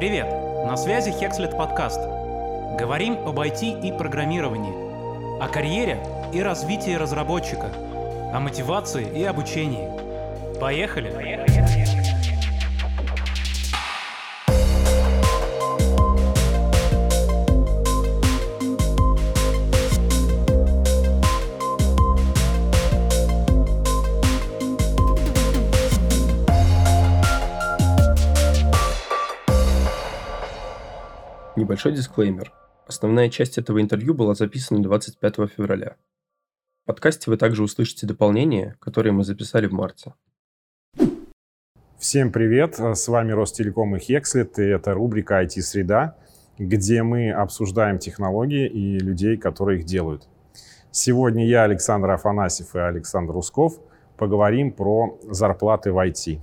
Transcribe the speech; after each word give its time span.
Привет! 0.00 0.28
На 0.64 0.78
связи 0.78 1.10
Hexlet 1.10 1.54
подкаст. 1.54 2.00
Говорим 2.78 3.18
об 3.28 3.38
IT 3.38 3.86
и 3.86 3.92
программировании, 3.92 5.38
о 5.38 5.46
карьере 5.46 5.98
и 6.32 6.40
развитии 6.40 6.92
разработчика, 6.92 7.70
о 8.32 8.40
мотивации 8.40 9.06
и 9.06 9.22
обучении. 9.24 9.90
Поехали! 10.58 11.10
Поехали! 11.10 11.89
Небольшой 31.70 31.92
дисклеймер. 31.92 32.52
Основная 32.88 33.28
часть 33.28 33.56
этого 33.56 33.80
интервью 33.80 34.12
была 34.12 34.34
записана 34.34 34.82
25 34.82 35.36
февраля. 35.56 35.94
В 36.82 36.86
подкасте 36.86 37.30
вы 37.30 37.36
также 37.36 37.62
услышите 37.62 38.08
дополнение, 38.08 38.74
которое 38.80 39.12
мы 39.12 39.22
записали 39.22 39.68
в 39.68 39.72
марте. 39.72 40.14
Всем 41.96 42.32
привет, 42.32 42.80
с 42.80 43.06
вами 43.06 43.30
Ростелеком 43.30 43.94
и 43.94 44.00
Хекслет, 44.00 44.58
и 44.58 44.64
это 44.64 44.94
рубрика 44.94 45.44
IT-среда, 45.44 46.16
где 46.58 47.04
мы 47.04 47.30
обсуждаем 47.30 48.00
технологии 48.00 48.66
и 48.66 48.98
людей, 48.98 49.36
которые 49.36 49.78
их 49.78 49.84
делают. 49.84 50.26
Сегодня 50.90 51.46
я, 51.46 51.62
Александр 51.62 52.10
Афанасьев 52.10 52.74
и 52.74 52.80
Александр 52.80 53.32
Русков 53.32 53.78
поговорим 54.16 54.72
про 54.72 55.20
зарплаты 55.22 55.92
в 55.92 56.04
IT. 56.04 56.40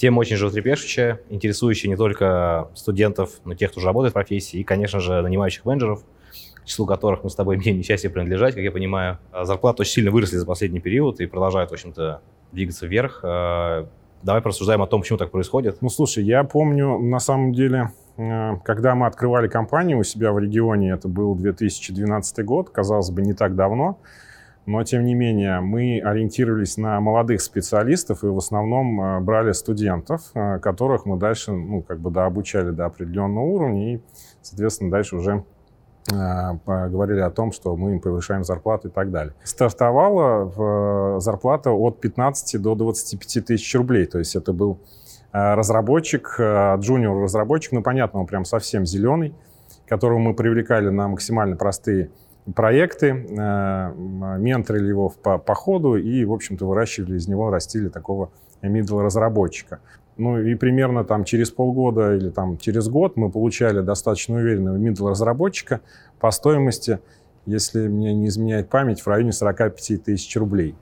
Тема 0.00 0.20
очень 0.20 0.36
животрепещущая, 0.36 1.20
интересующая 1.28 1.90
не 1.90 1.94
только 1.94 2.70
студентов, 2.74 3.32
но 3.44 3.52
и 3.52 3.54
тех, 3.54 3.70
кто 3.70 3.80
уже 3.80 3.86
работает 3.86 4.12
в 4.12 4.14
профессии, 4.14 4.58
и, 4.58 4.64
конечно 4.64 4.98
же, 4.98 5.20
нанимающих 5.20 5.66
менеджеров, 5.66 6.02
к 6.54 6.64
числу 6.64 6.86
которых 6.86 7.22
мы 7.22 7.28
с 7.28 7.34
тобой 7.34 7.56
имеем 7.62 7.76
несчастье 7.76 8.08
принадлежать, 8.08 8.54
как 8.54 8.64
я 8.64 8.72
понимаю. 8.72 9.18
А 9.30 9.44
зарплаты 9.44 9.82
очень 9.82 9.92
сильно 9.92 10.10
выросли 10.10 10.38
за 10.38 10.46
последний 10.46 10.80
период 10.80 11.20
и 11.20 11.26
продолжают, 11.26 11.70
в 11.70 11.74
общем-то, 11.74 12.22
двигаться 12.50 12.86
вверх. 12.86 13.20
А, 13.24 13.88
давай 14.22 14.40
порассуждаем 14.40 14.80
о 14.80 14.86
том, 14.86 15.02
почему 15.02 15.18
так 15.18 15.32
происходит. 15.32 15.82
Ну, 15.82 15.90
слушай, 15.90 16.24
я 16.24 16.44
помню, 16.44 16.98
на 16.98 17.18
самом 17.18 17.52
деле, 17.52 17.90
э, 18.16 18.52
когда 18.64 18.94
мы 18.94 19.06
открывали 19.06 19.48
компанию 19.48 19.98
у 19.98 20.02
себя 20.02 20.32
в 20.32 20.38
регионе, 20.38 20.92
это 20.92 21.08
был 21.08 21.34
2012 21.34 22.42
год, 22.46 22.70
казалось 22.70 23.10
бы, 23.10 23.20
не 23.20 23.34
так 23.34 23.54
давно, 23.54 23.98
но, 24.66 24.84
тем 24.84 25.04
не 25.04 25.14
менее, 25.14 25.60
мы 25.60 26.00
ориентировались 26.00 26.76
на 26.76 27.00
молодых 27.00 27.40
специалистов 27.40 28.22
и 28.24 28.26
в 28.26 28.36
основном 28.36 29.00
э, 29.00 29.20
брали 29.20 29.52
студентов, 29.52 30.22
э, 30.34 30.58
которых 30.58 31.06
мы 31.06 31.16
дальше, 31.18 31.52
ну, 31.52 31.82
как 31.82 31.98
бы 31.98 32.10
дообучали 32.10 32.70
до 32.70 32.86
определенного 32.86 33.44
уровня 33.44 33.94
и, 33.94 34.00
соответственно, 34.42 34.90
дальше 34.90 35.16
уже 35.16 35.44
э, 36.12 36.14
говорили 36.66 37.20
о 37.20 37.30
том, 37.30 37.52
что 37.52 37.74
мы 37.74 37.92
им 37.92 38.00
повышаем 38.00 38.44
зарплату 38.44 38.88
и 38.88 38.90
так 38.90 39.10
далее. 39.10 39.34
Стартовала 39.44 41.20
зарплата 41.20 41.70
от 41.70 42.00
15 42.00 42.60
до 42.60 42.74
25 42.74 43.46
тысяч 43.46 43.74
рублей, 43.74 44.06
то 44.06 44.18
есть 44.18 44.36
это 44.36 44.52
был 44.52 44.78
разработчик, 45.32 46.36
джуниор-разработчик, 46.38 47.72
ну, 47.72 47.82
понятно, 47.82 48.20
он 48.20 48.26
прям 48.26 48.44
совсем 48.44 48.84
зеленый, 48.84 49.32
которого 49.86 50.18
мы 50.18 50.34
привлекали 50.34 50.88
на 50.88 51.06
максимально 51.06 51.56
простые 51.56 52.10
проекты, 52.54 53.06
э, 53.08 53.94
менторили 53.94 54.88
его 54.88 55.08
по, 55.08 55.38
по 55.38 55.54
ходу 55.54 55.96
и, 55.96 56.24
в 56.24 56.32
общем-то, 56.32 56.66
выращивали 56.66 57.16
из 57.16 57.28
него, 57.28 57.50
растили 57.50 57.88
такого 57.88 58.30
middle 58.62 59.02
разработчика. 59.02 59.80
Ну 60.16 60.38
и 60.38 60.54
примерно 60.54 61.04
там 61.04 61.24
через 61.24 61.50
полгода 61.50 62.14
или 62.14 62.28
там 62.30 62.58
через 62.58 62.88
год 62.88 63.16
мы 63.16 63.30
получали 63.30 63.80
достаточно 63.80 64.36
уверенного 64.36 64.76
middle 64.76 65.08
разработчика 65.08 65.80
по 66.18 66.30
стоимости, 66.30 67.00
если 67.46 67.88
мне 67.88 68.12
не 68.12 68.28
изменяет 68.28 68.68
память, 68.68 69.00
в 69.00 69.06
районе 69.06 69.32
45 69.32 70.04
тысяч 70.04 70.36
рублей. 70.36 70.74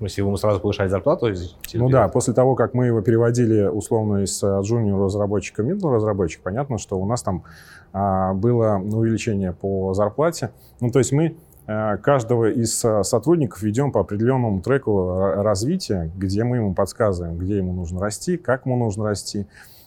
Если 0.00 0.20
ему 0.20 0.36
сразу 0.36 0.60
повышали 0.60 0.88
зарплату? 0.88 1.28
Ну 1.72 1.88
да, 1.88 2.08
после 2.08 2.34
того, 2.34 2.54
как 2.54 2.74
мы 2.74 2.86
его 2.86 3.00
переводили 3.00 3.66
условно 3.66 4.24
из 4.24 4.42
джуниор 4.42 5.00
разработчика 5.00 5.62
в 5.62 5.66
middle 5.66 5.94
разработчик, 5.94 6.42
понятно, 6.42 6.76
что 6.78 6.98
у 6.98 7.06
нас 7.06 7.22
там 7.22 7.44
а, 7.92 8.34
было 8.34 8.76
увеличение 8.76 9.52
по 9.52 9.94
зарплате. 9.94 10.50
Ну, 10.80 10.90
то 10.90 10.98
есть 10.98 11.12
мы 11.12 11.36
а, 11.66 11.96
каждого 11.96 12.50
из 12.50 12.84
а, 12.84 13.02
сотрудников 13.04 13.62
ведем 13.62 13.90
по 13.90 14.00
определенному 14.00 14.60
треку 14.60 15.18
развития, 15.36 16.10
где 16.14 16.44
мы 16.44 16.56
ему 16.56 16.74
подсказываем, 16.74 17.38
где 17.38 17.56
ему 17.56 17.72
нужно 17.72 17.98
расти, 17.98 18.36
как 18.36 18.66
ему 18.66 18.76
нужно 18.76 19.04
расти 19.04 19.46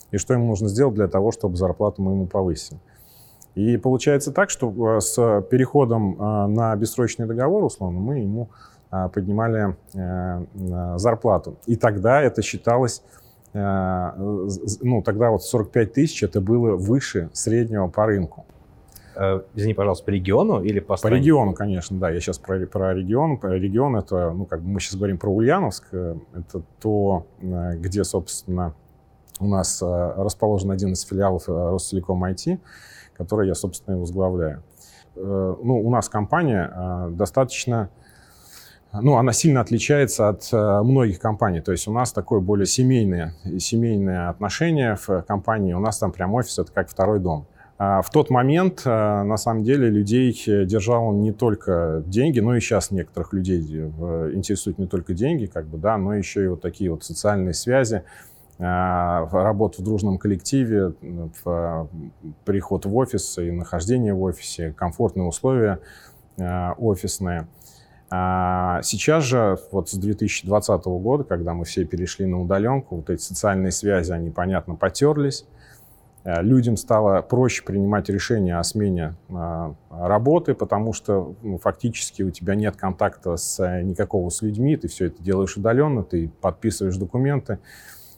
и 0.10 0.18
что 0.18 0.34
ему 0.34 0.48
нужно 0.48 0.70
сделать 0.70 0.96
для 0.96 1.08
того, 1.08 1.32
чтобы 1.32 1.56
зарплату 1.56 2.02
мы 2.02 2.14
ему 2.14 2.26
повысили. 2.26 2.80
И 3.54 3.78
получается 3.78 4.32
так, 4.32 4.50
что 4.50 5.00
с 5.00 5.16
переходом 5.52 6.16
на 6.54 6.76
бессрочный 6.76 7.28
договор, 7.28 7.64
условно, 7.64 8.00
мы 8.00 8.20
ему 8.20 8.50
поднимали 8.90 9.76
э, 9.94 10.98
зарплату. 10.98 11.58
И 11.66 11.76
тогда 11.76 12.22
это 12.22 12.42
считалось 12.42 13.04
Э, 13.54 14.12
ну, 14.82 15.02
тогда 15.02 15.32
вот 15.32 15.44
45 15.44 15.94
тысяч 15.94 16.24
это 16.24 16.40
было 16.42 16.76
выше 16.76 17.30
среднего 17.34 17.88
по 17.88 18.06
рынку. 18.06 18.46
Э, 19.16 19.42
извини, 19.56 19.74
пожалуйста, 19.74 20.06
по 20.06 20.12
региону 20.12 20.64
или 20.64 20.80
по 20.80 20.98
стране? 20.98 21.16
По 21.16 21.20
региону, 21.20 21.54
конечно, 21.54 21.98
да. 21.98 22.10
Я 22.10 22.20
сейчас 22.20 22.38
про, 22.38 22.60
про 22.68 22.94
регион. 22.94 23.40
Регион 23.42 23.96
это, 23.96 24.32
ну, 24.32 24.46
как 24.46 24.62
бы 24.62 24.70
мы 24.70 24.80
сейчас 24.80 24.96
говорим 24.96 25.18
про 25.18 25.30
Ульяновск. 25.30 25.86
Это 25.94 26.62
то, 26.80 27.26
где, 27.40 28.04
собственно, 28.04 28.74
у 29.40 29.48
нас 29.48 29.82
расположен 29.82 30.72
один 30.72 30.94
из 30.94 31.02
филиалов 31.02 31.48
Ростелеком 31.48 32.24
IT, 32.26 32.60
который 33.18 33.48
я, 33.48 33.56
собственно, 33.56 33.96
и 33.96 34.00
возглавляю. 34.00 34.64
Ну, 35.16 35.82
у 35.84 35.90
нас 35.90 36.08
компания 36.08 37.10
достаточно 37.12 37.90
ну, 38.94 39.18
она 39.18 39.34
сильно 39.34 39.62
отличается 39.62 40.30
от 40.30 40.50
э, 40.52 40.82
многих 40.82 41.20
компаний. 41.20 41.62
То 41.62 41.72
есть 41.72 41.88
у 41.88 41.92
нас 41.92 42.12
такое 42.12 42.40
более 42.40 42.66
семейное, 42.66 43.36
семейное 43.60 44.30
отношение 44.30 44.96
в 44.96 45.22
компании. 45.22 45.74
У 45.74 45.80
нас 45.80 46.00
там 46.00 46.12
прям 46.12 46.34
офис, 46.34 46.58
это 46.58 46.72
как 46.72 46.90
второй 46.90 47.20
дом. 47.20 47.46
А 47.78 48.02
в 48.02 48.10
тот 48.10 48.32
момент, 48.32 48.82
э, 48.86 48.90
на 48.90 49.38
самом 49.38 49.64
деле, 49.64 49.90
людей 49.90 50.34
держал 50.66 51.14
не 51.14 51.32
только 51.32 52.04
деньги, 52.08 52.40
но 52.40 52.56
и 52.56 52.60
сейчас 52.60 52.90
некоторых 52.90 53.32
людей 53.32 53.64
э, 53.70 54.32
интересуют 54.34 54.80
не 54.80 54.88
только 54.88 55.14
деньги, 55.14 55.46
как 55.46 55.68
бы, 55.68 55.78
да, 55.78 55.96
но 55.98 56.16
еще 56.16 56.44
и 56.44 56.48
вот 56.48 56.62
такие 56.62 56.90
вот 56.90 57.04
социальные 57.04 57.54
связи, 57.54 58.04
работа 58.58 59.82
в 59.82 59.86
дружном 59.86 60.18
коллективе, 60.18 60.94
приход 62.44 62.86
в 62.86 62.94
офис 62.94 63.38
и 63.38 63.52
нахождение 63.52 64.14
в 64.14 64.22
офисе, 64.22 64.74
комфортные 64.78 65.26
условия 65.26 65.80
офисные– 66.38 67.48
а 68.12 68.82
сейчас 68.82 69.24
же, 69.24 69.58
вот 69.72 69.90
с 69.90 69.94
2020 69.94 70.86
года, 70.86 71.24
когда 71.24 71.54
мы 71.54 71.66
все 71.66 71.86
перешли 71.86 72.26
на 72.26 72.42
удаленку, 72.42 72.98
вот 72.98 73.10
эти 73.10 73.22
социальные 73.22 73.72
связи, 73.72 74.12
они, 74.12 74.32
понятно, 74.32 74.76
потерлись. 74.76 75.46
Э, 76.24 76.42
людям 76.42 76.76
стало 76.76 77.22
проще 77.22 77.64
принимать 77.64 78.10
решения 78.10 78.58
о 78.58 78.64
смене 78.64 79.16
а, 79.30 79.76
работы, 79.90 80.56
потому 80.56 80.92
что 80.92 81.36
ну, 81.44 81.60
фактически 81.60 82.24
у 82.24 82.32
тебя 82.32 82.56
нет 82.56 82.76
контакта 82.76 83.38
с 83.38 83.60
э, 83.64 83.84
никакого 83.84 84.30
с 84.30 84.42
людьми, 84.42 84.76
ты 84.76 84.88
все 84.88 85.06
это 85.06 85.22
делаешь 85.22 85.56
удаленно, 85.56 86.04
ты 86.04 86.30
подписываешь 86.42 86.98
документы, 86.98 87.60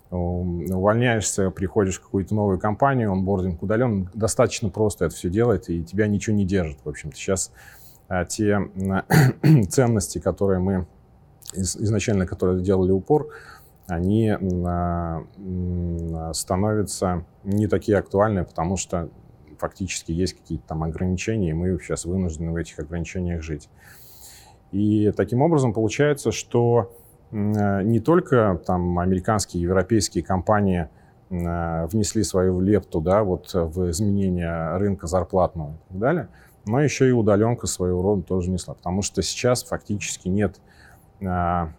увольняешься, 0.10 1.52
приходишь 1.52 2.00
в 2.00 2.04
какую-то 2.04 2.36
новую 2.36 2.60
компанию, 2.60 3.14
онбординг 3.14 3.64
удален, 3.64 4.10
достаточно 4.14 4.70
просто 4.70 5.06
это 5.06 5.16
все 5.16 5.30
делать, 5.30 5.70
и 5.70 5.84
тебя 5.84 6.08
ничего 6.08 6.36
не 6.36 6.44
держит, 6.44 6.80
в 6.84 6.90
общем-то. 6.90 7.16
Сейчас 7.16 7.52
те 8.30 8.60
ценности, 9.70 10.20
которые 10.20 10.60
мы 10.60 10.88
изначально, 11.54 12.26
которые 12.26 12.64
делали 12.64 12.92
упор, 12.92 13.28
они 13.88 14.32
становятся 16.34 17.26
не 17.44 17.68
такие 17.68 17.98
актуальны, 17.98 18.46
потому 18.46 18.78
что 18.78 19.10
фактически 19.58 20.12
есть 20.12 20.34
какие-то 20.34 20.66
там 20.68 20.84
ограничения, 20.84 21.50
и 21.50 21.54
мы 21.54 21.78
сейчас 21.80 22.06
вынуждены 22.06 22.52
в 22.52 22.56
этих 22.56 22.80
ограничениях 22.80 23.42
жить. 23.44 23.70
И 24.72 25.12
таким 25.12 25.42
образом 25.42 25.74
получается, 25.74 26.32
что 26.32 26.94
не 27.32 28.00
только 28.00 28.60
там 28.66 29.00
американские, 29.00 29.64
европейские 29.64 30.24
компании 30.24 30.90
внесли 31.30 32.24
свою 32.24 32.60
лепту 32.60 33.00
да, 33.00 33.24
вот 33.24 33.54
в 33.54 33.90
изменение 33.90 34.78
рынка 34.78 35.08
зарплатного 35.08 35.72
и 35.72 35.90
так 35.90 36.00
далее, 36.00 36.28
но 36.66 36.82
еще 36.82 37.08
и 37.08 37.12
удаленка 37.12 37.68
своего 37.68 38.02
рода 38.02 38.24
тоже 38.24 38.50
несла, 38.50 38.74
потому 38.74 39.02
что 39.02 39.22
сейчас 39.22 39.64
фактически 39.64 40.28
нет 40.28 40.60
а, 41.26 41.72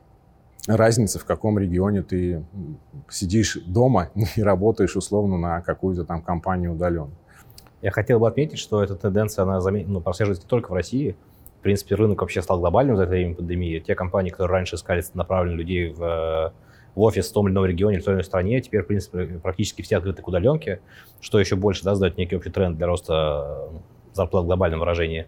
разницы, 0.67 1.19
в 1.19 1.25
каком 1.25 1.59
регионе 1.59 2.03
ты 2.03 2.45
сидишь 3.09 3.59
дома 3.67 4.11
и 4.37 4.43
работаешь 4.43 4.97
условно 4.97 5.39
на 5.39 5.61
какую-то 5.61 6.05
там 6.05 6.23
компанию 6.23 6.73
удаленно. 6.73 7.13
Я 7.81 7.91
хотел 7.91 8.21
бы 8.21 8.29
отметить, 8.29 8.59
что 8.59 8.83
эта 8.83 8.95
тенденция, 8.95 9.43
она 9.43 9.59
ну, 9.61 10.01
прослеживается 10.01 10.45
не 10.45 10.49
только 10.49 10.71
в 10.71 10.75
России. 10.75 11.17
В 11.59 11.63
принципе, 11.63 11.97
рынок 11.97 12.21
вообще 12.21 12.43
стал 12.43 12.61
глобальным 12.61 12.97
за 12.97 13.05
это 13.05 13.11
время 13.11 13.35
пандемии. 13.35 13.81
Те 13.81 13.97
компании, 13.97 14.31
которые 14.31 14.53
раньше 14.53 14.77
искали 14.77 15.03
направленных 15.15 15.59
людей 15.59 15.93
в 15.93 16.53
в 16.95 17.01
офис 17.01 17.31
в 17.31 17.33
том 17.33 17.47
или 17.47 17.55
ином 17.55 17.65
регионе, 17.65 17.99
в 17.99 18.05
той 18.05 18.13
или 18.13 18.17
иной 18.17 18.25
стране. 18.25 18.61
Теперь, 18.61 18.83
в 18.83 18.87
принципе, 18.87 19.41
практически 19.43 19.83
все 19.83 19.97
открыты 19.97 20.23
к 20.23 20.29
удаленке, 20.29 20.81
что 21.21 21.41
еще 21.41 21.57
больше 21.57 21.85
да, 21.85 21.95
задает 21.95 22.19
некий 22.19 22.37
общий 22.37 22.51
тренд 22.51 22.77
для 22.77 22.87
роста 22.87 23.69
зарплат 24.13 24.45
в 24.45 24.47
глобальном 24.47 24.81
выражении. 24.81 25.27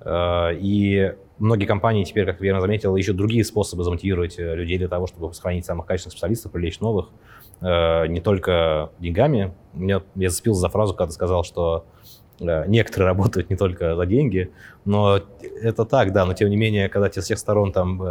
Э, 0.00 0.54
и 0.54 1.14
многие 1.38 1.66
компании 1.66 2.04
теперь, 2.04 2.26
как 2.26 2.40
верно 2.40 2.60
заметил, 2.60 2.96
ищут 2.96 3.16
другие 3.16 3.44
способы 3.44 3.84
замотивировать 3.84 4.38
э, 4.38 4.54
людей 4.54 4.78
для 4.78 4.88
того, 4.88 5.06
чтобы 5.06 5.32
сохранить 5.34 5.64
самых 5.64 5.86
качественных 5.86 6.12
специалистов, 6.12 6.52
привлечь 6.52 6.80
новых, 6.80 7.08
э, 7.60 8.06
не 8.06 8.20
только 8.20 8.90
деньгами. 8.98 9.54
Меня, 9.72 10.02
я 10.14 10.30
зацепился 10.30 10.60
за 10.60 10.68
фразу, 10.68 10.94
когда 10.94 11.08
ты 11.08 11.12
сказал, 11.12 11.44
что 11.44 11.86
некоторые 12.40 13.08
работают 13.10 13.50
не 13.50 13.56
только 13.56 13.96
за 13.96 14.06
деньги, 14.06 14.50
но 14.84 15.20
это 15.62 15.84
так, 15.84 16.12
да, 16.12 16.24
но 16.24 16.34
тем 16.34 16.50
не 16.50 16.56
менее, 16.56 16.88
когда 16.88 17.08
тебе 17.08 17.22
с 17.22 17.24
всех 17.26 17.38
сторон 17.38 17.72
там 17.72 18.02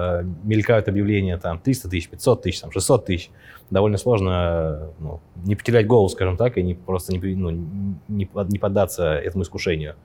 мелькают 0.44 0.88
объявления 0.88 1.38
там 1.38 1.60
300 1.60 1.90
тысяч, 1.90 2.10
500 2.10 2.42
тысяч, 2.42 2.62
там 2.62 2.72
600 2.72 3.06
тысяч, 3.06 3.32
довольно 3.70 3.98
сложно 3.98 4.90
ну, 5.00 5.20
не 5.46 5.56
потерять 5.56 5.88
голову, 5.88 6.10
скажем 6.10 6.38
так, 6.38 6.58
и 6.58 6.64
не 6.64 6.74
просто 6.74 7.14
не, 7.14 7.36
ну, 7.36 7.50
не, 7.50 8.30
не 8.50 8.60
поддаться 8.60 9.16
этому 9.16 9.44
искушению. 9.44 9.96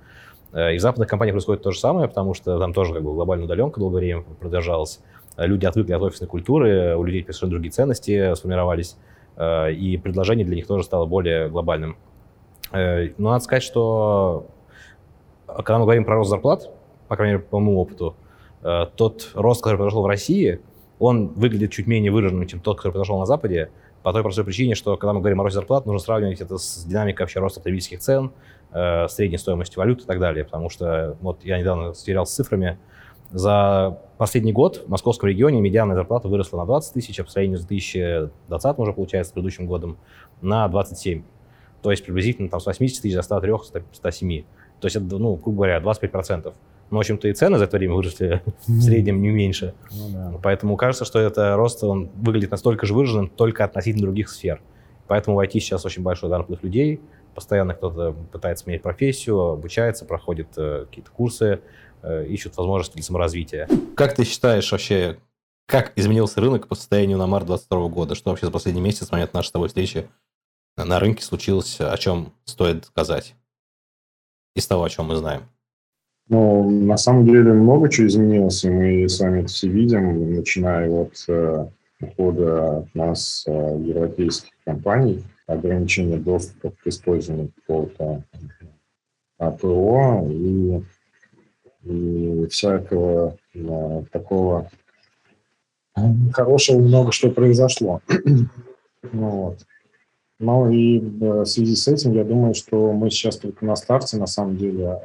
Э, 0.52 0.74
и 0.74 0.78
в 0.78 0.80
западных 0.80 1.08
компаниях 1.08 1.34
происходит 1.34 1.62
то 1.62 1.70
же 1.70 1.78
самое, 1.78 2.08
потому 2.08 2.34
что 2.34 2.58
там 2.58 2.72
тоже 2.72 2.94
как 2.94 3.02
бы 3.02 3.12
глобальная 3.12 3.46
удаленка 3.46 3.80
долгое 3.80 3.98
время 3.98 4.22
продолжалась. 4.40 5.00
Э, 5.36 5.46
люди 5.46 5.66
отвыкли 5.66 5.92
от 5.92 6.02
офисной 6.02 6.28
культуры, 6.28 6.96
у 6.96 7.04
людей 7.04 7.22
совершенно 7.22 7.50
другие 7.50 7.70
ценности 7.70 8.34
сформировались, 8.34 8.96
э, 9.36 9.72
и 9.72 9.96
предложение 9.96 10.46
для 10.46 10.56
них 10.56 10.66
тоже 10.66 10.84
стало 10.84 11.06
более 11.06 11.48
глобальным. 11.48 11.96
Но 12.72 13.30
надо 13.30 13.44
сказать, 13.44 13.62
что 13.62 14.46
когда 15.46 15.78
мы 15.78 15.84
говорим 15.84 16.04
про 16.04 16.16
рост 16.16 16.30
зарплат, 16.30 16.70
по 17.08 17.16
крайней 17.16 17.34
мере, 17.34 17.44
по 17.44 17.58
моему 17.58 17.80
опыту, 17.80 18.14
тот 18.96 19.30
рост, 19.34 19.62
который 19.62 19.76
произошел 19.76 20.02
в 20.02 20.06
России, 20.06 20.60
он 20.98 21.28
выглядит 21.28 21.72
чуть 21.72 21.86
менее 21.86 22.12
выраженным, 22.12 22.46
чем 22.46 22.60
тот, 22.60 22.78
который 22.78 22.92
произошел 22.92 23.18
на 23.18 23.26
Западе, 23.26 23.70
по 24.02 24.12
той 24.12 24.22
простой 24.22 24.44
причине, 24.44 24.74
что 24.74 24.96
когда 24.96 25.12
мы 25.12 25.20
говорим 25.20 25.40
о 25.40 25.44
росте 25.44 25.58
зарплат, 25.58 25.86
нужно 25.86 25.98
сравнивать 25.98 26.40
это 26.40 26.56
с 26.56 26.84
динамикой 26.84 27.24
вообще 27.24 27.40
роста 27.40 27.60
потребительских 27.60 27.98
цен, 27.98 28.30
э, 28.72 29.08
средней 29.08 29.38
стоимостью 29.38 29.80
валют 29.80 30.02
и 30.02 30.06
так 30.06 30.20
далее. 30.20 30.44
Потому 30.44 30.70
что 30.70 31.16
вот 31.20 31.44
я 31.44 31.58
недавно 31.58 31.94
сверял 31.94 32.24
с 32.24 32.30
цифрами. 32.30 32.78
За 33.30 34.00
последний 34.16 34.52
год 34.52 34.84
в 34.86 34.88
московском 34.88 35.28
регионе 35.28 35.60
медианная 35.60 35.96
зарплата 35.96 36.28
выросла 36.28 36.58
на 36.58 36.64
20 36.64 36.94
тысяч, 36.94 37.20
а 37.20 37.24
по 37.24 37.30
сравнению 37.30 37.58
с 37.58 37.66
2020 37.66 38.78
уже, 38.78 38.92
получается, 38.94 39.30
с 39.30 39.32
предыдущим 39.34 39.66
годом, 39.66 39.98
на 40.40 40.66
27. 40.68 41.22
То 41.82 41.90
есть 41.90 42.04
приблизительно 42.04 42.48
там, 42.48 42.60
с 42.60 42.66
80 42.66 43.02
тысяч 43.02 43.14
до 43.14 43.22
103, 43.22 43.52
107. 43.92 44.44
То 44.80 44.86
есть 44.86 44.96
это, 44.96 45.18
ну, 45.18 45.36
грубо 45.36 45.56
говоря, 45.56 45.80
25%. 45.80 46.52
Но, 46.90 46.96
в 46.96 47.00
общем-то, 47.00 47.28
и 47.28 47.32
цены 47.32 47.58
за 47.58 47.64
это 47.64 47.76
время 47.76 47.94
выросли 47.94 48.42
в 48.66 48.80
среднем 48.80 49.20
не 49.20 49.30
меньше. 49.30 49.74
Ну, 49.90 50.08
да. 50.10 50.34
Поэтому 50.42 50.76
кажется, 50.76 51.04
что 51.04 51.18
это 51.18 51.56
рост, 51.56 51.84
он 51.84 52.10
выглядит 52.16 52.50
настолько 52.50 52.86
же 52.86 52.94
выраженным 52.94 53.28
только 53.28 53.64
относительно 53.64 54.06
других 54.06 54.28
сфер. 54.28 54.60
Поэтому 55.06 55.36
в 55.36 55.40
IT 55.40 55.52
сейчас 55.52 55.84
очень 55.84 56.02
большой 56.02 56.28
наплыв 56.28 56.62
людей, 56.62 57.00
постоянно 57.34 57.74
кто-то 57.74 58.14
пытается 58.32 58.64
менять 58.66 58.82
профессию, 58.82 59.38
обучается, 59.40 60.04
проходит 60.04 60.48
э, 60.56 60.84
какие-то 60.86 61.10
курсы, 61.10 61.60
э, 62.02 62.26
ищут 62.26 62.56
возможности 62.56 62.94
для 62.94 63.02
саморазвития. 63.02 63.68
Как 63.96 64.14
ты 64.14 64.24
считаешь 64.24 64.70
вообще, 64.70 65.18
как 65.66 65.92
изменился 65.96 66.40
рынок 66.40 66.68
по 66.68 66.74
состоянию 66.74 67.16
на 67.16 67.26
март 67.26 67.46
2022 67.46 67.88
года? 67.88 68.14
Что 68.14 68.30
вообще 68.30 68.46
за 68.46 68.52
последний 68.52 68.82
месяц, 68.82 69.08
с 69.08 69.12
момента 69.12 69.36
нашей 69.36 69.48
с 69.48 69.52
тобой 69.52 69.68
встречи, 69.68 70.08
на 70.84 70.98
рынке 70.98 71.22
случилось, 71.22 71.80
о 71.80 71.96
чем 71.96 72.32
стоит 72.44 72.86
сказать? 72.86 73.34
Из 74.54 74.66
того, 74.66 74.84
о 74.84 74.90
чем 74.90 75.06
мы 75.06 75.16
знаем. 75.16 75.42
Ну, 76.28 76.68
на 76.68 76.96
самом 76.96 77.24
деле 77.24 77.52
много 77.52 77.88
чего 77.88 78.06
изменилось, 78.06 78.64
и 78.64 78.70
мы 78.70 79.08
с 79.08 79.18
вами 79.18 79.40
это 79.40 79.48
все 79.48 79.68
видим, 79.68 80.34
начиная 80.34 80.90
от 80.90 81.24
э, 81.28 81.66
ухода 82.00 82.78
от 82.78 82.94
нас 82.94 83.44
э, 83.46 83.50
европейских 83.50 84.52
компаний, 84.64 85.24
ограничение 85.46 86.18
доступа 86.18 86.70
к 86.70 86.86
использованию 86.86 87.50
какого-то 87.56 88.22
АПО 89.38 90.26
и, 90.30 90.82
и 91.84 92.46
всякого 92.50 93.38
да, 93.54 94.02
такого 94.12 94.70
хорошего 96.32 96.78
много 96.78 97.12
что 97.12 97.30
произошло. 97.30 98.02
ну, 99.12 99.30
вот. 99.30 99.58
Ну 100.40 100.70
и 100.70 101.00
в 101.00 101.44
связи 101.46 101.74
с 101.74 101.88
этим 101.88 102.12
я 102.12 102.22
думаю, 102.22 102.54
что 102.54 102.92
мы 102.92 103.10
сейчас 103.10 103.38
только 103.38 103.64
на 103.64 103.74
старте, 103.74 104.18
на 104.18 104.26
самом 104.26 104.56
деле, 104.56 105.00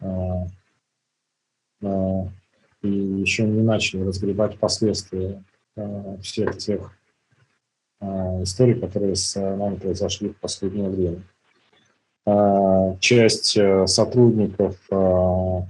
а, 0.00 0.46
а, 1.82 2.28
и 2.82 2.88
еще 2.88 3.44
не 3.44 3.62
начали 3.62 4.02
разгребать 4.02 4.58
последствия 4.58 5.42
а, 5.76 6.16
всех 6.22 6.56
тех 6.58 6.92
историй, 8.42 8.78
которые 8.78 9.16
с 9.16 9.34
нами 9.34 9.76
произошли 9.76 10.28
в 10.28 10.36
последнее 10.36 10.90
время. 10.90 11.22
Часть 13.00 13.56
э, 13.56 13.86
сотрудников, 13.86 14.76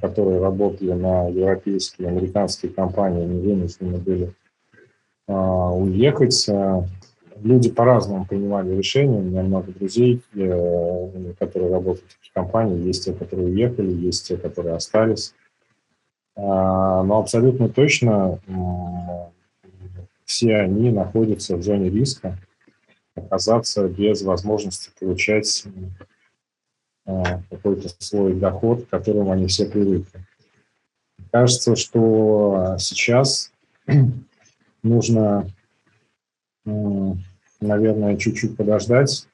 которые 0.01 0.41
работали 0.41 0.93
на 0.93 1.29
европейские, 1.29 2.09
американские 2.09 2.73
компании, 2.73 3.23
они 3.23 3.41
вынуждены 3.41 3.99
были 3.99 4.35
уехать. 5.29 6.49
Люди 7.43 7.71
по-разному 7.71 8.27
принимали 8.27 8.75
решения. 8.75 9.19
У 9.19 9.23
меня 9.23 9.43
много 9.43 9.73
друзей, 9.73 10.23
которые 11.39 11.71
работают 11.71 12.11
в 12.13 12.23
этих 12.23 12.33
компаниях. 12.33 12.85
Есть 12.85 13.05
те, 13.05 13.13
которые 13.13 13.49
уехали, 13.49 13.93
есть 13.93 14.29
те, 14.29 14.37
которые 14.37 14.75
остались. 14.75 15.35
Но 16.37 17.19
абсолютно 17.19 17.69
точно 17.69 18.39
все 20.27 20.57
они 20.57 20.91
находятся 20.91 21.57
в 21.57 21.63
зоне 21.63 21.89
риска 21.89 22.37
оказаться 23.15 23.89
без 23.89 24.23
возможности 24.23 24.91
получать 25.01 25.65
э, 27.07 27.23
какой-то 27.51 27.89
свой 27.99 28.35
доход, 28.35 28.85
к 28.85 28.91
которому 28.91 29.33
они 29.33 29.47
все 29.47 29.67
привыкли. 29.67 30.21
Кажется, 31.33 31.77
что 31.77 32.77
сейчас 32.79 33.53
нужно, 34.83 35.49
наверное, 36.67 38.17
чуть-чуть 38.17 38.57
подождать, 38.57 39.27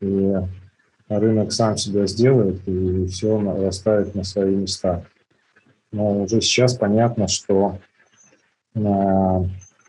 и 0.00 0.34
рынок 1.08 1.52
сам 1.52 1.76
себя 1.76 2.06
сделает, 2.06 2.66
и 2.66 3.06
все 3.06 3.40
расставит 3.40 4.14
на 4.14 4.24
свои 4.24 4.54
места. 4.54 5.04
Но 5.92 6.22
уже 6.22 6.40
сейчас 6.40 6.76
понятно, 6.76 7.28
что 7.28 7.78
э, 8.74 8.80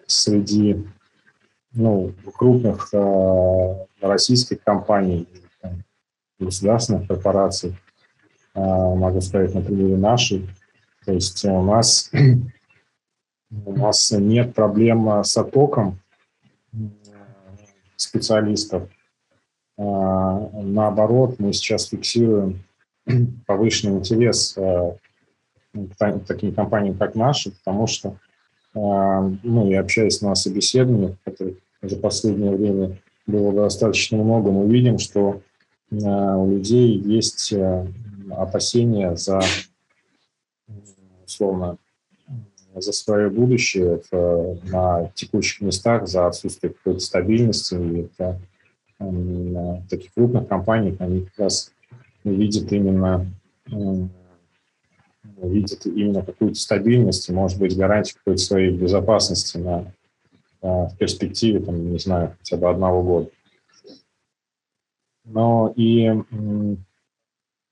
среди 0.05 0.85
ну, 1.73 2.13
крупных 2.35 2.89
э, 2.93 3.85
российских 4.01 4.63
компаний, 4.63 5.27
государственных 6.39 7.07
корпораций, 7.07 7.75
э, 8.53 8.59
могу 8.59 9.21
сказать 9.21 9.53
на 9.53 9.61
примере 9.61 9.97
нашей. 9.97 10.47
То 11.05 11.13
есть 11.13 11.43
у 11.45 11.61
нас, 11.63 12.11
у 13.65 13.73
нас 13.73 14.11
нет 14.11 14.53
проблем 14.53 15.23
с 15.23 15.35
оттоком 15.35 15.99
специалистов. 17.95 18.89
Э, 19.77 20.49
наоборот, 20.53 21.35
мы 21.39 21.53
сейчас 21.53 21.87
фиксируем 21.87 22.63
повышенный 23.45 23.97
интерес 23.97 24.57
э, 24.57 24.95
к 25.73 26.25
таким 26.27 26.53
компаниям, 26.53 26.97
как 26.97 27.15
наши, 27.15 27.51
потому 27.51 27.87
что 27.87 28.17
а, 28.77 29.21
ну, 29.43 29.69
и 29.69 29.73
общаясь 29.73 30.21
на 30.21 30.35
собеседованиях, 30.35 31.15
которых 31.23 31.57
за 31.81 31.97
последнее 31.97 32.55
время 32.55 32.97
было 33.25 33.51
достаточно 33.53 34.17
много, 34.17 34.51
мы 34.51 34.71
видим, 34.71 34.99
что 34.99 35.41
а, 35.91 36.37
у 36.37 36.51
людей 36.51 36.97
есть 36.97 37.53
а, 37.53 37.87
опасения 38.31 39.15
за, 39.15 39.39
условно, 41.25 41.77
за 42.81 42.91
свое 42.91 43.29
будущее 43.29 44.01
в, 44.11 44.59
на 44.71 45.11
текущих 45.15 45.61
местах, 45.61 46.07
за 46.07 46.27
отсутствие 46.27 46.73
какой-то 46.73 46.99
стабильности. 46.99 47.75
И 47.75 48.01
это, 48.01 48.39
в 48.99 49.87
таких 49.89 50.13
крупных 50.13 50.47
компаниях 50.47 50.99
они 50.99 51.25
как 51.25 51.39
раз 51.39 51.71
видят 52.23 52.71
именно 52.71 53.27
видит 55.37 55.85
именно 55.85 56.23
какую-то 56.23 56.59
стабильность, 56.59 57.29
может 57.29 57.59
быть, 57.59 57.77
гарантию 57.77 58.17
какой-то 58.17 58.41
своей 58.41 58.75
безопасности 58.75 59.57
на, 59.57 59.93
на, 60.61 60.87
в 60.87 60.97
перспективе, 60.97 61.59
там, 61.59 61.91
не 61.91 61.99
знаю, 61.99 62.35
хотя 62.39 62.57
бы 62.57 62.69
одного 62.69 63.03
года. 63.03 63.29
Но 65.25 65.73
и, 65.75 66.09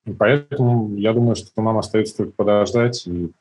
и 0.05 0.13
поэтому 0.13 0.95
я 0.95 1.13
думаю, 1.13 1.35
что 1.35 1.49
нам 1.61 1.77
остается 1.77 2.17
только 2.17 2.33
подождать 2.33 3.07
и 3.07 3.31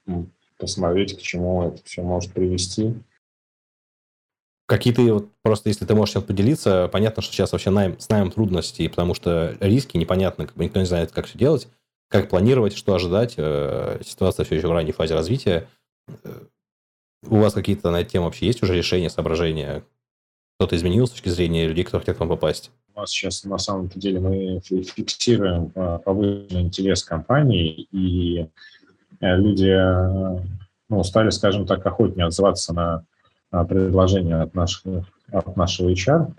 посмотреть, 0.58 1.18
к 1.18 1.22
чему 1.22 1.68
это 1.68 1.82
все 1.84 2.02
может 2.02 2.32
привести. 2.32 2.94
Какие-то, 4.66 5.02
вот 5.02 5.28
просто 5.42 5.68
если 5.68 5.84
ты 5.84 5.94
можешь 5.94 6.14
сейчас 6.14 6.24
поделиться, 6.24 6.88
понятно, 6.90 7.22
что 7.22 7.32
сейчас 7.34 7.52
вообще 7.52 7.70
найм, 7.70 7.98
с 7.98 8.08
наймом 8.08 8.30
трудности, 8.30 8.88
потому 8.88 9.14
что 9.14 9.56
риски 9.60 9.98
непонятно, 9.98 10.46
как 10.46 10.56
бы 10.56 10.64
никто 10.64 10.80
не 10.80 10.86
знает, 10.86 11.12
как 11.12 11.26
все 11.26 11.38
делать 11.38 11.68
как 12.14 12.28
планировать, 12.28 12.76
что 12.76 12.94
ожидать. 12.94 13.34
Э, 13.36 14.00
ситуация 14.04 14.44
все 14.44 14.54
еще 14.54 14.68
в 14.68 14.72
ранней 14.72 14.92
фазе 14.92 15.14
развития. 15.14 15.68
Э, 16.22 16.44
У 17.26 17.36
вас 17.36 17.54
какие-то 17.54 17.90
на 17.90 18.02
эту 18.02 18.10
тему 18.10 18.26
вообще 18.26 18.46
есть 18.46 18.62
уже 18.62 18.76
решения, 18.76 19.10
соображения? 19.10 19.84
Что-то 20.56 20.76
изменилось 20.76 21.10
с 21.10 21.14
точки 21.14 21.30
зрения 21.30 21.66
людей, 21.66 21.82
кто 21.82 21.98
хотят 21.98 22.16
к 22.16 22.20
вам 22.20 22.28
попасть? 22.28 22.70
У 22.94 23.00
нас 23.00 23.10
сейчас 23.10 23.42
на 23.42 23.58
самом 23.58 23.88
деле 23.88 24.20
мы 24.20 24.60
фиксируем 24.60 25.72
а, 25.74 25.98
повышенный 25.98 26.62
интерес 26.62 27.02
компании, 27.02 27.88
и 27.90 28.42
э, 28.42 28.46
люди 29.36 29.68
э, 29.68 30.38
ну, 30.88 31.02
стали, 31.02 31.30
скажем 31.30 31.66
так, 31.66 31.84
охотнее 31.86 32.26
отзываться 32.26 32.72
на 32.72 33.04
предложения 33.66 34.42
от, 34.42 34.54
наших, 34.54 35.06
от 35.30 35.56
нашего 35.56 35.90
HR, 35.90 36.32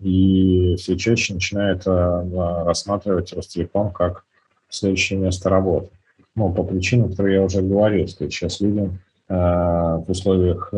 и 0.00 0.74
все 0.76 0.96
чаще 0.96 1.34
начинают 1.34 1.86
э, 1.86 2.62
рассматривать 2.64 3.32
Ростелеком 3.32 3.92
как 3.92 4.24
следующее 4.68 5.18
место 5.18 5.48
работы. 5.48 5.88
Ну, 6.34 6.52
по 6.52 6.64
причинам, 6.64 7.10
которые 7.10 7.36
я 7.36 7.44
уже 7.44 7.62
говорил, 7.62 8.08
что 8.08 8.28
сейчас 8.28 8.60
люди 8.60 8.90
в 9.28 10.04
условиях 10.06 10.72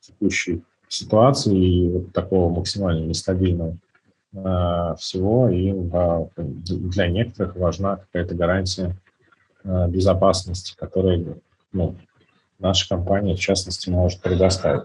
текущей 0.00 0.62
ситуации 0.88 1.56
и 1.56 1.88
вот 1.88 2.12
такого 2.12 2.54
максимально 2.54 3.06
нестабильного 3.06 3.78
Э, 4.34 4.94
всего, 4.98 5.50
и 5.50 5.72
для 6.36 7.08
некоторых 7.08 7.54
важна 7.56 7.96
какая-то 7.96 8.34
гарантия 8.34 8.86
э, 8.86 9.11
безопасности, 9.64 10.74
которую 10.76 11.40
ну, 11.72 11.96
наша 12.58 12.88
компания, 12.88 13.34
в 13.34 13.40
частности, 13.40 13.90
может 13.90 14.20
предоставить. 14.20 14.82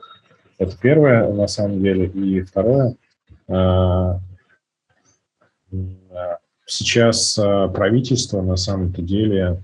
Это 0.58 0.78
первое, 0.78 1.32
на 1.32 1.48
самом 1.48 1.82
деле. 1.82 2.08
И 2.08 2.42
второе, 2.42 2.96
э, 3.48 4.20
сейчас 6.66 7.36
правительство, 7.36 8.42
на 8.42 8.56
самом-то 8.56 9.02
деле, 9.02 9.62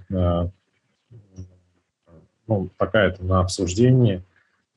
ну, 2.48 2.70
пока 2.78 3.04
это 3.04 3.24
на 3.24 3.40
обсуждении, 3.40 4.18
Э, 4.18 4.20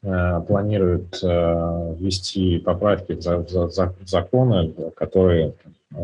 планирует 0.02 1.18
э, 1.22 1.94
ввести 1.98 2.58
поправки 2.58 3.12
в 3.14 4.06
законы, 4.06 4.72
которые 4.94 5.54
э, 5.94 5.96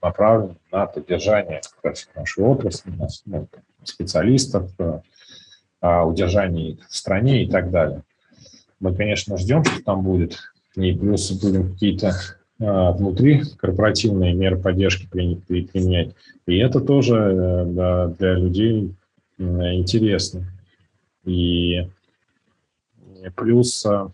направлены 0.00 0.56
на 0.70 0.86
поддержание 0.86 1.60
нашей 2.14 2.44
отрасли, 2.44 2.92
ну, 3.26 3.48
специалистов, 3.84 4.70
удержание 5.80 6.70
их 6.70 6.88
в 6.88 6.94
стране 6.94 7.42
и 7.42 7.50
так 7.50 7.70
далее. 7.70 8.02
Мы, 8.78 8.94
конечно, 8.94 9.36
ждем, 9.36 9.64
что 9.64 9.82
там 9.82 10.02
будет, 10.02 10.38
и 10.76 10.92
плюс 10.92 11.30
будем 11.32 11.72
какие-то 11.72 12.12
внутри 12.58 13.42
корпоративные 13.58 14.34
меры 14.34 14.56
поддержки 14.56 15.08
применять. 15.10 16.14
И 16.46 16.58
это 16.58 16.80
тоже 16.80 17.66
для 18.16 18.34
людей 18.34 18.94
интересно. 19.38 20.46
И 21.24 21.88
плюс 23.30 23.86
э, 23.86 24.08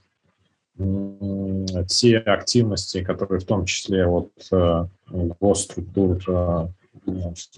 те 1.89 2.19
активности, 2.19 3.03
которые 3.03 3.41
в 3.41 3.45
том 3.45 3.65
числе 3.65 4.07
вот 4.07 4.31
э, 4.53 4.87
госструктур 5.41 6.19
э, 6.29 6.69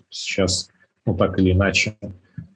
сейчас 0.09 0.71
ну, 1.05 1.15
так 1.17 1.39
или 1.39 1.53
иначе 1.53 1.97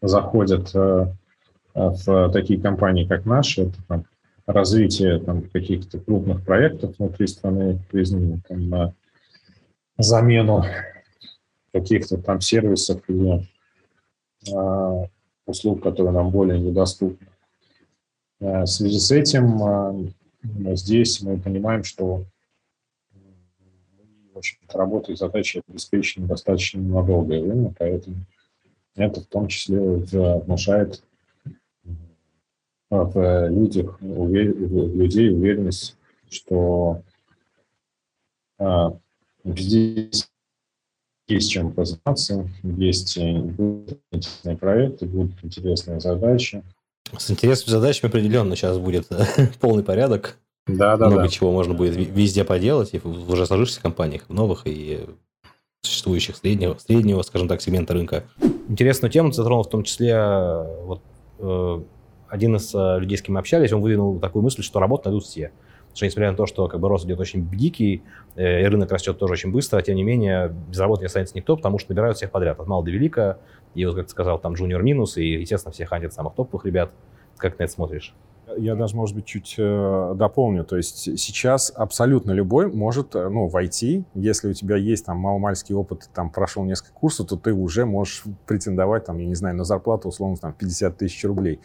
заходят 0.00 0.72
в 0.74 2.30
такие 2.32 2.60
компании, 2.60 3.04
как 3.04 3.24
наши, 3.24 3.62
это 3.62 3.76
там, 3.88 4.04
развитие 4.46 5.18
там, 5.18 5.42
каких-то 5.42 5.98
крупных 5.98 6.44
проектов 6.44 6.94
внутри 6.98 7.26
страны, 7.26 7.80
признанных 7.90 8.46
там, 8.46 8.68
на 8.68 8.94
замену 9.98 10.64
каких-то 11.72 12.18
там 12.18 12.40
сервисов 12.40 13.02
или 13.08 13.48
услуг, 15.46 15.82
которые 15.82 16.12
нам 16.12 16.30
более 16.30 16.60
недоступны. 16.60 17.26
Э, 18.44 18.64
в 18.64 18.66
связи 18.66 18.98
с 18.98 19.10
этим 19.10 20.12
э, 20.66 20.76
здесь 20.76 21.22
мы 21.22 21.38
понимаем, 21.38 21.82
что 21.82 22.24
в 24.34 24.38
общем 24.38 24.58
работает 24.70 25.18
задача 25.18 25.62
обеспечена 25.66 26.26
достаточно 26.26 26.82
надолгое 26.82 27.40
время, 27.40 27.72
поэтому 27.78 28.16
это 28.96 29.22
в 29.22 29.26
том 29.26 29.48
числе 29.48 29.80
внушает 29.80 31.02
в 32.90 33.48
людях, 33.48 33.98
в 34.00 34.34
людей 34.34 35.30
уверенность, 35.30 35.96
что 36.28 37.02
а, 38.58 38.96
здесь 39.44 40.28
есть 41.26 41.50
чем 41.50 41.72
познаться, 41.72 42.48
есть 42.62 43.16
интересные 43.16 44.56
проекты, 44.58 45.06
будут 45.06 45.42
интересные 45.42 46.00
задачи, 46.00 46.62
с 47.18 47.30
интересными 47.30 47.71
задачами 47.71 48.09
определенно 48.09 48.56
сейчас 48.56 48.78
будет 48.78 49.09
полный 49.61 49.83
порядок. 49.83 50.38
Да, 50.66 50.97
да, 50.97 51.06
Много 51.09 51.23
да. 51.23 51.28
чего 51.28 51.52
можно 51.52 51.75
будет 51.75 51.94
везде 51.94 52.42
поделать, 52.44 52.94
и 52.94 52.99
в 52.99 53.30
уже 53.30 53.44
сложившихся 53.44 53.83
компаниях, 53.83 54.23
в 54.28 54.33
новых 54.33 54.62
и 54.64 55.00
существующих 55.83 56.37
среднего, 56.37 56.76
среднего, 56.78 57.21
скажем 57.23 57.49
так, 57.49 57.61
сегмента 57.61 57.92
рынка. 57.92 58.25
Интересную 58.68 59.12
тему 59.12 59.33
затронул 59.33 59.64
в 59.64 59.68
том 59.68 59.85
числе 59.85 60.16
вот, 60.85 61.02
э, 61.38 61.83
один 62.28 62.56
из 62.56 62.75
э, 62.75 62.99
людей, 62.99 63.18
с 63.18 63.23
кем 63.23 63.35
мы 63.35 63.40
общались, 63.40 63.73
он 63.73 63.83
выдвинул 63.83 64.18
такую 64.18 64.42
мысль, 64.42 64.62
что 64.62 64.80
работу 64.80 65.11
найдут 65.11 65.25
все. 65.25 65.52
Что 65.94 66.06
несмотря 66.06 66.32
на 66.32 66.36
то, 66.36 66.46
что 66.46 66.66
как 66.68 66.80
бы 66.80 66.88
рост 66.88 67.06
идет 67.06 67.20
очень 67.20 67.48
дикий, 67.48 68.02
э, 68.34 68.62
и 68.62 68.64
рынок 68.64 68.90
растет 68.90 69.18
тоже 69.18 69.34
очень 69.34 69.52
быстро, 69.52 69.80
тем 69.80 69.96
не 69.96 70.02
менее 70.02 70.54
без 70.68 70.78
работы 70.80 71.02
не 71.02 71.06
останется 71.06 71.36
никто, 71.36 71.56
потому 71.56 71.78
что 71.78 71.92
набирают 71.92 72.16
всех 72.16 72.30
подряд, 72.30 72.58
от 72.58 72.66
мала 72.66 72.84
до 72.84 72.90
велика. 72.90 73.38
И 73.74 73.84
вот, 73.86 73.94
как 73.94 74.06
ты 74.06 74.10
сказал, 74.10 74.38
там 74.38 74.54
джуниор 74.54 74.82
минус, 74.82 75.16
и, 75.16 75.24
естественно, 75.24 75.72
всех 75.72 75.88
хантят 75.88 76.12
самых 76.12 76.34
топовых 76.34 76.66
ребят. 76.66 76.90
Как 77.36 77.54
ты 77.54 77.62
на 77.62 77.64
это 77.64 77.72
смотришь? 77.72 78.14
Я 78.58 78.75
даже, 78.75 78.96
может 78.96 79.14
быть, 79.14 79.25
чуть 79.25 79.54
э, 79.58 80.14
дополню. 80.16 80.64
То 80.64 80.76
есть 80.76 81.18
сейчас 81.18 81.73
абсолютно 81.75 82.32
любой 82.32 82.70
может 82.70 83.14
э, 83.14 83.28
ну, 83.28 83.49
войти. 83.49 84.04
Если 84.14 84.49
у 84.49 84.52
тебя 84.52 84.76
есть 84.76 85.06
там 85.06 85.18
маломальский 85.18 85.75
опыт, 85.75 86.08
там 86.14 86.30
прошел 86.30 86.64
несколько 86.64 86.92
курсов, 86.92 87.28
то 87.28 87.37
ты 87.37 87.52
уже 87.52 87.87
можешь 87.87 88.25
претендовать, 88.46 89.04
там, 89.06 89.18
я 89.18 89.26
не 89.26 89.34
знаю, 89.34 89.56
на 89.56 89.64
зарплату, 89.64 90.08
условно, 90.08 90.37
там, 90.37 90.52
50 90.52 90.96
тысяч 90.96 91.25
рублей. 91.25 91.61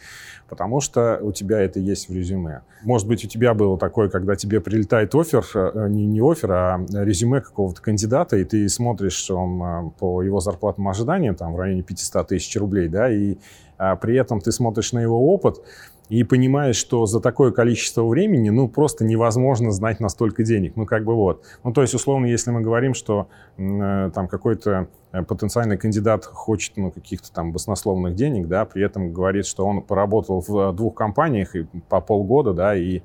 Потому 0.48 0.80
что 0.80 1.18
у 1.22 1.32
тебя 1.32 1.60
это 1.60 1.78
есть 1.78 2.08
в 2.08 2.14
резюме. 2.14 2.62
Может 2.82 3.06
быть, 3.06 3.24
у 3.24 3.28
тебя 3.28 3.54
было 3.54 3.78
такое, 3.78 4.08
когда 4.08 4.34
тебе 4.36 4.60
прилетает 4.60 5.14
офер, 5.14 5.44
э, 5.54 5.88
не, 5.88 6.06
не 6.06 6.20
офер, 6.20 6.52
а 6.52 6.84
резюме 6.90 7.40
какого-то 7.40 7.80
кандидата, 7.80 8.36
и 8.36 8.44
ты 8.44 8.68
смотришь 8.68 9.20
что 9.20 9.36
он 9.36 9.62
э, 9.62 9.90
по 9.98 10.22
его 10.22 10.40
зарплатным 10.40 10.88
ожиданиям, 10.88 11.34
там, 11.34 11.54
в 11.54 11.58
районе 11.58 11.82
500 11.82 12.28
тысяч 12.28 12.56
рублей, 12.56 12.88
да, 12.88 13.10
и 13.10 13.36
а, 13.80 13.96
при 13.96 14.16
этом 14.16 14.40
ты 14.40 14.52
смотришь 14.52 14.92
на 14.92 14.98
его 14.98 15.32
опыт, 15.32 15.62
и 16.10 16.24
понимаешь, 16.24 16.74
что 16.74 17.06
за 17.06 17.20
такое 17.20 17.52
количество 17.52 18.04
времени, 18.04 18.50
ну, 18.50 18.68
просто 18.68 19.04
невозможно 19.04 19.70
знать 19.70 20.00
настолько 20.00 20.42
денег. 20.42 20.74
Ну, 20.74 20.84
как 20.84 21.04
бы 21.04 21.14
вот. 21.14 21.44
Ну, 21.62 21.72
то 21.72 21.82
есть, 21.82 21.94
условно, 21.94 22.26
если 22.26 22.50
мы 22.50 22.62
говорим, 22.62 22.94
что 22.94 23.28
э, 23.56 24.10
там 24.12 24.26
какой-то 24.26 24.88
э, 25.12 25.22
потенциальный 25.22 25.78
кандидат 25.78 26.24
хочет, 26.24 26.76
ну, 26.76 26.90
каких-то 26.90 27.32
там 27.32 27.52
баснословных 27.52 28.16
денег, 28.16 28.48
да, 28.48 28.64
при 28.64 28.84
этом 28.84 29.12
говорит, 29.12 29.46
что 29.46 29.64
он 29.64 29.82
поработал 29.82 30.44
в 30.46 30.72
двух 30.72 30.96
компаниях 30.96 31.54
и 31.54 31.66
по 31.88 32.00
полгода, 32.00 32.54
да, 32.54 32.74
и 32.74 33.02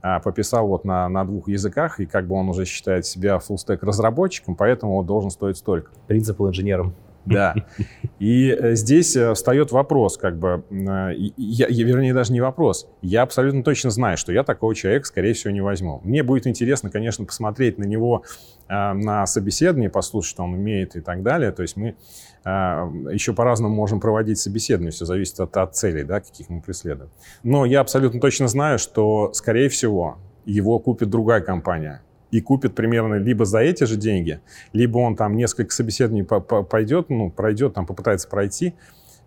а, 0.00 0.20
пописал 0.20 0.68
вот 0.68 0.86
на, 0.86 1.06
на 1.10 1.26
двух 1.26 1.48
языках, 1.48 2.00
и 2.00 2.06
как 2.06 2.26
бы 2.26 2.34
он 2.36 2.48
уже 2.48 2.64
считает 2.64 3.04
себя 3.04 3.38
фуллстек 3.40 3.82
разработчиком, 3.82 4.54
поэтому 4.54 4.96
он 4.96 5.04
должен 5.04 5.30
стоить 5.30 5.58
столько. 5.58 5.90
Принцип 6.06 6.40
инженером. 6.40 6.94
Да. 7.28 7.54
И 8.18 8.50
э, 8.50 8.74
здесь 8.74 9.14
э, 9.16 9.32
встает 9.34 9.70
вопрос, 9.70 10.16
как 10.16 10.38
бы, 10.38 10.64
э, 10.70 11.12
я, 11.36 11.66
вернее, 11.68 12.12
даже 12.12 12.32
не 12.32 12.40
вопрос. 12.40 12.88
Я 13.00 13.22
абсолютно 13.22 13.62
точно 13.62 13.90
знаю, 13.90 14.16
что 14.16 14.32
я 14.32 14.42
такого 14.42 14.74
человека, 14.74 15.06
скорее 15.06 15.34
всего, 15.34 15.52
не 15.52 15.60
возьму. 15.60 16.00
Мне 16.02 16.22
будет 16.22 16.46
интересно, 16.46 16.90
конечно, 16.90 17.24
посмотреть 17.24 17.78
на 17.78 17.84
него 17.84 18.24
на 18.68 19.26
собеседовании, 19.26 19.88
послушать, 19.88 20.30
что 20.30 20.42
он 20.42 20.52
умеет 20.52 20.94
и 20.94 21.00
так 21.00 21.22
далее. 21.22 21.52
То 21.52 21.62
есть 21.62 21.76
мы 21.76 21.96
еще 22.44 23.32
по-разному 23.32 23.74
можем 23.74 23.98
проводить 23.98 24.38
собеседование, 24.38 24.90
все 24.90 25.06
зависит 25.06 25.40
от, 25.40 25.56
от 25.56 25.74
целей, 25.74 26.04
да, 26.04 26.20
каких 26.20 26.50
мы 26.50 26.60
преследуем. 26.60 27.10
Но 27.42 27.64
я 27.64 27.80
абсолютно 27.80 28.20
точно 28.20 28.46
знаю, 28.46 28.78
что, 28.78 29.32
скорее 29.32 29.70
всего, 29.70 30.18
его 30.44 30.78
купит 30.78 31.08
другая 31.08 31.40
компания 31.40 32.02
и 32.30 32.40
купит 32.40 32.74
примерно 32.74 33.14
либо 33.14 33.44
за 33.44 33.60
эти 33.60 33.84
же 33.84 33.96
деньги, 33.96 34.40
либо 34.72 34.98
он 34.98 35.16
там 35.16 35.36
несколько 35.36 35.72
собеседований 35.72 36.24
пойдет, 36.24 37.10
ну, 37.10 37.30
пройдет, 37.30 37.74
там 37.74 37.86
попытается 37.86 38.28
пройти, 38.28 38.74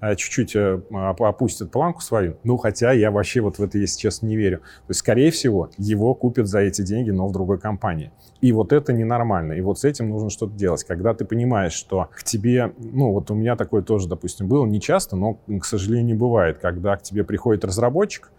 а, 0.01 0.15
чуть-чуть 0.15 0.55
э, 0.55 0.81
опустит 1.19 1.69
планку 1.69 2.01
свою. 2.01 2.35
Ну, 2.43 2.57
хотя 2.57 2.91
я 2.91 3.11
вообще 3.11 3.39
вот 3.39 3.59
в 3.59 3.63
это, 3.63 3.77
если 3.77 3.99
честно, 3.99 4.25
не 4.25 4.35
верю. 4.35 4.57
То 4.57 4.89
есть, 4.89 4.99
скорее 5.01 5.29
всего, 5.29 5.69
его 5.77 6.15
купят 6.15 6.47
за 6.47 6.61
эти 6.61 6.81
деньги, 6.81 7.11
но 7.11 7.27
в 7.27 7.31
другой 7.31 7.59
компании. 7.59 8.11
И 8.41 8.51
вот 8.51 8.73
это 8.73 8.93
ненормально. 8.93 9.53
И 9.53 9.61
вот 9.61 9.77
с 9.77 9.85
этим 9.85 10.09
нужно 10.09 10.31
что-то 10.31 10.53
делать. 10.53 10.83
Когда 10.85 11.13
ты 11.13 11.23
понимаешь, 11.23 11.73
что 11.73 12.09
к 12.15 12.23
тебе, 12.23 12.73
ну, 12.79 13.11
вот 13.11 13.29
у 13.29 13.35
меня 13.35 13.55
такое 13.55 13.83
тоже, 13.83 14.09
допустим, 14.09 14.47
было 14.47 14.65
не 14.65 14.81
часто, 14.81 15.15
но, 15.15 15.37
к 15.59 15.65
сожалению, 15.65 16.17
бывает, 16.17 16.57
когда 16.57 16.97
к 16.97 17.03
тебе 17.03 17.23
приходит 17.23 17.63
разработчик 17.63 18.31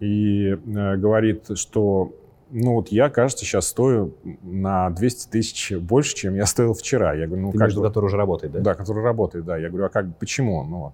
и 0.00 0.46
э, 0.46 0.56
говорит, 0.96 1.44
что 1.56 2.14
ну 2.50 2.74
вот 2.74 2.88
я, 2.88 3.08
кажется, 3.10 3.44
сейчас 3.44 3.66
стою 3.68 4.14
на 4.42 4.90
200 4.90 5.28
тысяч 5.30 5.72
больше, 5.76 6.14
чем 6.14 6.34
я 6.34 6.46
стоил 6.46 6.74
вчера. 6.74 7.14
Я 7.14 7.26
говорю, 7.26 7.42
ну 7.42 7.52
Ты 7.52 7.58
как 7.58 7.68
между 7.68 7.80
бы- 7.80 7.86
который 7.88 8.06
уже 8.06 8.16
работает, 8.16 8.52
да? 8.52 8.60
Да, 8.60 8.74
который 8.74 9.02
работает, 9.02 9.44
да. 9.44 9.56
Я 9.56 9.68
говорю, 9.68 9.86
а 9.86 9.88
как, 9.88 10.16
почему? 10.18 10.62
Ну, 10.64 10.92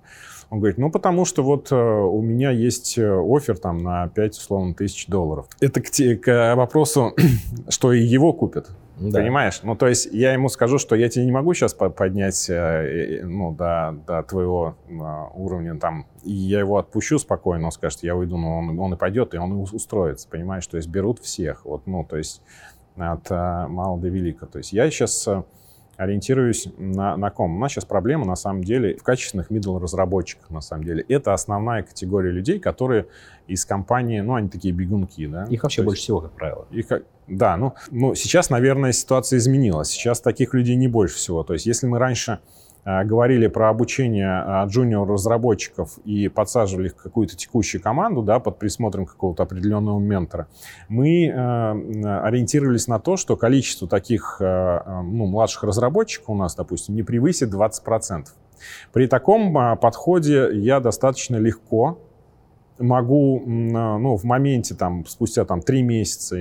он 0.51 0.59
говорит, 0.61 0.79
ну, 0.79 0.91
потому 0.91 1.25
что 1.25 1.43
вот 1.43 1.73
э, 1.73 1.75
у 1.77 2.21
меня 2.23 2.51
есть 2.51 2.99
э, 2.99 3.21
офер 3.21 3.59
там 3.59 3.79
на 3.79 4.09
5, 4.09 4.39
условно, 4.39 4.75
тысяч 4.75 5.07
долларов. 5.09 5.47
Это 5.61 5.81
к, 5.81 5.91
те- 5.91 6.17
к 6.17 6.55
вопросу, 6.55 7.15
что 7.69 7.93
и 7.93 8.01
его 8.01 8.33
купят. 8.33 8.69
Да. 8.99 9.21
Понимаешь? 9.21 9.61
Ну, 9.63 9.77
то 9.77 9.89
есть 9.89 10.09
я 10.13 10.33
ему 10.33 10.49
скажу, 10.49 10.79
что 10.79 10.97
я 10.97 11.09
тебе 11.09 11.27
не 11.27 11.33
могу 11.33 11.53
сейчас 11.53 11.75
поднять, 11.75 12.49
э, 12.49 13.21
ну, 13.25 13.53
до, 13.53 13.95
до 14.07 14.23
твоего 14.23 14.77
э, 14.89 14.93
уровня 15.35 15.79
там, 15.79 16.07
и 16.25 16.33
я 16.33 16.61
его 16.61 16.79
отпущу 16.79 17.19
спокойно, 17.19 17.67
он 17.67 17.73
скажет, 17.73 18.03
я 18.03 18.17
уйду, 18.17 18.39
но 18.39 18.59
он, 18.59 18.79
он 18.79 18.95
и 18.95 18.97
пойдет, 18.97 19.35
и 19.35 19.39
он 19.39 19.53
устроится, 19.53 20.29
понимаешь? 20.29 20.67
То 20.67 20.79
есть 20.79 20.89
берут 20.89 21.19
всех, 21.19 21.67
вот, 21.67 21.87
ну, 21.87 22.05
то 22.05 22.17
есть 22.17 22.41
от 22.97 23.31
э, 23.31 23.67
мала 23.69 23.99
до 24.01 24.09
велика. 24.09 24.47
То 24.47 24.59
есть 24.59 24.73
я 24.73 24.91
сейчас 24.91 25.29
ориентируюсь 25.97 26.69
на, 26.79 27.17
на 27.17 27.31
ком. 27.31 27.57
У 27.57 27.59
нас 27.59 27.73
сейчас 27.73 27.85
проблема, 27.85 28.25
на 28.27 28.37
самом 28.37 28.63
деле, 28.63 28.97
в 28.97 29.03
качественных 29.03 29.51
middle 29.51 29.81
разработчиках, 29.81 30.51
на 30.51 30.61
самом 30.61 30.85
деле. 30.85 31.05
Это 31.09 31.33
основная 31.33 31.83
категория 31.83 32.31
людей, 32.31 32.59
которые 32.59 33.07
из 33.47 33.65
компании, 33.65 34.21
ну, 34.21 34.35
они 34.35 34.49
такие 34.49 34.75
бегунки, 34.75 35.27
да? 35.27 35.45
Их 35.45 35.63
вообще 35.63 35.77
То 35.77 35.83
есть- 35.83 35.87
больше 35.87 36.03
всего, 36.03 36.21
как 36.21 36.33
правило. 36.33 36.67
и 36.71 36.83
как, 36.83 37.05
да, 37.27 37.57
ну, 37.57 37.75
ну, 37.91 38.15
сейчас, 38.15 38.51
наверное, 38.51 38.93
ситуация 38.93 39.39
изменилась. 39.39 39.89
Сейчас 39.89 40.21
таких 40.21 40.55
людей 40.55 40.77
не 40.77 40.89
больше 40.89 41.17
всего. 41.17 41.43
То 41.45 41.55
есть, 41.55 41.67
если 41.67 41.87
мы 41.87 41.99
раньше 41.99 42.33
а, 42.33 42.39
говорили 42.87 43.49
про 43.49 43.69
обучение 43.69 44.29
а, 44.29 44.65
джуниор-разработчиков 44.67 45.99
и 46.05 46.29
подсаживали 46.29 46.87
их 46.87 46.93
в 46.93 47.03
какую-то 47.03 47.37
текущую 47.37 47.83
команду, 47.83 48.23
да, 48.23 48.39
под 48.39 48.59
присмотром 48.59 49.07
какого-то 49.07 49.43
определенного 49.43 49.99
ментора, 49.99 50.47
мы 50.89 51.33
а, 51.35 51.73
м, 51.73 52.25
ориентировались 52.25 52.87
на 52.87 53.01
то, 53.01 53.17
что 53.17 53.37
количество 53.37 53.89
таких 53.89 54.39
а, 54.41 54.83
а, 54.87 55.03
ну, 55.03 55.27
младших 55.27 55.65
разработчиков 55.65 56.31
у 56.31 56.35
нас, 56.35 56.55
допустим, 56.55 56.95
не 56.95 57.03
превысит 57.03 57.53
20%. 57.53 58.27
При 58.93 59.07
таком 59.07 59.57
а, 59.59 59.77
подходе 59.77 60.51
я 60.53 60.81
достаточно 60.81 61.37
легко 61.37 61.99
могу, 62.79 63.43
а, 63.47 63.99
ну, 63.99 64.17
в 64.17 64.25
моменте, 64.25 64.75
там, 64.75 65.05
спустя 65.07 65.45
там 65.45 65.63
три 65.63 65.83
месяца 65.83 66.37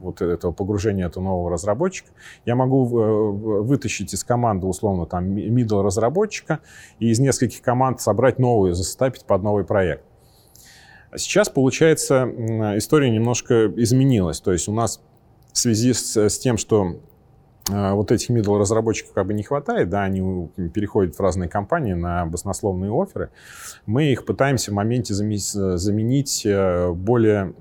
вот 0.00 0.20
этого 0.20 0.52
погружения 0.52 1.06
этого 1.06 1.24
нового 1.24 1.50
разработчика, 1.50 2.10
я 2.44 2.54
могу 2.54 2.86
э, 2.86 3.62
вытащить 3.62 4.14
из 4.14 4.24
команды, 4.24 4.66
условно, 4.66 5.06
там, 5.06 5.24
middle 5.34 5.82
разработчика 5.82 6.60
и 6.98 7.10
из 7.10 7.18
нескольких 7.18 7.62
команд 7.62 8.00
собрать 8.00 8.38
новую, 8.38 8.74
застапить 8.74 9.24
под 9.24 9.42
новый 9.42 9.64
проект. 9.64 10.04
Сейчас, 11.16 11.48
получается, 11.48 12.24
история 12.76 13.10
немножко 13.10 13.72
изменилась. 13.76 14.40
То 14.40 14.52
есть 14.52 14.68
у 14.68 14.72
нас 14.72 15.00
в 15.52 15.58
связи 15.58 15.94
с, 15.94 16.16
с 16.16 16.38
тем, 16.38 16.58
что 16.58 17.00
вот 17.68 18.12
этих 18.12 18.30
middle 18.30 18.58
разработчиков 18.58 19.12
как 19.12 19.26
бы 19.26 19.34
не 19.34 19.42
хватает, 19.42 19.88
да, 19.90 20.02
они 20.02 20.48
переходят 20.72 21.16
в 21.16 21.20
разные 21.20 21.48
компании 21.48 21.92
на 21.92 22.24
баснословные 22.26 22.90
оферы, 22.90 23.30
мы 23.86 24.04
их 24.04 24.24
пытаемся 24.24 24.70
в 24.70 24.74
моменте 24.74 25.14
заме- 25.14 25.76
заменить 25.76 26.46
э, 26.46 26.90
более, 26.92 27.54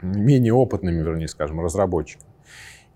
менее 0.00 0.52
опытными, 0.52 1.02
вернее, 1.02 1.28
скажем, 1.28 1.60
разработчиками. 1.60 2.30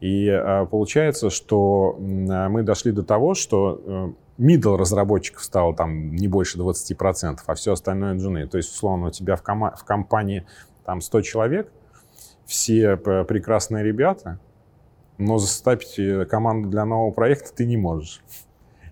И 0.00 0.26
э, 0.26 0.66
получается, 0.66 1.28
что 1.28 1.96
э, 1.99 2.49
мы 2.49 2.62
дошли 2.62 2.90
до 2.90 3.02
того, 3.02 3.34
что 3.34 4.16
э, 4.38 4.42
middle 4.42 4.76
разработчиков 4.76 5.44
стало 5.44 5.76
там 5.76 6.16
не 6.16 6.26
больше 6.26 6.58
20%, 6.58 7.38
а 7.44 7.54
все 7.54 7.72
остальное 7.72 8.16
джуны. 8.16 8.46
То 8.46 8.56
есть, 8.56 8.72
условно, 8.72 9.08
у 9.08 9.10
тебя 9.10 9.37
в, 9.37 9.42
в 9.42 9.84
компании 9.84 10.46
там 10.87 11.02
100 11.02 11.20
человек, 11.20 11.70
все 12.46 12.96
прекрасные 12.96 13.84
ребята, 13.84 14.40
но 15.20 15.38
застапить 15.38 15.98
э, 15.98 16.24
команду 16.24 16.68
для 16.68 16.84
нового 16.84 17.12
проекта 17.12 17.50
ты 17.54 17.66
не 17.66 17.76
можешь. 17.76 18.20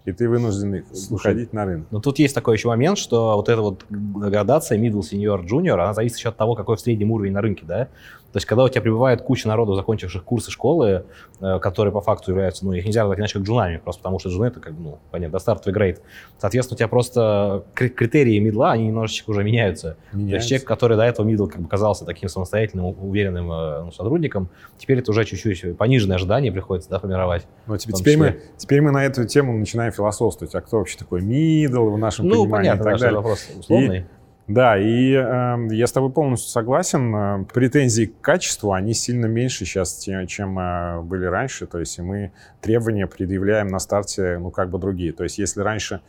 И 0.04 0.12
ты 0.12 0.28
вынужден 0.28 0.84
Слушай, 0.94 1.32
уходить 1.32 1.52
на 1.52 1.64
рынок. 1.66 1.88
Но 1.90 2.00
тут 2.00 2.18
есть 2.18 2.34
такой 2.34 2.56
еще 2.56 2.68
момент, 2.68 2.96
что 2.96 3.36
вот 3.36 3.48
эта 3.48 3.60
вот 3.60 3.84
градация 3.90 4.78
middle, 4.78 5.00
senior, 5.00 5.44
junior, 5.44 5.74
она 5.74 5.92
зависит 5.92 6.18
еще 6.18 6.30
от 6.30 6.36
того, 6.36 6.54
какой 6.54 6.76
в 6.76 6.80
среднем 6.80 7.10
уровень 7.10 7.32
на 7.32 7.42
рынке, 7.42 7.64
да? 7.66 7.88
То 8.32 8.36
есть, 8.36 8.46
когда 8.46 8.64
у 8.64 8.68
тебя 8.68 8.82
прибывает 8.82 9.22
куча 9.22 9.48
народу, 9.48 9.74
закончивших 9.74 10.22
курсы 10.22 10.50
школы, 10.50 11.04
э, 11.40 11.58
которые 11.60 11.92
по 11.92 12.02
факту 12.02 12.30
являются, 12.32 12.66
ну, 12.66 12.72
их 12.72 12.84
нельзя 12.84 13.00
назвать 13.00 13.18
иначе 13.20 13.38
как 13.38 13.42
джунами, 13.48 13.78
просто 13.78 14.00
потому 14.02 14.18
что 14.18 14.28
джуны 14.28 14.46
это 14.46 14.60
как, 14.60 14.74
ну, 14.78 14.98
понятно, 15.10 15.32
до 15.32 15.38
стартовый 15.38 15.72
грейд. 15.72 16.02
Соответственно, 16.38 16.74
у 16.74 16.78
тебя 16.78 16.88
просто 16.88 17.64
кри- 17.74 17.88
критерии 17.88 18.38
мидла, 18.38 18.72
они 18.72 18.88
немножечко 18.88 19.30
уже 19.30 19.44
меняются. 19.44 19.96
То 20.12 20.18
есть 20.18 20.46
человек, 20.48 20.66
который 20.68 20.96
до 20.98 21.04
этого 21.04 21.26
middle 21.26 21.48
как 21.48 21.62
бы 21.62 21.68
казался 21.68 22.04
таким 22.04 22.28
самостоятельным, 22.28 22.84
уверенным 22.86 23.50
э, 23.50 23.82
ну, 23.84 23.92
сотрудником, 23.92 24.50
теперь 24.76 24.98
это 24.98 25.10
уже 25.10 25.24
чуть-чуть 25.24 25.78
пониженное 25.78 26.16
ожидание 26.16 26.52
приходится, 26.52 26.90
да, 26.90 26.98
формировать. 26.98 27.46
Ну, 27.66 27.78
теперь, 27.78 27.92
том 27.92 28.00
теперь, 28.00 28.14
числе. 28.14 28.30
мы, 28.30 28.40
теперь 28.58 28.80
мы 28.82 28.90
на 28.90 29.04
эту 29.04 29.24
тему 29.26 29.56
начинаем 29.56 29.90
философствовать. 29.92 30.54
А 30.54 30.60
кто 30.60 30.78
вообще 30.78 30.98
такой 30.98 31.22
мидл 31.22 31.88
в 31.90 31.96
нашем 31.98 32.26
Ну, 32.26 32.42
понимании 32.44 32.68
понятно, 32.70 32.82
и 32.82 32.92
так 32.92 33.00
далее. 33.00 33.16
вопрос 33.16 33.48
условный. 33.58 34.06
Да, 34.48 34.78
и 34.78 35.12
э, 35.12 35.56
я 35.72 35.86
с 35.86 35.92
тобой 35.92 36.10
полностью 36.10 36.50
согласен. 36.50 37.14
Э, 37.14 37.44
Претензии 37.52 38.06
к 38.06 38.20
качеству, 38.22 38.72
они 38.72 38.94
сильно 38.94 39.26
меньше 39.26 39.66
сейчас, 39.66 39.98
чем 40.26 40.58
э, 40.58 41.02
были 41.02 41.26
раньше. 41.26 41.66
То 41.66 41.78
есть 41.78 41.98
мы 41.98 42.32
требования 42.62 43.06
предъявляем 43.06 43.68
на 43.68 43.78
старте, 43.78 44.38
ну, 44.38 44.50
как 44.50 44.70
бы 44.70 44.78
другие. 44.78 45.12
То 45.12 45.22
есть 45.22 45.38
если 45.38 45.60
раньше 45.60 46.00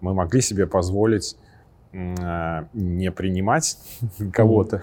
мы 0.00 0.14
могли 0.14 0.40
себе 0.40 0.68
позволить 0.68 1.36
э, 1.92 2.64
не 2.72 3.10
принимать 3.10 3.76
кого-то, 4.32 4.82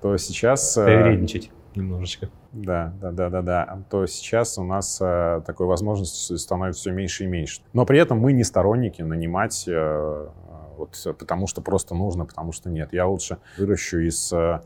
то 0.00 0.16
сейчас... 0.16 0.78
э, 0.78 0.84
Привередничать 0.86 1.50
немножечко. 1.74 2.30
да, 2.52 2.94
да, 3.02 3.10
да, 3.10 3.28
да, 3.28 3.42
да. 3.42 3.78
То 3.90 4.06
сейчас 4.06 4.56
у 4.56 4.64
нас 4.64 4.98
э, 4.98 5.42
такой 5.46 5.66
возможности 5.66 6.36
становится 6.36 6.80
все 6.80 6.92
меньше 6.92 7.24
и 7.24 7.26
меньше. 7.26 7.60
Но 7.74 7.84
при 7.84 7.98
этом 7.98 8.18
мы 8.18 8.32
не 8.32 8.44
сторонники 8.44 9.02
нанимать 9.02 9.64
э, 9.66 10.26
вот 10.76 11.00
э, 11.06 11.12
потому 11.12 11.46
что 11.46 11.60
просто 11.60 11.94
нужно, 11.94 12.26
потому 12.26 12.52
что 12.52 12.70
нет. 12.70 12.92
Я 12.92 13.06
лучше 13.06 13.38
выращу 13.58 13.98
из 13.98 14.32
э, 14.32 14.60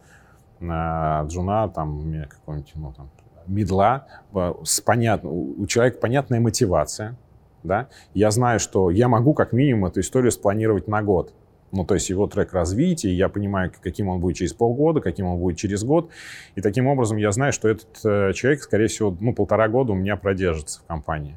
на 0.60 1.22
джуна 1.26 1.68
там 1.68 1.98
у 1.98 2.02
меня 2.02 2.26
какой-нибудь 2.26 2.72
ну 2.74 2.92
там 2.92 3.10
мидла 3.46 4.06
э, 4.34 4.54
с 4.64 4.80
понятно 4.80 5.30
у 5.30 5.62
у 5.62 5.66
человека 5.66 5.98
понятная 5.98 6.40
мотивация, 6.40 7.16
да. 7.62 7.88
Я 8.14 8.30
знаю, 8.30 8.60
что 8.60 8.90
я 8.90 9.08
могу 9.08 9.34
как 9.34 9.52
минимум 9.52 9.86
эту 9.86 10.00
историю 10.00 10.32
спланировать 10.32 10.88
на 10.88 11.02
год. 11.02 11.32
Ну, 11.70 11.84
то 11.84 11.94
есть 11.94 12.08
его 12.08 12.26
трек 12.26 12.54
развития, 12.54 13.12
я 13.12 13.28
понимаю, 13.28 13.70
каким 13.82 14.08
он 14.08 14.20
будет 14.20 14.36
через 14.36 14.54
полгода, 14.54 15.00
каким 15.00 15.26
он 15.26 15.38
будет 15.38 15.58
через 15.58 15.84
год. 15.84 16.10
И 16.54 16.62
таким 16.62 16.86
образом 16.86 17.18
я 17.18 17.30
знаю, 17.30 17.52
что 17.52 17.68
этот 17.68 18.00
э, 18.04 18.32
человек, 18.32 18.62
скорее 18.62 18.86
всего, 18.86 19.14
ну, 19.20 19.34
полтора 19.34 19.68
года 19.68 19.92
у 19.92 19.94
меня 19.94 20.16
продержится 20.16 20.80
в 20.80 20.84
компании. 20.84 21.36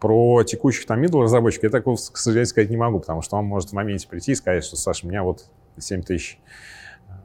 Про 0.00 0.44
текущих 0.44 0.86
там 0.86 1.02
middle 1.02 1.22
разработчиков 1.22 1.64
я 1.64 1.70
такого, 1.70 1.96
к 1.96 2.16
сожалению, 2.16 2.46
сказать 2.46 2.70
не 2.70 2.76
могу, 2.76 3.00
потому 3.00 3.22
что 3.22 3.36
он 3.36 3.46
может 3.46 3.70
в 3.70 3.72
моменте 3.72 4.06
прийти 4.06 4.32
и 4.32 4.34
сказать, 4.34 4.64
что, 4.64 4.76
Саша, 4.76 5.06
у 5.06 5.08
меня 5.08 5.22
вот 5.22 5.46
7 5.78 6.02
тысяч 6.02 6.38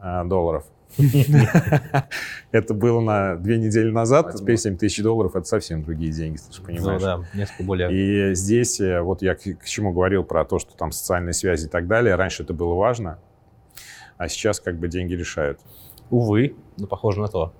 э, 0.02 0.24
долларов. 0.26 0.66
Это 2.52 2.74
было 2.74 3.00
на 3.00 3.36
две 3.36 3.58
недели 3.58 3.90
назад, 3.90 4.36
теперь 4.36 4.58
7 4.58 4.78
тысяч 4.78 5.02
долларов— 5.02 5.36
это 5.36 5.48
совсем 5.48 5.84
другие 5.84 6.12
деньги, 6.12 6.38
ты 6.38 6.54
же 6.54 6.62
Ну 6.62 6.66
понимаешь. 6.68 7.02
да, 7.02 7.24
несколько 7.34 7.64
более... 7.64 7.92
И 7.92 8.36
здесь, 8.36 8.80
э, 8.80 9.02
вот 9.02 9.22
я 9.22 9.36
к, 9.36 9.66
чему 9.66 9.92
говорил 9.92 10.24
про 10.24 10.46
то, 10.46 10.60
что 10.60 10.76
там 10.76 10.92
социальные 10.92 11.34
связи 11.34 11.66
и 11.66 11.70
так 11.70 11.88
далее, 11.88 12.16
раньше 12.16 12.44
это 12.44 12.54
было 12.54 12.76
важно, 12.76 13.20
а 14.18 14.28
сейчас 14.28 14.60
как 14.60 14.78
бы 14.78 14.88
деньги 14.88 15.14
решают. 15.14 15.60
Увы, 16.10 16.56
ну, 16.78 16.86
похоже 16.86 17.22
на 17.22 17.28
то. 17.28 17.54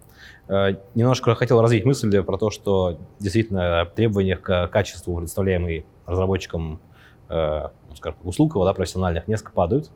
Э, 0.48 0.76
Немножко 0.96 1.36
хотел 1.36 1.62
развить 1.62 1.86
мысль 1.86 2.22
про 2.22 2.38
то, 2.38 2.50
что 2.50 3.00
действительно 3.20 3.86
требования 3.96 4.36
к 4.36 4.68
качеству, 4.68 5.18
представляемые 5.18 5.86
разработчикам 6.06 6.82
э, 7.30 7.68
ну, 7.90 7.96
скажем, 7.96 8.20
услуг 8.24 8.54
да, 8.56 8.74
профессиональных, 8.74 9.28
несколько 9.28 9.52
падают. 9.52 9.92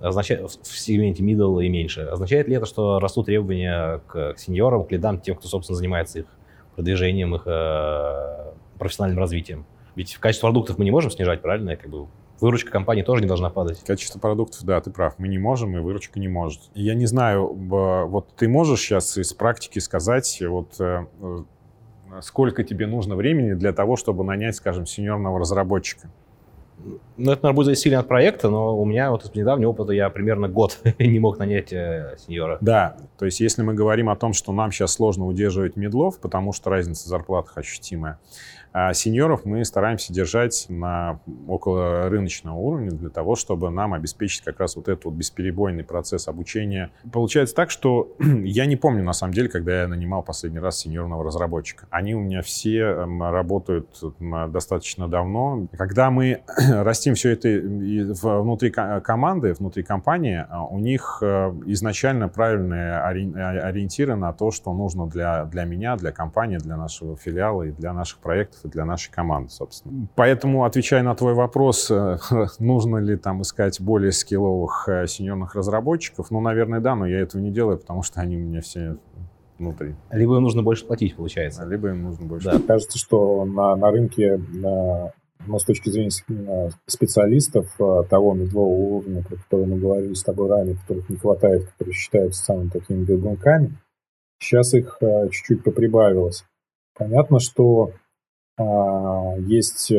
Означает, 0.00 0.42
в 0.42 0.62
в 0.62 0.78
сегменте 0.78 1.22
middle 1.22 1.64
и 1.64 1.68
меньше. 1.68 2.02
Означает 2.02 2.48
ли 2.48 2.56
это, 2.56 2.66
что 2.66 2.98
растут 2.98 3.26
требования 3.26 4.00
к 4.08 4.34
сеньорам, 4.36 4.84
к 4.84 4.90
лидам, 4.90 5.20
тем, 5.20 5.36
кто, 5.36 5.46
собственно, 5.46 5.76
занимается 5.76 6.20
их 6.20 6.26
продвижением, 6.74 7.34
их 7.36 7.42
э, 7.46 8.52
профессиональным 8.78 9.20
развитием? 9.20 9.64
Ведь 9.94 10.16
качество 10.16 10.48
продуктов 10.48 10.78
мы 10.78 10.84
не 10.84 10.90
можем 10.90 11.10
снижать, 11.10 11.42
правильно? 11.42 11.76
Как 11.76 11.90
бы 11.90 12.08
выручка 12.42 12.70
компании 12.70 13.02
тоже 13.02 13.22
не 13.22 13.28
должна 13.28 13.48
падать. 13.50 13.82
Качество 13.84 14.18
продуктов, 14.18 14.64
да, 14.64 14.80
ты 14.80 14.90
прав, 14.90 15.14
мы 15.18 15.28
не 15.28 15.38
можем, 15.38 15.76
и 15.76 15.80
выручка 15.80 16.20
не 16.20 16.28
может. 16.28 16.60
Я 16.74 16.94
не 16.94 17.06
знаю, 17.06 17.46
вот 17.46 18.28
ты 18.36 18.48
можешь 18.48 18.80
сейчас 18.80 19.16
из 19.16 19.32
практики 19.32 19.78
сказать, 19.78 20.42
вот 20.46 20.74
э, 20.80 21.06
э, 21.20 21.42
сколько 22.20 22.64
тебе 22.64 22.86
нужно 22.86 23.16
времени 23.16 23.54
для 23.54 23.72
того, 23.72 23.96
чтобы 23.96 24.24
нанять, 24.24 24.56
скажем, 24.56 24.86
сеньорного 24.86 25.38
разработчика? 25.38 26.10
Ну, 27.16 27.30
это, 27.30 27.42
наверное, 27.42 27.52
будет 27.52 27.66
зависеть 27.66 27.84
сильно 27.84 28.00
от 28.00 28.08
проекта, 28.08 28.50
но 28.50 28.76
у 28.76 28.84
меня 28.84 29.10
вот 29.10 29.24
из 29.24 29.34
недавнего 29.34 29.70
опыта 29.70 29.92
я 29.92 30.10
примерно 30.10 30.48
год 30.48 30.78
не 30.98 31.20
мог 31.20 31.38
нанять 31.38 31.72
э, 31.72 32.16
сеньора. 32.18 32.58
Да, 32.60 32.96
то 33.18 33.24
есть 33.24 33.40
если 33.40 33.62
мы 33.62 33.74
говорим 33.74 34.08
о 34.08 34.16
том, 34.16 34.32
что 34.32 34.52
нам 34.52 34.72
сейчас 34.72 34.92
сложно 34.92 35.26
удерживать 35.26 35.76
медлов, 35.76 36.18
потому 36.18 36.52
что 36.52 36.70
разница 36.70 37.04
в 37.04 37.08
зарплатах 37.08 37.56
ощутимая, 37.56 38.18
А 38.72 38.94
сеньоров 38.94 39.44
мы 39.44 39.64
стараемся 39.64 40.12
держать 40.12 40.66
на 40.68 41.20
около 41.46 42.08
рыночного 42.08 42.56
уровня 42.56 42.90
для 42.90 43.10
того, 43.10 43.36
чтобы 43.36 43.70
нам 43.70 43.92
обеспечить 43.92 44.42
как 44.42 44.60
раз 44.60 44.76
вот 44.76 44.88
этот 44.88 45.04
вот 45.04 45.14
бесперебойный 45.14 45.84
процесс 45.84 46.26
обучения. 46.28 46.90
Получается 47.12 47.54
так, 47.54 47.70
что 47.70 48.14
я 48.18 48.66
не 48.66 48.76
помню, 48.76 49.04
на 49.04 49.12
самом 49.12 49.34
деле, 49.34 49.48
когда 49.48 49.82
я 49.82 49.88
нанимал 49.88 50.22
последний 50.22 50.58
раз 50.58 50.78
сеньорного 50.78 51.24
разработчика. 51.24 51.86
Они 51.90 52.14
у 52.14 52.20
меня 52.20 52.42
все 52.42 52.78
эм, 52.78 53.22
работают 53.22 53.88
достаточно 54.48 55.06
давно. 55.06 55.66
Когда 55.76 56.10
мы 56.10 56.42
растим 56.70 57.14
все 57.14 57.30
это 57.30 57.48
внутри 57.52 58.70
команды, 58.70 59.52
внутри 59.52 59.82
компании, 59.82 60.46
а, 60.48 60.64
у 60.64 60.78
них 60.78 61.18
э, 61.20 61.52
изначально 61.66 62.28
правильные 62.28 62.98
ориентиры 63.00 64.16
на 64.16 64.32
то, 64.32 64.50
что 64.50 64.72
нужно 64.72 65.06
для, 65.06 65.44
для 65.44 65.64
меня, 65.64 65.96
для 65.96 66.12
компании, 66.12 66.56
для 66.56 66.76
нашего 66.76 67.16
филиала 67.16 67.64
и 67.64 67.70
для 67.70 67.92
наших 67.92 68.18
проектов 68.18 68.61
для 68.68 68.84
нашей 68.84 69.10
команды, 69.12 69.50
собственно. 69.50 70.08
Поэтому, 70.14 70.64
отвечая 70.64 71.02
на 71.02 71.14
твой 71.14 71.34
вопрос, 71.34 71.90
э, 71.90 72.18
нужно 72.58 72.98
ли 72.98 73.16
там 73.16 73.42
искать 73.42 73.80
более 73.80 74.12
скилловых 74.12 74.88
э, 74.88 75.06
сеньорных 75.06 75.54
разработчиков, 75.54 76.30
ну, 76.30 76.40
наверное, 76.40 76.80
да, 76.80 76.94
но 76.94 77.06
я 77.06 77.20
этого 77.20 77.40
не 77.40 77.50
делаю, 77.50 77.78
потому 77.78 78.02
что 78.02 78.20
они 78.20 78.36
у 78.36 78.40
меня 78.40 78.60
все 78.60 78.96
внутри. 79.58 79.94
Либо 80.10 80.36
им 80.36 80.42
нужно 80.42 80.62
больше 80.62 80.86
платить, 80.86 81.16
получается. 81.16 81.64
Либо 81.64 81.88
им 81.90 82.02
нужно 82.02 82.26
больше. 82.26 82.50
Да. 82.50 82.60
Кажется, 82.66 82.98
что 82.98 83.44
на, 83.44 83.76
на 83.76 83.90
рынке 83.90 84.40
на, 84.52 85.12
но 85.46 85.58
с 85.58 85.64
точки 85.64 85.88
зрения 85.88 86.10
специалистов 86.86 87.68
э, 87.80 88.02
того 88.08 88.34
медового 88.34 88.96
уровня, 88.96 89.22
про 89.22 89.36
который 89.36 89.66
мы 89.66 89.78
говорили 89.78 90.14
с 90.14 90.22
тобой 90.22 90.48
ранее, 90.48 90.76
которых 90.76 91.08
не 91.08 91.16
хватает, 91.16 91.66
которые 91.70 91.94
считаются 91.94 92.44
самыми 92.44 92.68
такими 92.70 93.04
бегунками, 93.04 93.78
сейчас 94.38 94.74
их 94.74 94.98
чуть-чуть 95.30 95.62
поприбавилось. 95.62 96.44
Понятно, 96.96 97.40
что 97.40 97.92
есть 98.58 99.90
э, 99.90 99.94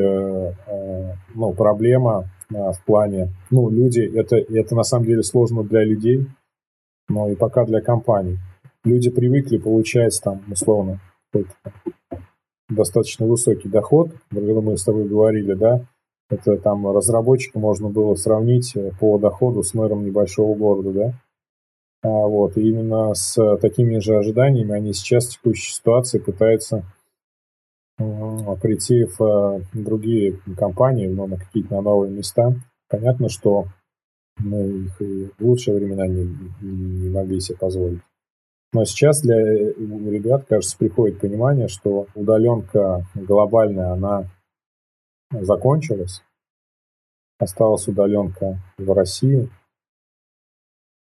э, 0.68 1.14
ну, 1.34 1.54
проблема 1.54 2.30
а, 2.54 2.72
в 2.72 2.84
плане, 2.86 3.30
ну, 3.50 3.70
люди, 3.70 4.02
это, 4.02 4.38
это 4.38 4.76
на 4.76 4.84
самом 4.84 5.06
деле 5.06 5.24
сложно 5.24 5.64
для 5.64 5.84
людей, 5.84 6.28
но 7.10 7.30
и 7.30 7.36
пока 7.36 7.66
для 7.66 7.82
компаний. 7.82 8.38
Люди 8.84 9.10
привыкли 9.10 9.58
получать 9.58 10.20
там, 10.24 10.42
условно, 10.52 11.00
достаточно 12.70 13.26
высокий 13.26 13.70
доход, 13.70 14.12
мы 14.32 14.78
с 14.78 14.84
тобой 14.84 15.08
говорили, 15.08 15.54
да, 15.54 15.86
это 16.30 16.58
там 16.58 16.88
разработчика 16.92 17.60
можно 17.60 17.90
было 17.90 18.16
сравнить 18.16 18.76
э, 18.76 18.92
по 19.00 19.18
доходу 19.18 19.64
с 19.64 19.74
мэром 19.74 20.06
небольшого 20.06 20.54
города, 20.54 20.92
да, 20.92 21.14
а, 22.04 22.28
вот, 22.28 22.56
и 22.58 22.70
именно 22.70 23.16
с 23.16 23.58
такими 23.58 23.98
же 23.98 24.16
ожиданиями 24.16 24.74
они 24.74 24.94
сейчас 24.94 25.28
в 25.28 25.32
текущей 25.32 25.74
ситуации 25.74 26.20
пытаются 26.20 26.84
прийти 27.98 29.06
в 29.06 29.22
э, 29.22 29.62
другие 29.74 30.40
компании, 30.58 31.08
но 31.08 31.28
на 31.28 31.38
какие-то 31.38 31.82
новые 31.82 32.12
места. 32.12 32.54
Понятно, 32.90 33.30
что 33.30 33.66
мы 34.38 34.86
их 34.86 35.02
и 35.02 35.30
в 35.38 35.42
лучшие 35.46 35.76
времена 35.76 36.08
не, 36.08 36.28
не 36.62 37.10
могли 37.10 37.40
себе 37.40 37.58
позволить. 37.58 38.02
Но 38.74 38.86
сейчас 38.86 39.22
для 39.22 39.38
ребят, 39.38 40.46
кажется, 40.48 40.78
приходит 40.78 41.20
понимание, 41.20 41.68
что 41.68 42.08
удаленка 42.16 43.06
глобальная, 43.14 43.92
она 43.92 44.26
закончилась. 45.32 46.24
Осталась 47.40 47.88
удаленка 47.88 48.58
в 48.78 48.92
России. 48.92 49.50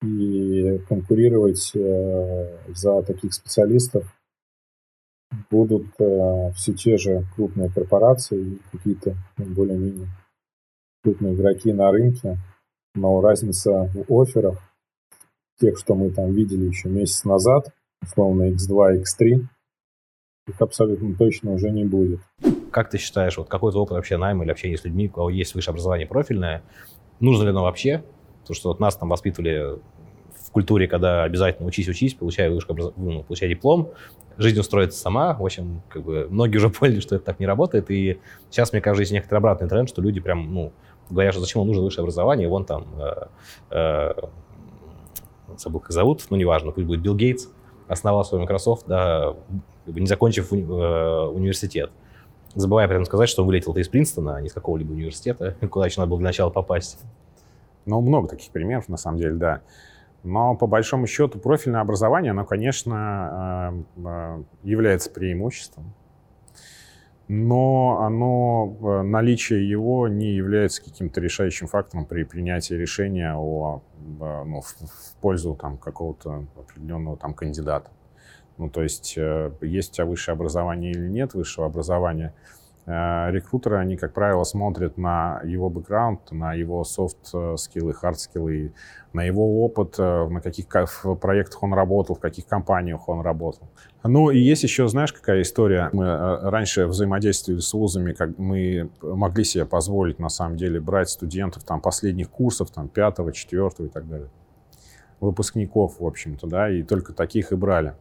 И 0.04 0.80
конкурировать 0.90 1.72
э, 1.76 2.58
за 2.74 3.04
таких 3.04 3.34
специалистов 3.34 4.12
будут 5.52 5.88
э, 6.00 6.52
все 6.56 6.74
те 6.74 6.98
же 6.98 7.26
крупные 7.36 7.70
корпорации, 7.70 8.60
какие-то 8.72 9.16
ну, 9.38 9.46
более-менее 9.46 10.08
крупные 11.04 11.34
игроки 11.34 11.74
на 11.74 11.92
рынке, 11.92 12.38
но 12.96 13.22
разница 13.22 13.92
в 13.94 14.22
офферах, 14.22 14.60
тех, 15.60 15.78
что 15.78 15.96
мы 15.96 16.10
там 16.12 16.32
видели 16.32 16.66
еще 16.66 16.90
месяц 16.90 17.24
назад, 17.24 17.72
условно 18.02 18.52
X2, 18.52 19.04
X3, 19.04 19.46
их 20.48 20.62
абсолютно 20.62 21.16
точно 21.16 21.52
уже 21.52 21.70
не 21.70 21.86
будет. 21.86 22.20
Как 22.72 22.90
ты 22.90 22.98
считаешь, 22.98 23.38
вот 23.38 23.48
какой-то 23.48 23.80
опыт 23.80 23.96
вообще 23.96 24.18
найма 24.18 24.44
или 24.44 24.52
общения 24.52 24.78
с 24.78 24.86
людьми, 24.86 25.08
у 25.08 25.12
кого 25.12 25.30
есть 25.30 25.54
высшее 25.54 25.74
образование 25.74 26.08
профильное, 26.08 26.64
нужно 27.20 27.44
ли 27.44 27.50
оно 27.50 27.64
вообще? 27.64 28.04
Потому 28.42 28.56
что 28.56 28.70
вот 28.70 28.80
нас 28.80 28.96
там 28.96 29.10
воспитывали 29.10 29.80
в 30.48 30.52
культуре, 30.52 30.88
когда 30.88 31.24
обязательно 31.24 31.68
учись, 31.68 31.88
учись, 31.88 32.14
получай 32.14 32.50
вышку, 32.50 32.76
ну, 32.98 33.24
получай 33.24 33.50
диплом, 33.50 33.90
жизнь 34.38 34.60
устроится 34.60 35.00
сама. 35.00 35.34
В 35.34 35.44
общем, 35.44 35.82
как 35.90 36.04
бы 36.04 36.28
многие 36.30 36.58
уже 36.58 36.70
поняли, 36.80 37.00
что 37.00 37.16
это 37.16 37.26
так 37.26 37.40
не 37.40 37.46
работает. 37.46 37.90
И 37.92 38.20
сейчас, 38.50 38.72
мне 38.72 38.82
кажется, 38.82 39.02
есть 39.02 39.12
некоторый 39.12 39.38
обратный 39.38 39.68
тренд, 39.68 39.90
что 39.90 40.02
люди 40.02 40.20
прям, 40.20 40.54
ну, 40.54 40.74
говорят, 41.10 41.34
что 41.34 41.42
зачем 41.42 41.62
им 41.62 41.68
нужно 41.68 41.84
высшее 41.84 42.04
образование, 42.04 42.48
вон 42.48 42.66
там, 42.66 42.88
э, 43.00 43.28
э, 43.72 44.14
забыл, 45.58 45.80
как 45.82 45.92
зовут, 45.92 46.26
ну, 46.30 46.38
неважно, 46.38 46.72
пусть 46.72 46.88
будет 46.88 47.02
Билл 47.02 47.16
Гейтс, 47.16 47.48
основал 47.88 48.24
свой 48.24 48.42
Microsoft, 48.42 48.86
да, 48.88 49.36
не 49.86 50.06
закончив 50.06 50.52
уни- 50.52 50.64
э, 50.64 51.28
университет. 51.28 51.92
Забывая 52.56 52.88
при 52.88 52.96
этом 52.96 53.06
сказать, 53.06 53.30
что 53.30 53.42
он 53.42 53.48
вылетел-то 53.48 53.80
из 53.80 53.88
Принстона, 53.88 54.36
а 54.36 54.42
не 54.42 54.48
из 54.48 54.54
какого-либо 54.54 54.92
университета, 54.92 55.56
куда 55.70 55.86
еще 55.86 56.00
надо 56.00 56.10
было 56.10 56.20
для 56.20 56.28
начала 56.30 56.50
попасть. 56.50 57.00
Ну, 57.86 58.00
много 58.02 58.28
таких 58.28 58.52
примеров, 58.52 58.90
на 58.90 58.98
самом 58.98 59.18
деле, 59.18 59.34
да. 59.34 59.62
Но 60.24 60.56
по 60.56 60.68
большому 60.68 61.08
счету 61.08 61.40
профильное 61.40 61.82
образование, 61.82 62.32
оно, 62.32 62.46
конечно, 62.46 63.84
э, 63.98 64.04
э, 64.06 64.44
является 64.64 65.10
преимуществом. 65.10 65.94
Но 67.28 68.02
оно, 68.02 68.78
э, 68.82 69.02
наличие 69.02 69.68
его 69.68 70.08
не 70.08 70.34
является 70.34 70.84
каким-то 70.84 71.22
решающим 71.22 71.68
фактором 71.68 72.06
при 72.06 72.24
принятии 72.24 72.74
решения 72.74 73.34
о, 73.36 73.82
ну, 74.20 74.62
в, 74.62 74.68
в 74.68 75.16
пользу 75.22 75.56
там, 75.56 75.78
какого-то 75.78 76.46
определенного 76.56 77.18
там, 77.18 77.34
кандидата. 77.34 77.90
Ну, 78.58 78.70
то 78.70 78.84
есть, 78.84 79.18
есть 79.62 79.92
у 79.92 79.94
тебя 79.96 80.06
высшее 80.06 80.34
образование 80.34 80.92
или 80.92 81.08
нет 81.08 81.34
высшего 81.34 81.66
образования– 81.66 82.34
рекрутеры, 82.86 83.78
они, 83.78 83.96
как 83.96 84.13
правило, 84.13 84.44
смотрят 84.44 84.98
на 84.98 85.39
его 85.44 85.70
бэкграунд, 85.70 86.32
на 86.32 86.54
его 86.54 86.84
софт-скиллы, 86.84 87.94
хард-скиллы, 87.94 88.74
на 89.13 89.24
его 89.24 89.63
опыт, 89.63 89.96
э, 90.00 90.28
на 90.30 90.41
каких 90.41 90.67
проектах 90.67 91.62
он 91.63 91.74
работал, 91.74 92.15
в 92.15 92.20
каких 92.20 92.48
компаниях 92.48 93.08
он 93.10 93.22
работал. 93.22 93.70
Ну 94.04 94.30
и 94.30 94.39
есть 94.39 94.63
еще, 94.63 94.88
знаешь, 94.88 95.13
какая 95.13 95.41
история? 95.41 95.89
Мы 95.94 96.06
э, 96.06 96.50
раньше 96.50 96.88
взаимодействовали 96.88 97.60
с 97.60 97.74
вузами, 97.74 98.13
как 98.13 98.38
мы 98.38 98.89
могли 99.02 99.44
себе 99.44 99.65
позволить, 99.65 100.17
на 100.17 100.30
самом 100.30 100.58
деле, 100.58 100.80
брать 100.80 101.10
студентов 101.10 101.63
там 101.63 101.82
последних 101.82 102.30
курсов, 102.30 102.72
там 102.72 102.88
пятого, 102.88 103.32
четвертого 103.32 103.88
и 103.88 103.89
так 103.89 104.08
далее. 104.08 104.30
Выпускников, 105.20 106.00
в 106.00 106.06
общем-то, 106.06 106.48
да, 106.48 106.70
и 106.70 106.82
только 106.84 107.13
таких 107.13 107.52
и 107.52 107.56
брали. 107.56 107.94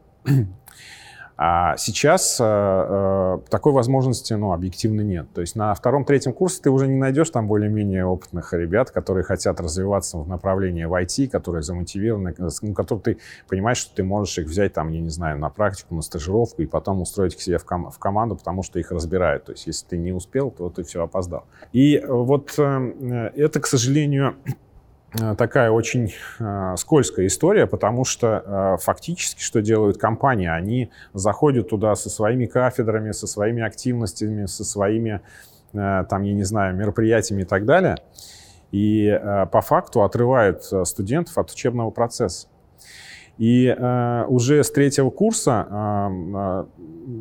А 1.43 1.79
сейчас 1.79 2.39
э, 2.39 2.45
э, 2.45 3.39
такой 3.49 3.73
возможности, 3.73 4.35
ну, 4.35 4.53
объективно 4.53 5.01
нет. 5.01 5.27
То 5.33 5.41
есть 5.41 5.57
на 5.57 5.73
втором-третьем 5.73 6.35
курсе 6.35 6.61
ты 6.61 6.69
уже 6.69 6.87
не 6.87 6.97
найдешь 6.97 7.31
там 7.31 7.49
более-менее 7.49 8.05
опытных 8.05 8.53
ребят, 8.53 8.91
которые 8.91 9.25
хотят 9.25 9.59
развиваться 9.59 10.19
в 10.19 10.29
направлении 10.29 10.85
в 10.85 10.93
IT, 10.93 11.29
которые 11.29 11.63
замотивированы, 11.63 12.35
ну, 12.61 12.75
которые 12.75 13.03
ты 13.03 13.19
понимаешь, 13.49 13.79
что 13.79 13.95
ты 13.95 14.05
можешь 14.05 14.37
их 14.37 14.49
взять 14.49 14.75
там, 14.75 14.91
я 14.91 15.01
не 15.01 15.09
знаю, 15.09 15.39
на 15.39 15.49
практику, 15.49 15.95
на 15.95 16.03
стажировку 16.03 16.61
и 16.61 16.67
потом 16.67 17.01
устроить 17.01 17.35
к 17.35 17.41
себе 17.41 17.57
в, 17.57 17.65
ком- 17.65 17.91
в 17.91 17.99
команду, 17.99 18.37
потому 18.37 18.63
что 18.63 18.79
их 18.79 18.93
разбирают. 18.93 19.47
То 19.47 19.53
есть 19.53 19.67
если 19.67 19.87
ты 19.87 19.97
не 19.97 20.13
успел, 20.13 20.51
то 20.51 20.69
ты 20.69 20.85
все 20.85 21.03
опоздал. 21.03 21.47
И 21.73 22.05
вот 22.07 22.53
э, 22.59 23.31
это, 23.35 23.61
к 23.61 23.67
сожалению, 23.67 24.37
Э, 24.45 24.70
такая 25.37 25.71
очень 25.71 26.13
э, 26.39 26.75
скользкая 26.77 27.27
история, 27.27 27.67
потому 27.67 28.05
что 28.05 28.45
э, 28.45 28.83
фактически 28.83 29.43
что 29.43 29.61
делают 29.61 29.99
компании? 29.99 30.49
Они 30.49 30.91
заходят 31.13 31.69
туда 31.69 31.95
со 31.97 32.09
своими 32.09 32.47
кафедрами, 32.47 33.13
со 33.13 33.27
своими 33.27 33.63
активностями, 33.63 34.47
со 34.47 34.65
своими, 34.65 35.21
э, 35.73 36.05
там, 36.09 36.23
я 36.23 36.33
не 36.33 36.45
знаю, 36.45 36.77
мероприятиями 36.77 37.43
и 37.43 37.45
так 37.45 37.65
далее, 37.65 37.97
и 38.71 39.07
э, 39.07 39.47
по 39.47 39.61
факту 39.61 40.03
отрывают 40.03 40.63
э, 40.71 40.85
студентов 40.85 41.37
от 41.39 41.51
учебного 41.51 41.91
процесса. 41.91 42.47
И 43.41 43.67
э, 43.67 44.25
уже 44.29 44.63
с 44.63 44.71
третьего 44.71 45.09
курса 45.09 45.67
э, 45.71 46.67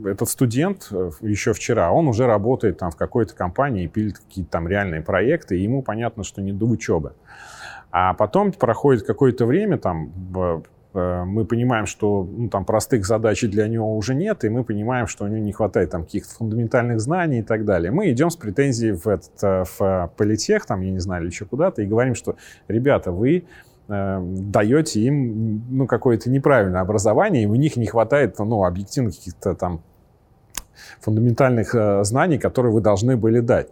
э, 0.04 0.10
этот 0.12 0.28
студент 0.28 0.90
э, 0.92 1.12
еще 1.22 1.54
вчера, 1.54 1.92
он 1.92 2.10
уже 2.10 2.28
работает 2.28 2.78
там 2.78 2.92
в 2.92 2.98
какой-то 2.98 3.34
компании 3.34 3.88
пилит 3.88 4.20
какие-то 4.20 4.52
там 4.52 4.68
реальные 4.68 5.02
проекты, 5.02 5.58
и 5.58 5.64
ему 5.64 5.82
понятно, 5.82 6.24
что 6.24 6.42
не 6.42 6.52
до 6.52 6.66
учебы. 6.66 7.14
А 7.92 8.14
потом 8.14 8.52
проходит 8.52 9.04
какое-то 9.04 9.46
время, 9.46 9.78
там, 9.78 10.12
мы 10.94 11.46
понимаем, 11.46 11.86
что 11.86 12.28
ну, 12.30 12.50
там 12.50 12.66
простых 12.66 13.06
задач 13.06 13.42
для 13.42 13.68
него 13.68 13.96
уже 13.96 14.16
нет, 14.16 14.44
и 14.44 14.50
мы 14.50 14.64
понимаем, 14.64 15.06
что 15.06 15.26
у 15.26 15.28
него 15.28 15.40
не 15.40 15.52
хватает 15.52 15.92
там 15.92 16.04
каких-то 16.04 16.34
фундаментальных 16.36 17.00
знаний 17.00 17.40
и 17.40 17.44
так 17.44 17.64
далее. 17.64 17.92
Мы 17.92 18.12
идем 18.12 18.32
с 18.32 18.36
претензией 18.36 18.94
в, 18.94 19.08
этот, 19.08 19.44
э, 19.44 19.64
в 19.78 20.12
политех, 20.18 20.66
там, 20.66 20.82
я 20.82 20.92
не 20.92 21.00
знаю, 21.00 21.24
или 21.24 21.30
еще 21.30 21.46
куда-то, 21.46 21.84
и 21.84 21.86
говорим, 21.86 22.16
что, 22.16 22.38
ребята, 22.68 23.12
вы 23.12 23.46
э, 23.88 24.20
даете 24.22 25.02
им 25.02 25.64
ну, 25.70 25.86
какое-то 25.86 26.32
неправильное 26.32 26.82
образование, 26.82 27.44
и 27.44 27.46
у 27.46 27.56
них 27.56 27.76
не 27.76 27.86
хватает 27.86 28.40
ну, 28.40 28.64
объективно 28.66 29.12
каких-то 29.12 29.54
там 29.54 29.82
фундаментальных 31.02 31.76
э, 31.76 32.04
знаний, 32.04 32.40
которые 32.40 32.74
вы 32.74 32.82
должны 32.82 33.16
были 33.16 33.42
дать. 33.42 33.68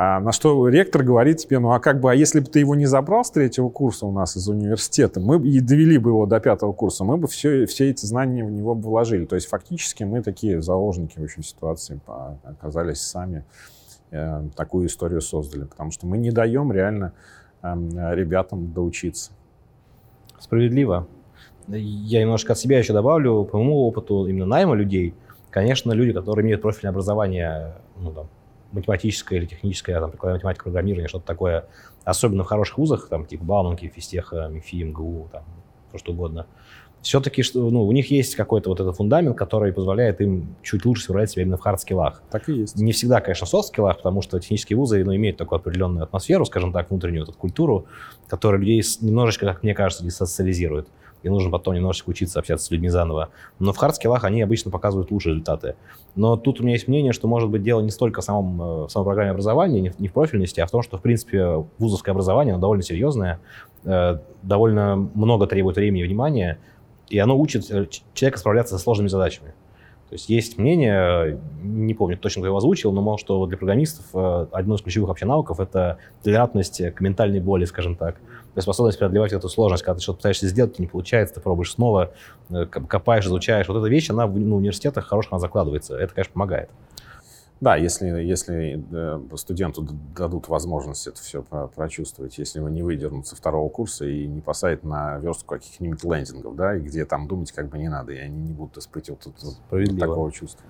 А 0.00 0.20
на 0.20 0.30
что 0.30 0.68
ректор 0.68 1.02
говорит 1.02 1.38
тебе, 1.38 1.58
ну 1.58 1.72
а 1.72 1.80
как 1.80 1.98
бы, 1.98 2.12
а 2.12 2.14
если 2.14 2.38
бы 2.38 2.46
ты 2.46 2.60
его 2.60 2.76
не 2.76 2.86
забрал 2.86 3.24
с 3.24 3.32
третьего 3.32 3.68
курса 3.68 4.06
у 4.06 4.12
нас 4.12 4.36
из 4.36 4.48
университета, 4.48 5.18
мы 5.18 5.44
и 5.44 5.58
довели 5.58 5.98
бы 5.98 6.10
его 6.10 6.24
до 6.24 6.38
пятого 6.38 6.72
курса, 6.72 7.02
мы 7.02 7.16
бы 7.16 7.26
все, 7.26 7.66
все 7.66 7.90
эти 7.90 8.06
знания 8.06 8.44
в 8.44 8.50
него 8.52 8.76
бы 8.76 8.90
вложили. 8.90 9.24
То 9.24 9.34
есть 9.34 9.48
фактически 9.48 10.04
мы 10.04 10.22
такие 10.22 10.62
заложники 10.62 11.18
в 11.18 11.24
общем 11.24 11.42
ситуации 11.42 12.00
оказались 12.44 13.00
сами, 13.00 13.44
э, 14.12 14.44
такую 14.54 14.86
историю 14.86 15.20
создали, 15.20 15.64
потому 15.64 15.90
что 15.90 16.06
мы 16.06 16.16
не 16.16 16.30
даем 16.30 16.70
реально 16.70 17.12
э, 17.64 17.74
ребятам 18.14 18.72
доучиться. 18.72 19.32
Справедливо. 20.38 21.08
Я 21.66 22.20
немножко 22.20 22.52
от 22.52 22.58
себя 22.60 22.78
еще 22.78 22.92
добавлю, 22.92 23.42
по 23.42 23.58
моему 23.58 23.84
опыту 23.84 24.28
именно 24.28 24.46
найма 24.46 24.76
людей, 24.76 25.12
конечно, 25.50 25.90
люди, 25.90 26.12
которые 26.12 26.44
имеют 26.44 26.62
профильное 26.62 26.92
образование, 26.92 27.74
ну, 27.96 28.12
там, 28.12 28.28
математическое 28.72 29.36
или 29.36 29.46
техническое, 29.46 30.00
там, 30.00 30.10
прикладная 30.10 30.36
математика, 30.36 30.64
программирование, 30.64 31.08
что-то 31.08 31.26
такое, 31.26 31.66
особенно 32.04 32.44
в 32.44 32.46
хороших 32.46 32.78
вузах, 32.78 33.08
там, 33.08 33.26
типа 33.26 33.44
Бауманки, 33.44 33.88
Физтеха, 33.94 34.48
МИФИ, 34.48 34.84
МГУ, 34.84 35.28
там, 35.32 35.44
все 35.90 35.98
что 35.98 36.12
угодно, 36.12 36.46
все-таки 37.02 37.42
что, 37.42 37.70
ну, 37.70 37.84
у 37.84 37.92
них 37.92 38.10
есть 38.10 38.34
какой-то 38.34 38.70
вот 38.70 38.80
этот 38.80 38.96
фундамент, 38.96 39.36
который 39.36 39.72
позволяет 39.72 40.20
им 40.20 40.56
чуть 40.62 40.84
лучше 40.84 41.04
справлять 41.04 41.30
себя 41.30 41.42
именно 41.42 41.56
в 41.56 41.64
хард-скиллах. 41.64 42.22
Так 42.30 42.48
и 42.48 42.54
есть. 42.54 42.76
Не 42.76 42.92
всегда, 42.92 43.20
конечно, 43.20 43.46
в 43.46 43.50
софт-скиллах, 43.50 43.98
потому 43.98 44.20
что 44.20 44.38
технические 44.40 44.76
вузы 44.76 45.04
ну, 45.04 45.14
имеют 45.14 45.36
такую 45.36 45.58
определенную 45.58 46.04
атмосферу, 46.04 46.44
скажем 46.44 46.72
так, 46.72 46.90
внутреннюю 46.90 47.22
вот 47.22 47.30
эту 47.30 47.38
культуру, 47.38 47.86
которая 48.26 48.60
людей 48.60 48.82
немножечко, 49.00 49.46
как 49.46 49.62
мне 49.62 49.74
кажется, 49.74 50.04
десоциализирует 50.04 50.88
и 51.22 51.28
нужно 51.28 51.50
потом 51.50 51.74
немножечко 51.74 52.10
учиться 52.10 52.38
общаться 52.38 52.66
с 52.66 52.70
людьми 52.70 52.88
заново. 52.88 53.30
Но 53.58 53.72
в 53.72 53.76
хардскиллах 53.76 54.24
они 54.24 54.42
обычно 54.42 54.70
показывают 54.70 55.10
лучшие 55.10 55.32
результаты. 55.32 55.74
Но 56.14 56.36
тут 56.36 56.60
у 56.60 56.62
меня 56.62 56.74
есть 56.74 56.88
мнение, 56.88 57.12
что 57.12 57.28
может 57.28 57.50
быть 57.50 57.62
дело 57.62 57.80
не 57.80 57.90
столько 57.90 58.20
в, 58.20 58.24
самом, 58.24 58.60
э, 58.60 58.86
в 58.86 58.88
самой 58.88 59.04
программе 59.04 59.30
образования, 59.30 59.80
не 59.80 59.90
в, 59.90 59.98
не 59.98 60.08
в 60.08 60.12
профильности, 60.12 60.60
а 60.60 60.66
в 60.66 60.70
том, 60.70 60.82
что, 60.82 60.98
в 60.98 61.02
принципе, 61.02 61.64
вузовское 61.78 62.12
образование, 62.12 62.54
оно 62.54 62.60
довольно 62.60 62.82
серьезное, 62.82 63.40
э, 63.84 64.18
довольно 64.42 64.96
много 64.96 65.46
требует 65.46 65.76
времени 65.76 66.02
и 66.02 66.06
внимания, 66.06 66.58
и 67.08 67.18
оно 67.18 67.38
учит 67.38 67.70
э, 67.70 67.86
человека 68.14 68.38
справляться 68.38 68.76
со 68.76 68.82
сложными 68.82 69.08
задачами. 69.08 69.54
То 70.08 70.14
есть 70.14 70.30
есть 70.30 70.56
мнение, 70.56 71.38
не 71.62 71.92
помню 71.92 72.16
точно, 72.16 72.40
кто 72.40 72.46
его 72.46 72.56
озвучил, 72.56 72.92
но 72.92 73.02
мол, 73.02 73.18
что 73.18 73.44
для 73.44 73.58
программистов 73.58 74.06
одно 74.14 74.76
из 74.76 74.80
ключевых 74.80 75.08
вообще 75.08 75.26
навыков— 75.26 75.60
это 75.60 75.98
толерантность 76.22 76.80
к 76.94 77.00
ментальной 77.02 77.40
боли, 77.40 77.66
скажем 77.66 77.94
так 77.94 78.16
способность 78.56 78.98
преодолевать 78.98 79.32
эту 79.32 79.48
сложность, 79.48 79.82
когда 79.82 79.96
ты 79.96 80.02
что-то 80.02 80.18
пытаешься 80.18 80.48
сделать, 80.48 80.78
не 80.78 80.86
получается, 80.86 81.36
ты 81.36 81.40
пробуешь 81.40 81.72
снова, 81.72 82.12
э, 82.50 82.66
копаешь, 82.66 83.26
изучаешь. 83.26 83.68
Вот 83.68 83.78
эта 83.78 83.88
вещь, 83.88 84.10
она 84.10 84.26
в 84.26 84.38
ну, 84.38 84.56
университетах 84.56 85.06
хороших 85.06 85.32
она 85.32 85.40
закладывается. 85.40 85.96
Это, 85.96 86.14
конечно, 86.14 86.32
помогает. 86.32 86.70
Да, 87.60 87.74
если, 87.74 88.06
если 88.22 88.84
э, 88.92 89.36
студенту 89.36 89.86
дадут 90.16 90.48
возможность 90.48 91.08
это 91.08 91.20
все 91.20 91.42
прочувствовать, 91.42 92.38
если 92.38 92.60
его 92.60 92.68
не 92.68 92.84
выдернут 92.84 93.26
со 93.26 93.34
второго 93.34 93.68
курса 93.68 94.04
и 94.06 94.26
не 94.28 94.40
посадят 94.40 94.84
на 94.84 95.18
верстку 95.18 95.54
каких-нибудь 95.54 96.04
лендингов, 96.04 96.54
да, 96.54 96.76
и 96.76 96.80
где 96.80 97.04
там 97.04 97.26
думать 97.26 97.50
как 97.50 97.68
бы 97.68 97.78
не 97.78 97.88
надо, 97.88 98.12
и 98.12 98.18
они 98.18 98.42
не 98.42 98.52
будут 98.52 98.78
испытывать 98.78 99.26
вот, 99.26 99.58
вот 99.70 99.98
такого 99.98 100.30
чувства. 100.30 100.64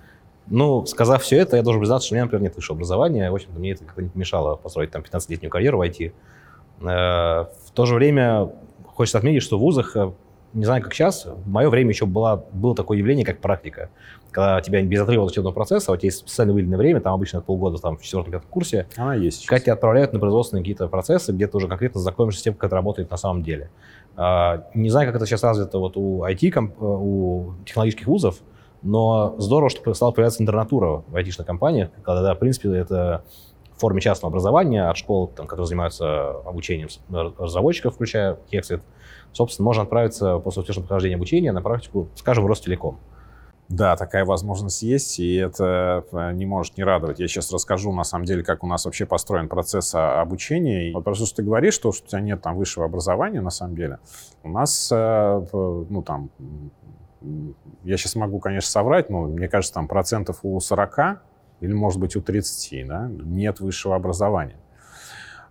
Ну, 0.47 0.83
сказав 0.87 1.21
все 1.21 1.37
это, 1.37 1.57
я 1.57 1.63
должен 1.63 1.79
признаться, 1.79 2.07
что 2.07 2.13
у 2.13 2.17
меня, 2.17 2.25
например, 2.25 2.43
нет 2.43 2.55
высшего 2.55 2.75
образования. 2.75 3.29
В 3.29 3.35
общем-то, 3.35 3.59
мне 3.59 3.73
это 3.73 3.85
как-то 3.85 4.01
не 4.01 4.09
помешало 4.09 4.55
построить 4.55 4.89
там 4.89 5.03
15-летнюю 5.03 5.51
карьеру 5.51 5.77
в 5.77 5.81
IT. 5.81 6.11
Э, 6.81 7.45
в 7.65 7.71
то 7.73 7.85
же 7.85 7.95
время 7.95 8.51
хочется 8.85 9.17
отметить, 9.17 9.43
что 9.43 9.57
в 9.57 9.61
вузах, 9.61 9.95
э, 9.95 10.11
не 10.53 10.65
знаю, 10.65 10.81
как 10.81 10.93
сейчас, 10.93 11.25
в 11.25 11.47
мое 11.49 11.69
время 11.69 11.91
еще 11.91 12.05
была, 12.05 12.43
было 12.51 12.75
такое 12.75 12.97
явление, 12.97 13.25
как 13.25 13.39
практика. 13.39 13.89
Когда 14.31 14.61
тебя 14.61 14.81
без 14.81 15.01
отрыва 15.01 15.23
от 15.23 15.31
учебного 15.31 15.53
процесса, 15.53 15.91
у 15.91 15.97
тебя 15.97 16.07
есть 16.07 16.19
специально 16.19 16.53
выделенное 16.53 16.77
время, 16.77 17.01
там 17.01 17.13
обычно 17.13 17.41
полгода 17.41 17.77
там, 17.77 17.97
в 17.97 18.01
четвертом-пятом 18.01 18.47
курсе. 18.49 18.87
Она 18.95 19.15
есть. 19.15 19.45
Когда 19.45 19.59
тебя 19.59 19.73
отправляют 19.73 20.13
на 20.13 20.19
производственные 20.19 20.63
какие-то 20.63 20.87
процессы, 20.87 21.31
где 21.31 21.47
ты 21.47 21.57
уже 21.57 21.67
конкретно 21.67 21.99
знакомишься 21.99 22.39
с 22.39 22.43
тем, 22.43 22.53
как 22.53 22.65
это 22.65 22.75
работает 22.75 23.11
на 23.11 23.17
самом 23.17 23.43
деле. 23.43 23.69
А, 24.15 24.65
не 24.73 24.89
знаю, 24.89 25.07
как 25.07 25.15
это 25.15 25.25
сейчас 25.25 25.43
развито 25.43 25.79
вот 25.79 25.97
у 25.97 26.23
IT, 26.23 26.51
э, 26.53 26.69
у 26.79 27.53
технологических 27.65 28.07
вузов, 28.07 28.39
но 28.81 29.35
здорово, 29.37 29.69
что 29.69 29.93
стала 29.93 30.11
появляться 30.11 30.41
интернатура 30.41 31.03
в 31.07 31.15
IT-шных 31.15 31.45
компаниях, 31.45 31.89
когда, 32.03 32.21
да, 32.21 32.35
в 32.35 32.39
принципе, 32.39 32.73
это 32.75 33.23
в 33.79 33.81
форме 33.81 34.01
частного 34.01 34.29
образования 34.29 34.89
от 34.89 34.97
школ, 34.97 35.27
там, 35.27 35.47
которые 35.47 35.65
занимаются 35.65 36.31
обучением 36.41 36.89
разработчиков, 37.09 37.95
включая 37.95 38.37
Hexit, 38.51 38.81
собственно, 39.31 39.63
можно 39.63 39.83
отправиться 39.83 40.37
после 40.39 40.59
успешного 40.59 40.85
прохождения 40.85 41.15
обучения 41.15 41.53
на 41.53 41.61
практику, 41.61 42.09
скажем, 42.15 42.43
в 42.43 42.47
Ростелеком. 42.47 42.99
Да, 43.69 43.95
такая 43.95 44.25
возможность 44.25 44.81
есть, 44.81 45.17
и 45.19 45.35
это 45.35 46.03
э, 46.11 46.33
не 46.33 46.45
может 46.45 46.75
не 46.75 46.83
радовать. 46.83 47.19
Я 47.19 47.27
сейчас 47.29 47.53
расскажу, 47.53 47.93
на 47.93 48.03
самом 48.03 48.25
деле, 48.25 48.43
как 48.43 48.65
у 48.65 48.67
нас 48.67 48.83
вообще 48.83 49.05
построен 49.05 49.47
процесс 49.47 49.95
обучения. 49.95 50.91
Вот 50.91 51.05
просто, 51.05 51.25
что 51.25 51.37
ты 51.37 51.43
говоришь, 51.43 51.75
что, 51.75 51.93
что 51.93 52.03
у 52.03 52.07
тебя 52.09 52.19
нет 52.19 52.41
там 52.41 52.57
высшего 52.57 52.85
образования, 52.85 53.39
на 53.39 53.51
самом 53.51 53.77
деле, 53.77 53.99
у 54.43 54.49
нас, 54.49 54.89
э, 54.91 55.45
ну, 55.53 56.01
там, 56.01 56.31
я 57.83 57.95
сейчас 57.95 58.15
могу, 58.15 58.39
конечно, 58.39 58.69
соврать, 58.69 59.09
но 59.09 59.21
мне 59.21 59.47
кажется, 59.47 59.73
там 59.73 59.87
процентов 59.87 60.39
у 60.43 60.59
40 60.59 61.21
или, 61.61 61.73
может 61.73 61.99
быть, 61.99 62.15
у 62.15 62.21
30, 62.21 62.87
да, 62.87 63.09
нет 63.09 63.59
высшего 63.59 63.95
образования. 63.95 64.57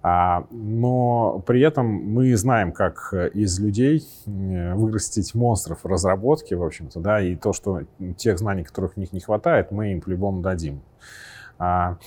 А, 0.01 0.47
но 0.51 1.42
при 1.47 1.61
этом 1.61 1.87
мы 1.87 2.37
знаем, 2.37 2.73
как 2.73 3.12
из 3.35 3.59
людей 3.59 4.07
вырастить 4.27 5.35
монстров 5.35 5.85
разработки, 5.85 6.55
в 6.55 6.62
общем-то, 6.62 7.01
да, 7.01 7.21
и 7.21 7.35
то, 7.35 7.53
что 7.53 7.83
тех 8.16 8.38
знаний, 8.38 8.62
которых 8.62 8.94
в 8.94 8.97
них 8.97 9.12
не 9.12 9.21
хватает, 9.21 9.73
мы 9.73 9.92
им 9.92 10.01
по-любому 10.01 10.40
дадим. 10.40 10.83
А, 11.59 11.99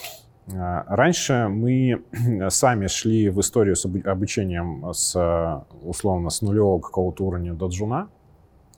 а, 0.54 0.86
раньше 0.88 1.48
мы 1.50 2.02
сами 2.50 2.88
шли 2.88 3.30
в 3.30 3.40
историю 3.42 3.76
с 3.76 3.86
обучением 3.86 4.94
с, 4.94 5.66
условно, 5.84 6.30
с 6.30 6.42
нулевого 6.42 6.80
какого-то 6.80 7.26
уровня 7.26 7.54
до 7.54 7.68
джуна, 7.68 8.10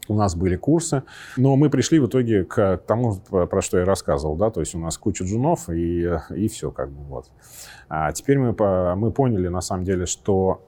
у 0.07 0.15
нас 0.15 0.35
были 0.35 0.55
курсы, 0.55 1.03
но 1.37 1.55
мы 1.55 1.69
пришли 1.69 1.99
в 1.99 2.07
итоге 2.07 2.43
к 2.43 2.77
тому, 2.87 3.15
про 3.15 3.61
что 3.61 3.79
я 3.79 3.85
рассказывал, 3.85 4.35
да, 4.35 4.49
то 4.49 4.59
есть 4.59 4.75
у 4.75 4.79
нас 4.79 4.97
куча 4.97 5.23
джунов 5.23 5.69
и, 5.69 6.19
и 6.35 6.47
все 6.47 6.71
как 6.71 6.89
бы 6.89 7.03
вот. 7.03 7.27
А 7.89 8.11
теперь 8.11 8.37
мы, 8.39 8.55
мы 8.95 9.11
поняли 9.11 9.47
на 9.47 9.61
самом 9.61 9.83
деле, 9.83 10.05
что 10.05 10.61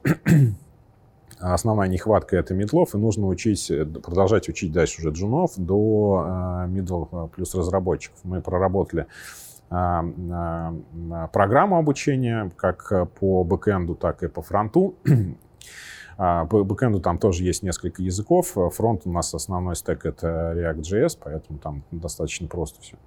основная 1.39 1.87
нехватка 1.87 2.37
это 2.37 2.53
медлов, 2.53 2.95
и 2.95 2.97
нужно 2.97 3.27
учить, 3.27 3.71
продолжать 4.03 4.47
учить 4.49 4.71
дальше 4.71 5.01
уже 5.01 5.09
джунов 5.11 5.51
до 5.57 6.65
медл 6.67 7.05
а, 7.11 7.27
плюс 7.27 7.53
разработчиков. 7.55 8.19
Мы 8.23 8.41
проработали 8.41 9.07
программу 11.33 11.77
обучения 11.77 12.51
как 12.55 13.09
по 13.19 13.43
бэкэнду, 13.43 13.95
так 13.95 14.21
и 14.23 14.27
по 14.27 14.43
фронту. 14.43 14.95
А, 16.17 16.45
по 16.45 16.63
бэкэнду 16.63 16.99
там 16.99 17.17
тоже 17.17 17.43
есть 17.43 17.63
несколько 17.63 18.01
языков. 18.01 18.55
Фронт 18.73 19.01
у 19.05 19.11
нас 19.11 19.33
основной 19.33 19.75
стек— 19.75 20.05
это 20.07 20.53
React.js, 20.55 21.17
поэтому 21.21 21.59
там 21.59 21.83
достаточно 21.91 22.47
просто 22.47 22.81
все. 22.81 22.97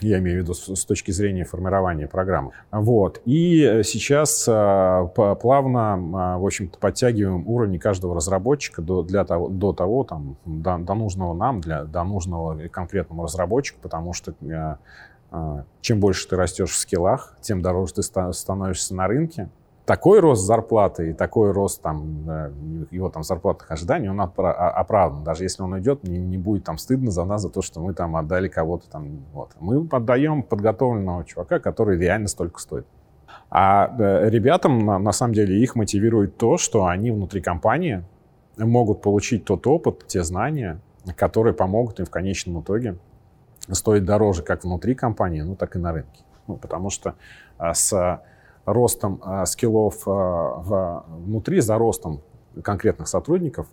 Я 0.00 0.18
имею 0.18 0.40
в 0.40 0.42
виду 0.42 0.54
с 0.54 0.84
точки 0.84 1.12
зрения 1.12 1.44
формирования 1.44 2.08
программы. 2.08 2.50
Вот. 2.72 3.22
И 3.24 3.82
сейчас 3.84 4.44
а, 4.48 5.06
плавно, 5.06 5.94
а, 5.94 6.38
в 6.38 6.44
общем-то, 6.44 6.78
подтягиваем 6.78 7.46
уровень 7.46 7.78
каждого 7.78 8.16
разработчика 8.16 8.82
до, 8.82 9.02
для 9.02 9.24
того, 9.24 9.48
до 9.48 9.72
того, 9.72 10.02
там, 10.02 10.36
до, 10.44 10.78
до 10.78 10.94
нужного 10.94 11.34
нам, 11.34 11.60
для, 11.60 11.84
до 11.84 12.02
нужного 12.02 12.68
конкретному 12.68 13.24
разработчику, 13.24 13.78
потому 13.80 14.12
что 14.12 14.34
чем 15.80 15.98
больше 15.98 16.28
ты 16.28 16.36
растешь 16.36 16.70
в 16.70 16.76
скиллах, 16.76 17.36
тем 17.40 17.60
дороже 17.60 17.94
ты 17.94 18.02
становишься 18.02 18.94
на 18.94 19.08
рынке, 19.08 19.48
такой 19.84 20.20
рост 20.20 20.44
зарплаты 20.44 21.10
и 21.10 21.12
такой 21.12 21.52
рост 21.52 21.82
там, 21.82 22.86
его 22.90 23.10
там 23.10 23.22
зарплатных 23.22 23.70
ожиданий, 23.70 24.08
он 24.08 24.20
оправдан. 24.20 25.24
Даже 25.24 25.44
если 25.44 25.62
он 25.62 25.78
идет, 25.78 26.04
не, 26.04 26.18
не 26.18 26.38
будет 26.38 26.64
там 26.64 26.78
стыдно 26.78 27.10
за 27.10 27.24
нас, 27.24 27.42
за 27.42 27.50
то, 27.50 27.60
что 27.60 27.80
мы 27.80 27.92
там 27.92 28.16
отдали 28.16 28.48
кого-то 28.48 28.88
там. 28.88 29.24
Вот. 29.32 29.50
Мы 29.60 29.86
отдаем 29.90 30.42
подготовленного 30.42 31.24
чувака, 31.24 31.58
который 31.58 31.98
реально 31.98 32.28
столько 32.28 32.60
стоит. 32.60 32.86
А 33.50 33.94
э, 33.98 34.30
ребятам, 34.30 34.78
на, 34.78 34.98
на 34.98 35.12
самом 35.12 35.34
деле, 35.34 35.62
их 35.62 35.76
мотивирует 35.76 36.38
то, 36.38 36.56
что 36.56 36.86
они 36.86 37.10
внутри 37.10 37.40
компании 37.40 38.04
могут 38.56 39.02
получить 39.02 39.44
тот 39.44 39.66
опыт, 39.66 40.06
те 40.06 40.22
знания, 40.22 40.80
которые 41.16 41.54
помогут 41.54 42.00
им 42.00 42.06
в 42.06 42.10
конечном 42.10 42.62
итоге 42.62 42.96
стоить 43.70 44.04
дороже 44.04 44.42
как 44.42 44.64
внутри 44.64 44.94
компании, 44.94 45.42
ну, 45.42 45.56
так 45.56 45.76
и 45.76 45.78
на 45.78 45.92
рынке. 45.92 46.22
Ну, 46.46 46.56
потому 46.56 46.90
что 46.90 47.14
а, 47.56 47.74
с 47.74 48.20
ростом 48.64 49.20
э, 49.24 49.46
скиллов 49.46 50.06
э, 50.06 50.10
в, 50.10 51.04
внутри, 51.08 51.60
за 51.60 51.78
ростом 51.78 52.22
конкретных 52.62 53.08
сотрудников, 53.08 53.66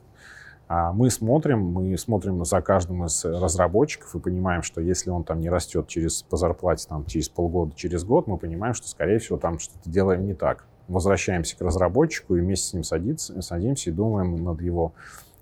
а 0.73 0.93
мы 0.93 1.10
смотрим, 1.10 1.60
мы 1.60 1.97
смотрим 1.97 2.45
за 2.45 2.62
каждым 2.62 3.06
из 3.06 3.25
разработчиков 3.25 4.15
и 4.15 4.19
понимаем, 4.19 4.63
что 4.63 4.80
если 4.80 5.10
он 5.10 5.25
там 5.25 5.41
не 5.41 5.49
растет 5.49 5.88
через, 5.88 6.23
по 6.23 6.38
зарплате 6.38 6.88
там, 6.88 7.06
через 7.06 7.27
полгода, 7.27 7.75
через 7.75 8.06
год, 8.06 8.27
мы 8.27 8.38
понимаем, 8.38 8.73
что, 8.73 8.88
скорее 8.88 9.19
всего, 9.19 9.38
там 9.38 9.60
что-то 9.60 9.89
делаем 9.89 10.25
не 10.25 10.34
так. 10.34 10.65
Возвращаемся 10.88 11.58
к 11.58 11.62
разработчику 11.62 12.36
и 12.36 12.39
вместе 12.39 12.69
с 12.69 12.73
ним 12.73 12.84
садится, 12.84 13.41
садимся 13.41 13.89
и 13.89 13.93
думаем 13.93 14.41
над 14.41 14.62
его, 14.62 14.93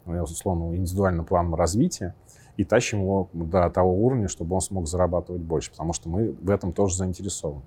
условно, 0.05 0.75
индивидуальным 0.75 1.25
планом 1.25 1.53
развития 1.53 2.15
и 2.57 2.63
тащим 2.63 3.01
его 3.01 3.29
до 3.31 3.69
того 3.69 3.93
уровня, 4.03 4.27
чтобы 4.27 4.55
он 4.55 4.61
смог 4.61 4.87
зарабатывать 4.87 5.43
больше, 5.43 5.69
потому 5.69 5.93
что 5.93 6.09
мы 6.09 6.31
в 6.31 6.49
этом 6.49 6.73
тоже 6.73 6.97
заинтересованы. 6.97 7.61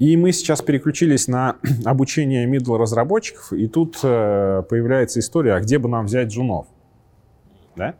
И 0.00 0.16
мы 0.16 0.32
сейчас 0.32 0.62
переключились 0.62 1.28
на 1.28 1.56
обучение 1.84 2.48
middle 2.48 2.78
разработчиков, 2.78 3.52
и 3.52 3.68
тут 3.68 3.98
э, 4.02 4.62
появляется 4.68 5.20
история, 5.20 5.54
а 5.54 5.60
где 5.60 5.78
бы 5.78 5.90
нам 5.90 6.06
взять 6.06 6.28
джунов? 6.28 6.66
Да? 7.76 7.94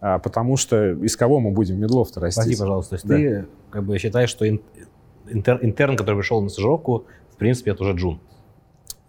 А, 0.00 0.20
потому 0.20 0.56
что 0.56 0.92
из 0.92 1.16
кого 1.16 1.40
мы 1.40 1.50
будем 1.50 1.80
медлов-то 1.80 2.20
расти? 2.20 2.40
Прости, 2.40 2.56
пожалуйста, 2.56 2.90
то 2.90 2.94
есть 2.94 3.06
да. 3.06 3.16
ты 3.16 3.46
как 3.70 3.84
бы 3.84 3.98
считаешь, 3.98 4.30
что 4.30 4.48
интер, 4.48 5.58
интерн, 5.62 5.96
который 5.96 6.16
пришел 6.16 6.40
на 6.40 6.48
стажировку, 6.48 7.06
в 7.32 7.36
принципе, 7.36 7.72
это 7.72 7.82
уже 7.82 7.94
джун? 7.94 8.20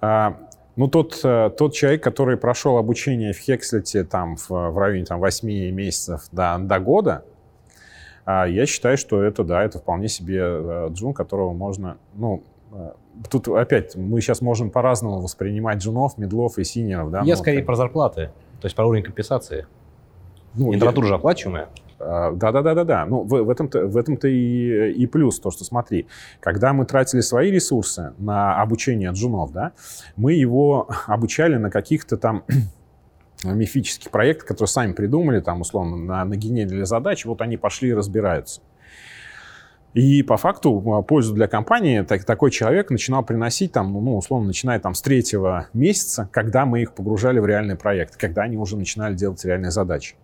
А, 0.02 0.40
ну, 0.76 0.88
тот, 0.88 1.22
э, 1.24 1.52
тот 1.56 1.76
человек, 1.76 2.02
который 2.02 2.38
прошел 2.38 2.80
обучение 2.80 3.34
в 3.34 3.38
Хекслете 3.38 4.04
там, 4.04 4.38
в, 4.38 4.50
в 4.50 4.78
районе 4.80 5.06
там, 5.06 5.20
8 5.20 5.72
месяцев 5.72 6.24
до, 6.32 6.58
до 6.60 6.80
года, 6.80 7.26
я 8.28 8.66
считаю, 8.66 8.98
что 8.98 9.22
это, 9.22 9.44
да, 9.44 9.64
это 9.64 9.80
вполне 9.80 10.10
себе 10.10 10.40
э, 10.40 10.88
джун, 10.92 11.14
которого 11.14 11.54
можно, 11.54 11.98
ну, 12.14 12.44
э, 12.74 12.92
тут 13.30 13.48
опять 13.48 13.96
мы 13.96 14.20
сейчас 14.20 14.42
можем 14.42 14.70
по-разному 14.70 15.22
воспринимать 15.22 15.80
джунов, 15.80 16.18
мидлов 16.18 16.58
и 16.58 16.64
синьоров, 16.66 17.10
да? 17.10 17.20
Я 17.20 17.36
ну, 17.36 17.40
скорее 17.40 17.60
как... 17.60 17.68
про 17.68 17.76
зарплаты, 17.76 18.32
то 18.60 18.66
есть 18.66 18.76
про 18.76 18.86
уровень 18.86 19.04
компенсации. 19.04 19.66
Ну, 20.56 20.74
Интернатура 20.74 21.06
я... 21.06 21.10
же 21.10 21.16
оплачиваемая. 21.16 21.70
Да-да-да-да-да. 22.00 23.06
Ну, 23.06 23.24
в, 23.24 23.30
в 23.30 23.50
этом-то, 23.50 23.88
в 23.88 23.98
этом-то 23.98 24.28
и, 24.28 24.92
и 24.92 25.08
плюс, 25.08 25.40
то, 25.40 25.50
что 25.50 25.64
смотри, 25.64 26.08
когда 26.40 26.74
мы 26.74 26.86
тратили 26.86 27.22
свои 27.22 27.50
ресурсы 27.50 28.14
на 28.18 28.62
обучение 28.62 29.12
джунов, 29.12 29.52
да, 29.52 29.72
мы 30.16 30.34
его 30.34 30.90
обучали 31.08 31.56
на 31.56 31.72
каких-то 31.72 32.18
там 32.18 32.44
мифических 33.44 34.10
проектах, 34.12 34.48
которые 34.48 34.68
сами 34.68 34.94
придумали, 34.94 35.40
там, 35.40 35.62
условно, 35.62 35.98
на, 35.98 36.26
на 36.26 36.36
генерили 36.36 36.84
задач, 36.84 37.26
вот 37.26 37.42
они 37.42 37.58
пошли 37.58 37.90
и 37.90 37.94
разбираются. 37.94 38.62
И 39.94 40.22
по 40.22 40.38
факту 40.38 41.04
пользу 41.08 41.34
для 41.34 41.48
компании 41.48 42.02
так, 42.02 42.24
такой 42.24 42.52
человек 42.52 42.92
начинал 42.92 43.24
приносить, 43.24 43.72
там, 43.72 43.94
ну, 43.94 44.18
условно, 44.18 44.48
начиная 44.48 44.80
там, 44.80 44.94
с 44.94 45.02
третьего 45.02 45.70
месяца, 45.74 46.30
когда 46.32 46.66
мы 46.66 46.82
их 46.82 46.94
погружали 46.94 47.40
в 47.40 47.46
реальный 47.46 47.76
проект, 47.76 48.16
когда 48.16 48.44
они 48.44 48.58
уже 48.58 48.78
начинали 48.78 49.16
делать 49.16 49.44
реальные 49.44 49.72
задачи. 49.72 50.16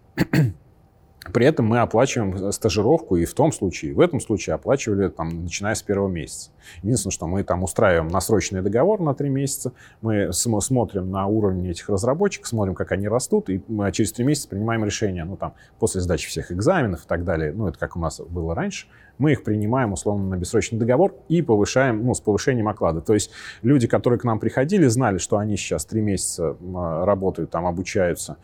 При 1.31 1.45
этом 1.45 1.67
мы 1.67 1.79
оплачиваем 1.79 2.51
стажировку, 2.51 3.15
и 3.15 3.25
в 3.25 3.33
том 3.33 3.53
случае, 3.53 3.93
в 3.93 4.01
этом 4.01 4.19
случае 4.19 4.55
оплачивали, 4.55 5.07
там, 5.07 5.43
начиная 5.43 5.73
с 5.73 5.81
первого 5.81 6.09
месяца. 6.09 6.51
Единственное, 6.81 7.13
что 7.13 7.27
мы 7.27 7.43
там 7.43 7.63
устраиваем 7.63 8.09
насрочный 8.09 8.62
договор 8.62 8.99
на 8.99 9.13
три 9.13 9.29
месяца, 9.29 9.71
мы 10.01 10.33
смотрим 10.33 11.09
на 11.12 11.25
уровень 11.27 11.69
этих 11.69 11.88
разработчиков, 11.88 12.49
смотрим, 12.49 12.75
как 12.75 12.91
они 12.91 13.07
растут, 13.07 13.49
и 13.49 13.63
мы 13.67 13.89
через 13.93 14.12
три 14.12 14.25
месяца 14.25 14.49
принимаем 14.49 14.83
решение, 14.83 15.23
ну, 15.23 15.38
там, 15.38 15.53
после 15.79 16.01
сдачи 16.01 16.27
всех 16.27 16.51
экзаменов 16.51 17.05
и 17.05 17.07
так 17.07 17.23
далее, 17.23 17.53
ну, 17.53 17.67
это 17.67 17.79
как 17.79 17.95
у 17.95 17.99
нас 17.99 18.19
было 18.19 18.53
раньше, 18.53 18.88
мы 19.17 19.31
их 19.31 19.43
принимаем, 19.43 19.93
условно, 19.93 20.27
на 20.27 20.38
бессрочный 20.38 20.79
договор 20.79 21.15
и 21.29 21.41
повышаем, 21.41 22.05
ну, 22.05 22.13
с 22.13 22.19
повышением 22.19 22.67
оклада. 22.67 22.99
То 22.99 23.13
есть 23.13 23.31
люди, 23.62 23.88
которые 23.88 24.19
к 24.19 24.23
нам 24.23 24.39
приходили, 24.39 24.88
знали, 24.88 25.19
что 25.19 25.38
они 25.38 25.55
сейчас 25.55 25.86
три 25.86 26.01
месяца 26.01 26.57
работают, 27.05 27.51
там, 27.51 27.65
обучаются, 27.65 28.38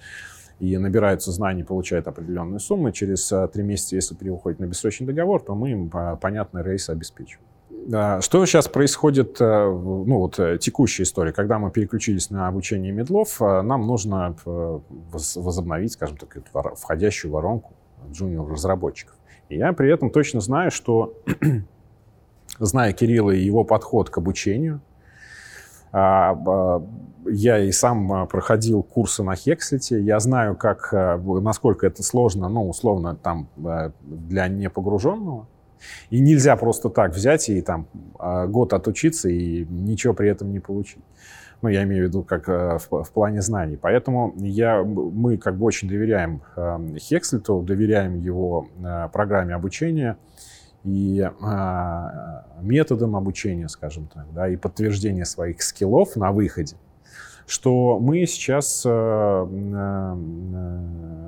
и 0.59 0.77
набираются 0.77 1.31
знаний, 1.31 1.63
получают 1.63 2.07
определенные 2.07 2.59
суммы. 2.59 2.91
Через 2.91 3.31
э, 3.31 3.47
три 3.47 3.63
месяца, 3.63 3.95
если 3.95 4.13
переходит 4.15 4.59
на 4.59 4.65
бессрочный 4.65 5.07
договор, 5.07 5.41
то 5.41 5.55
мы 5.55 5.71
им 5.71 5.89
понятный 6.21 6.63
рейс 6.63 6.89
обеспечиваем. 6.89 7.47
Что 8.21 8.45
сейчас 8.45 8.67
происходит, 8.67 9.39
э, 9.39 9.45
ну 9.45 10.17
вот 10.17 10.37
э, 10.39 10.57
текущая 10.59 11.03
история, 11.03 11.31
когда 11.31 11.59
мы 11.59 11.71
переключились 11.71 12.29
на 12.29 12.47
обучение 12.47 12.91
медлов, 12.91 13.39
нам 13.39 13.87
нужно 13.87 14.35
возобновить, 14.43 15.93
скажем 15.93 16.17
так, 16.17 16.37
входящую 16.77 17.31
воронку 17.31 17.73
джуниор-разработчиков. 18.11 19.15
И 19.47 19.57
я 19.57 19.73
при 19.73 19.91
этом 19.91 20.11
точно 20.11 20.41
знаю, 20.41 20.71
что, 20.71 21.17
зная 22.59 22.91
Кирилла 22.91 23.31
и 23.31 23.39
его 23.39 23.63
подход 23.63 24.09
к 24.09 24.17
обучению, 24.17 24.81
я 27.31 27.59
и 27.59 27.71
сам 27.71 28.11
а, 28.11 28.25
проходил 28.25 28.83
курсы 28.83 29.23
на 29.23 29.35
Хекслите. 29.35 30.01
Я 30.01 30.19
знаю, 30.19 30.55
как, 30.55 30.89
а, 30.93 31.17
насколько 31.17 31.85
это 31.87 32.03
сложно, 32.03 32.49
ну, 32.49 32.67
условно, 32.69 33.15
там, 33.15 33.49
а, 33.65 33.91
для 34.01 34.47
непогруженного. 34.47 35.47
И 36.09 36.19
нельзя 36.19 36.57
просто 36.57 36.89
так 36.89 37.13
взять 37.13 37.47
и 37.47 37.61
там 37.61 37.87
год 38.17 38.73
отучиться 38.73 39.29
и 39.29 39.65
ничего 39.65 40.13
при 40.13 40.29
этом 40.29 40.51
не 40.51 40.59
получить. 40.59 41.01
Ну, 41.61 41.69
я 41.69 41.83
имею 41.83 42.03
в 42.03 42.07
виду 42.09 42.23
как 42.23 42.49
в, 42.49 43.03
в 43.03 43.11
плане 43.13 43.41
знаний. 43.41 43.77
Поэтому 43.77 44.33
я, 44.35 44.83
мы 44.83 45.37
как 45.37 45.57
бы 45.57 45.65
очень 45.65 45.87
доверяем 45.87 46.41
Хекслиту, 46.97 47.61
доверяем 47.61 48.19
его 48.19 48.67
программе 49.13 49.55
обучения 49.55 50.17
и 50.83 51.29
методам 52.61 53.15
обучения, 53.15 53.67
скажем 53.67 54.07
так, 54.13 54.25
да, 54.33 54.47
и 54.47 54.55
подтверждения 54.55 55.25
своих 55.25 55.61
скиллов 55.61 56.15
на 56.15 56.31
выходе 56.31 56.75
что 57.49 57.99
мы 57.99 58.25
сейчас 58.27 58.83
э, 58.85 58.89
э, 58.91 60.15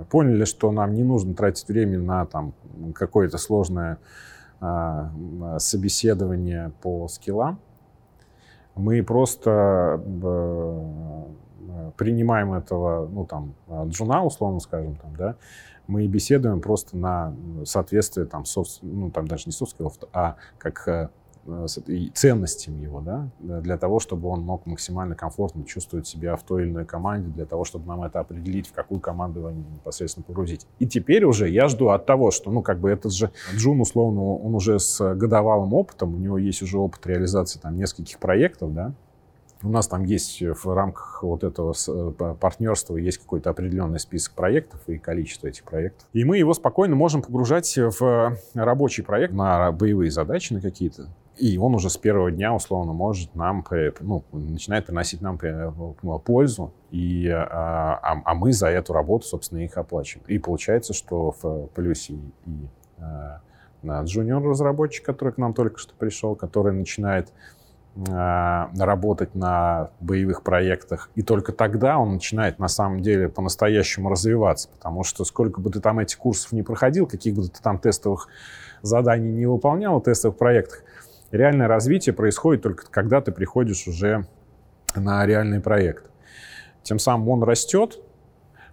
поняли, 0.10 0.46
что 0.46 0.72
нам 0.72 0.94
не 0.94 1.04
нужно 1.04 1.34
тратить 1.34 1.68
время 1.68 1.98
на 1.98 2.26
там 2.26 2.54
какое-то 2.94 3.38
сложное 3.38 3.98
собеседование 5.58 6.72
по 6.84 7.08
скиллам. 7.08 7.60
Мы 8.76 9.02
просто 9.02 10.00
принимаем 11.98 12.54
этого, 12.54 13.08
ну, 13.08 13.26
там, 13.26 13.56
джуна, 13.88 14.24
условно 14.24 14.60
скажем, 14.60 14.98
там, 14.98 15.16
да, 15.16 15.36
мы 15.92 16.08
беседуем 16.08 16.62
просто 16.62 16.98
на 16.98 17.36
соответствие, 17.66 18.26
там, 18.26 18.46
софт, 18.46 18.80
ну, 18.82 19.12
там 19.12 19.28
даже 19.28 19.44
не 19.46 19.52
skills, 19.52 20.08
а 20.14 20.38
как 20.58 21.12
Э, 21.48 21.66
ценностями 22.14 22.84
его, 22.84 23.02
да, 23.02 23.28
для 23.40 23.76
того, 23.76 24.00
чтобы 24.00 24.30
он 24.30 24.42
мог 24.42 24.68
максимально 24.68 25.16
комфортно 25.16 25.64
чувствовать 25.66 26.06
себя 26.06 26.36
в 26.36 26.44
той 26.44 26.64
или 26.64 26.70
иной 26.70 26.86
команде, 26.86 27.30
для 27.30 27.46
того, 27.46 27.66
чтобы 27.66 27.88
нам 27.88 28.04
это 28.04 28.20
определить, 28.20 28.68
в 28.68 28.74
какую 28.74 29.00
команду 29.00 29.40
его 29.40 29.50
непосредственно 29.50 30.24
погрузить. 30.24 30.68
И 30.78 30.86
теперь 30.86 31.26
уже 31.26 31.50
я 31.50 31.68
жду 31.68 31.90
от 31.90 32.06
того, 32.06 32.30
что, 32.30 32.52
ну, 32.52 32.62
как 32.62 32.80
бы 32.80 32.92
этот 32.92 33.12
же 33.12 33.32
Джун, 33.56 33.82
условно, 33.82 34.36
он 34.36 34.54
уже 34.54 34.78
с 34.78 35.16
годовалым 35.16 35.74
опытом, 35.74 36.14
у 36.14 36.18
него 36.20 36.38
есть 36.38 36.62
уже 36.62 36.78
опыт 36.78 37.08
реализации 37.08 37.60
там 37.60 37.76
нескольких 37.76 38.20
проектов, 38.20 38.72
да, 38.76 38.94
у 39.64 39.70
нас 39.70 39.88
там 39.88 40.04
есть 40.04 40.42
в 40.42 40.74
рамках 40.74 41.24
вот 41.24 41.44
этого 41.44 41.74
э, 41.88 42.36
партнерства 42.40 42.98
есть 42.98 43.20
какой-то 43.20 43.50
определенный 43.50 44.00
список 44.00 44.34
проектов 44.34 44.82
и 44.88 44.98
количество 44.98 45.48
этих 45.48 45.64
проектов. 45.64 46.08
И 46.14 46.24
мы 46.24 46.38
его 46.38 46.54
спокойно 46.54 46.96
можем 46.96 47.22
погружать 47.22 47.78
в 47.78 48.38
рабочий 48.54 49.04
проект 49.04 49.34
на 49.34 49.72
боевые 49.72 50.12
задачи 50.12 50.54
на 50.54 50.62
какие-то. 50.62 51.08
И 51.38 51.58
он 51.58 51.74
уже 51.74 51.90
с 51.90 51.98
первого 51.98 52.30
дня, 52.30 52.54
условно, 52.54 52.94
может 52.94 53.34
нам, 53.36 53.66
ну, 54.02 54.24
начинает 54.32 54.86
приносить 54.86 55.22
нам 55.22 55.40
ну, 56.04 56.20
пользу, 56.20 56.74
и, 56.92 57.28
а, 57.30 58.00
а, 58.04 58.22
а 58.26 58.36
мы 58.36 58.52
за 58.52 58.68
эту 58.68 58.94
работу, 58.94 59.26
собственно, 59.26 59.60
их 59.60 59.78
оплачиваем. 59.78 60.28
И 60.28 60.38
получается, 60.38 60.94
что 60.94 61.34
в 61.42 61.68
плюсе 61.74 62.14
и 62.14 62.68
а, 63.00 63.42
джуниор-разработчик, 63.84 65.04
который 65.06 65.34
к 65.34 65.38
нам 65.38 65.54
только 65.54 65.80
что 65.80 65.94
пришел, 65.96 66.36
который 66.36 66.74
начинает 66.74 67.30
а, 67.30 67.61
работать 67.94 69.36
на 69.36 69.90
боевых 70.00 70.44
проектах, 70.44 71.10
и 71.16 71.22
только 71.22 71.52
тогда 71.52 71.98
он 71.98 72.14
начинает 72.14 72.58
на 72.58 72.70
самом 72.70 73.02
деле 73.02 73.28
по-настоящему 73.28 74.10
развиваться, 74.10 74.70
потому 74.70 75.04
что 75.04 75.26
сколько 75.26 75.60
бы 75.60 75.70
ты 75.72 75.82
там 75.82 76.00
этих 76.00 76.18
курсов 76.18 76.54
не 76.54 76.64
проходил, 76.64 77.06
каких 77.06 77.36
бы 77.36 77.44
ты 77.44 77.62
там 77.62 77.80
тестовых 77.80 78.30
заданий 78.82 79.34
не 79.34 79.46
выполнял 79.46 80.00
тестовых 80.00 80.38
проектах, 80.38 80.84
Реальное 81.32 81.70
развитие 81.70 82.14
происходит 82.14 82.62
только 82.62 82.92
когда 82.92 83.22
ты 83.22 83.32
приходишь 83.32 83.88
уже 83.88 84.26
на 84.96 85.26
реальный 85.26 85.62
проект. 85.62 86.06
Тем 86.84 87.00
самым 87.00 87.30
он 87.30 87.44
растет, 87.44 88.00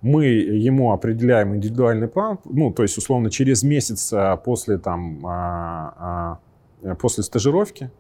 мы 0.00 0.26
ему 0.26 0.92
определяем 0.92 1.54
индивидуальный 1.54 2.08
план, 2.08 2.38
ну, 2.44 2.72
то 2.72 2.82
есть, 2.82 2.98
условно, 2.98 3.30
через 3.30 3.62
месяц 3.62 4.12
а, 4.12 4.36
после, 4.36 4.78
там, 4.78 5.24
а, 5.24 6.40
а, 6.82 6.94
после 6.96 7.22
стажировки 7.22 7.90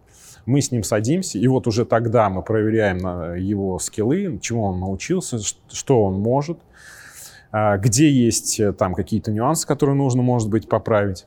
мы 0.46 0.60
с 0.60 0.70
ним 0.70 0.82
садимся, 0.82 1.38
и 1.38 1.46
вот 1.46 1.66
уже 1.66 1.84
тогда 1.84 2.28
мы 2.28 2.42
проверяем 2.42 3.34
его 3.34 3.78
скиллы, 3.78 4.38
чему 4.40 4.64
он 4.64 4.80
научился, 4.80 5.38
что 5.38 6.04
он 6.04 6.20
может, 6.20 6.58
где 7.52 8.10
есть 8.10 8.60
э, 8.60 8.72
там 8.74 8.94
какие-то 8.94 9.32
нюансы, 9.32 9.66
которые 9.66 9.96
нужно, 9.96 10.20
может 10.20 10.50
быть, 10.50 10.68
поправить 10.68 11.26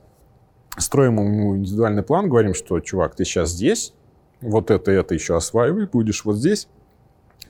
строим 0.77 1.17
ему 1.17 1.57
индивидуальный 1.57 2.03
план, 2.03 2.29
говорим, 2.29 2.53
что, 2.53 2.79
чувак, 2.79 3.15
ты 3.15 3.25
сейчас 3.25 3.49
здесь, 3.49 3.93
вот 4.39 4.71
это, 4.71 4.91
это 4.91 5.13
еще 5.13 5.35
осваивай, 5.35 5.87
будешь 5.87 6.23
вот 6.25 6.37
здесь, 6.37 6.67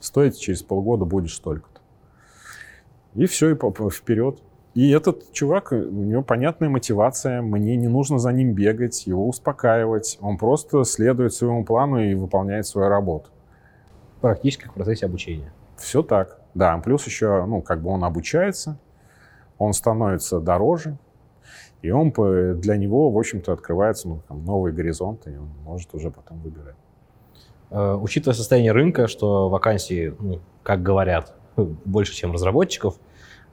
стоить 0.00 0.38
через 0.38 0.62
полгода 0.62 1.04
будешь 1.04 1.34
столько-то. 1.34 1.80
И 3.14 3.26
все, 3.26 3.50
и 3.50 3.90
вперед. 3.90 4.40
И 4.74 4.90
этот 4.90 5.32
чувак, 5.32 5.72
у 5.72 5.76
него 5.76 6.22
понятная 6.22 6.70
мотивация, 6.70 7.42
мне 7.42 7.76
не 7.76 7.88
нужно 7.88 8.18
за 8.18 8.32
ним 8.32 8.54
бегать, 8.54 9.06
его 9.06 9.28
успокаивать. 9.28 10.18
Он 10.22 10.38
просто 10.38 10.84
следует 10.84 11.34
своему 11.34 11.64
плану 11.64 11.98
и 11.98 12.14
выполняет 12.14 12.66
свою 12.66 12.88
работу. 12.88 13.28
Практически 14.22 14.68
в 14.68 14.72
процессе 14.72 15.06
обучения. 15.06 15.52
Все 15.76 16.02
так, 16.02 16.40
да. 16.54 16.78
Плюс 16.78 17.04
еще, 17.06 17.44
ну, 17.44 17.60
как 17.60 17.82
бы 17.82 17.90
он 17.90 18.02
обучается, 18.04 18.78
он 19.58 19.74
становится 19.74 20.40
дороже, 20.40 20.96
и 21.82 21.90
он 21.90 22.12
для 22.60 22.76
него, 22.76 23.10
в 23.10 23.18
общем-то, 23.18 23.52
открывается 23.52 24.08
ну, 24.08 24.22
там, 24.26 24.44
новые 24.44 24.72
горизонты, 24.72 25.32
и 25.32 25.36
он 25.36 25.50
может 25.64 25.92
уже 25.94 26.10
потом 26.10 26.40
выбирать. 26.40 26.76
Э, 27.70 27.94
учитывая 27.94 28.34
состояние 28.34 28.72
рынка, 28.72 29.06
что 29.06 29.48
вакансии, 29.48 30.14
ну, 30.18 30.40
как 30.62 30.82
говорят, 30.82 31.34
больше, 31.56 32.14
чем 32.14 32.32
разработчиков, 32.32 32.96
э, 32.96 32.98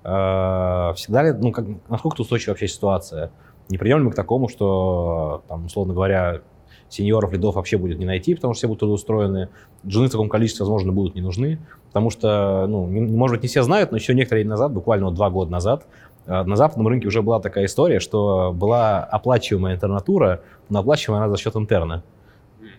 всегда 0.02 1.24
ли, 1.24 1.34
ну, 1.34 1.52
как, 1.52 1.66
насколько 1.90 2.22
устойчива 2.22 2.52
вообще 2.52 2.68
ситуация? 2.68 3.32
Не 3.70 3.78
придем 3.78 4.00
ли 4.00 4.04
мы 4.06 4.12
к 4.12 4.16
такому, 4.16 4.48
что, 4.48 5.44
там, 5.48 5.66
условно 5.66 5.94
говоря, 5.94 6.42
сеньоров, 6.90 7.32
лидов 7.32 7.56
вообще 7.56 7.78
будет 7.78 8.00
не 8.00 8.06
найти, 8.06 8.36
потому 8.36 8.54
что 8.54 8.60
все 8.60 8.68
будут 8.68 8.80
трудоустроены, 8.80 9.50
джуны 9.86 10.08
в 10.08 10.12
таком 10.12 10.30
количестве, 10.30 10.64
возможно, 10.64 10.92
будут 10.92 11.16
не 11.16 11.22
нужны, 11.22 11.60
потому 11.88 12.10
что, 12.10 12.66
ну, 12.68 12.88
не, 12.88 13.02
может 13.02 13.36
быть, 13.38 13.44
не 13.44 13.48
все 13.48 13.64
знают, 13.64 13.92
но 13.92 13.98
еще 13.98 14.14
некоторое 14.14 14.42
время 14.42 14.52
назад, 14.52 14.74
буквально 14.74 15.06
вот 15.06 15.16
два 15.16 15.30
года 15.30 15.52
назад, 15.52 15.86
э, 16.26 16.44
на 16.44 16.56
западном 16.56 16.88
рынке 16.88 17.08
уже 17.08 17.22
была 17.22 17.40
такая 17.40 17.66
история, 17.66 18.00
что 18.00 18.52
была 18.54 19.04
оплачиваемая 19.04 19.76
интернатура, 19.76 20.42
но 20.70 20.80
оплачиваемая 20.80 21.26
она 21.26 21.36
за 21.36 21.42
счет 21.42 21.56
интерна. 21.56 22.04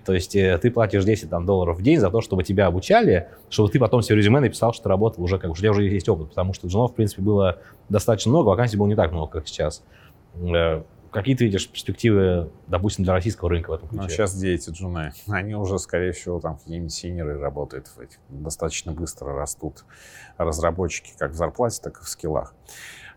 То 0.05 0.15
есть 0.15 0.35
э, 0.35 0.59
ты 0.59 0.71
платишь 0.71 1.05
10 1.05 1.31
там, 1.31 1.47
долларов 1.47 1.79
в 1.79 1.83
день 1.83 1.99
за 1.99 2.11
то, 2.11 2.21
чтобы 2.21 2.43
тебя 2.43 2.67
обучали, 2.67 3.29
чтобы 3.49 3.71
ты 3.71 3.79
потом 3.79 4.03
себе 4.03 4.17
резюме 4.17 4.41
написал, 4.41 4.73
что 4.73 4.85
ты 4.85 4.89
работал 4.89 5.23
уже, 5.23 5.39
как 5.39 5.51
у 5.51 5.55
тебя 5.55 5.71
уже 5.71 5.85
есть 5.85 6.09
опыт, 6.09 6.31
потому 6.31 6.53
что 6.53 6.69
джунов, 6.69 6.93
в 6.93 6.95
принципе, 6.95 7.23
было 7.23 7.59
достаточно 7.89 8.31
много, 8.31 8.49
вакансий 8.49 8.77
было 8.77 8.87
не 8.87 8.97
так 8.97 9.13
много, 9.13 9.31
как 9.33 9.49
сейчас. 9.49 9.83
Э, 10.35 10.83
какие 11.11 11.35
ты 11.35 11.45
видишь 11.45 11.69
перспективы, 11.69 12.51
допустим, 12.67 13.05
для 13.05 13.13
российского 13.13 13.51
рынка 13.51 13.71
в 13.71 13.75
этом 13.75 13.89
ключе? 13.89 14.03
Ну, 14.03 14.09
сейчас 14.09 14.37
где 14.37 14.55
эти 14.55 14.71
джуны? 14.71 15.13
Они 15.29 15.55
уже, 15.55 15.79
скорее 15.79 16.13
всего, 16.13 16.41
там 16.41 16.57
какие-нибудь 16.57 16.93
синеры 16.93 17.39
работают. 17.39 17.91
Достаточно 18.29 18.93
быстро 18.93 19.35
растут 19.35 19.85
разработчики 20.39 21.13
как 21.19 21.33
в 21.33 21.35
зарплате, 21.35 21.81
так 21.83 22.01
и 22.01 22.05
в 22.05 22.09
скиллах. 22.09 22.55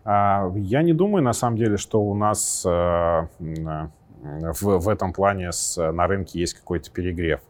А, 0.04 0.52
я 0.56 0.82
не 0.82 0.92
думаю, 0.92 1.24
на 1.24 1.32
самом 1.32 1.56
деле, 1.56 1.78
что 1.78 2.00
у 2.00 2.14
нас 2.14 2.62
э, 2.66 3.28
в, 4.24 4.62
в 4.62 4.88
этом 4.88 5.12
плане 5.12 5.52
с, 5.52 5.76
на 5.92 6.06
рынке 6.06 6.40
есть 6.40 6.54
какой-то 6.54 6.90
перегрев. 6.90 7.40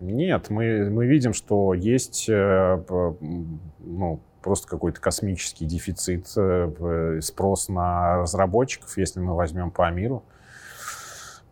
Нет, 0.00 0.50
мы, 0.50 0.88
мы 0.90 1.06
видим, 1.06 1.34
что 1.34 1.74
есть 1.74 2.26
э, 2.28 2.82
ну, 3.80 4.20
просто 4.42 4.68
какой-то 4.68 5.00
космический 5.00 5.66
дефицит, 5.66 6.26
э, 6.36 7.20
спрос 7.22 7.68
на 7.68 8.18
разработчиков, 8.18 8.96
если 8.96 9.20
мы 9.20 9.34
возьмем 9.34 9.70
по 9.70 9.90
миру. 9.90 10.24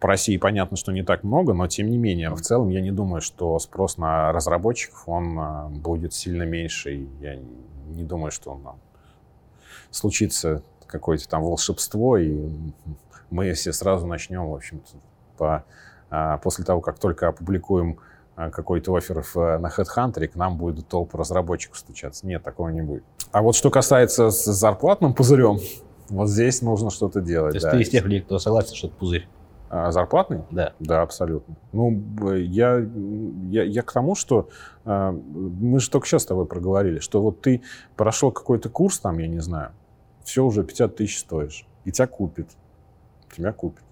По 0.00 0.08
России 0.08 0.36
понятно, 0.36 0.76
что 0.76 0.92
не 0.92 1.02
так 1.02 1.24
много, 1.24 1.52
но 1.52 1.66
тем 1.66 1.88
не 1.88 1.98
менее, 1.98 2.30
в 2.30 2.40
целом 2.40 2.68
я 2.68 2.80
не 2.80 2.92
думаю, 2.92 3.20
что 3.20 3.58
спрос 3.58 3.98
на 3.98 4.32
разработчиков, 4.32 5.02
он 5.06 5.38
э, 5.38 5.68
будет 5.70 6.14
сильно 6.14 6.44
меньше. 6.44 7.06
Я 7.20 7.38
не 7.88 8.04
думаю, 8.04 8.30
что 8.30 8.52
он, 8.52 8.62
случится 9.90 10.62
какое-то 10.86 11.28
там 11.28 11.42
волшебство, 11.42 12.16
и 12.16 12.48
мы 13.30 13.52
все 13.52 13.72
сразу 13.72 14.06
начнем, 14.06 14.48
в 14.48 14.54
общем-то, 14.54 14.96
по, 15.36 15.64
а, 16.10 16.38
после 16.38 16.64
того, 16.64 16.80
как 16.80 16.98
только 16.98 17.28
опубликуем 17.28 17.98
а, 18.36 18.50
какой-то 18.50 18.94
офер 18.94 19.16
на 19.34 19.68
HeadHunter, 19.68 20.28
к 20.28 20.34
нам 20.34 20.56
будет 20.56 20.88
толпа 20.88 21.18
разработчиков 21.18 21.78
стучаться. 21.78 22.26
Нет, 22.26 22.42
такого 22.42 22.68
не 22.68 22.82
будет. 22.82 23.04
А 23.32 23.42
вот 23.42 23.54
что 23.54 23.70
касается 23.70 24.30
с 24.30 24.44
зарплатным 24.44 25.14
пузырем, 25.14 25.58
вот 26.08 26.28
здесь 26.28 26.62
нужно 26.62 26.90
что-то 26.90 27.20
делать. 27.20 27.52
То 27.52 27.56
есть 27.56 27.64
да. 27.64 27.70
ты 27.72 27.82
из 27.82 27.90
тех 27.90 28.04
людей, 28.04 28.20
кто 28.22 28.38
согласен, 28.38 28.74
что 28.74 28.86
это 28.88 28.96
пузырь? 28.96 29.28
А, 29.70 29.90
зарплатный? 29.92 30.42
Да. 30.50 30.72
Да, 30.78 31.02
абсолютно. 31.02 31.56
Ну, 31.72 32.02
я, 32.34 32.78
я, 33.50 33.64
я 33.64 33.82
к 33.82 33.92
тому, 33.92 34.14
что 34.14 34.48
а, 34.84 35.12
мы 35.12 35.78
же 35.80 35.90
только 35.90 36.06
сейчас 36.06 36.22
с 36.22 36.26
тобой 36.26 36.46
проговорили, 36.46 37.00
что 37.00 37.20
вот 37.20 37.42
ты 37.42 37.62
прошел 37.96 38.32
какой-то 38.32 38.70
курс 38.70 38.98
там, 38.98 39.18
я 39.18 39.28
не 39.28 39.40
знаю, 39.40 39.72
все 40.24 40.44
уже 40.44 40.64
50 40.64 40.96
тысяч 40.96 41.18
стоишь, 41.18 41.66
и 41.84 41.92
тебя 41.92 42.06
купит. 42.06 42.48
Тебя 43.34 43.52
купит. 43.52 43.82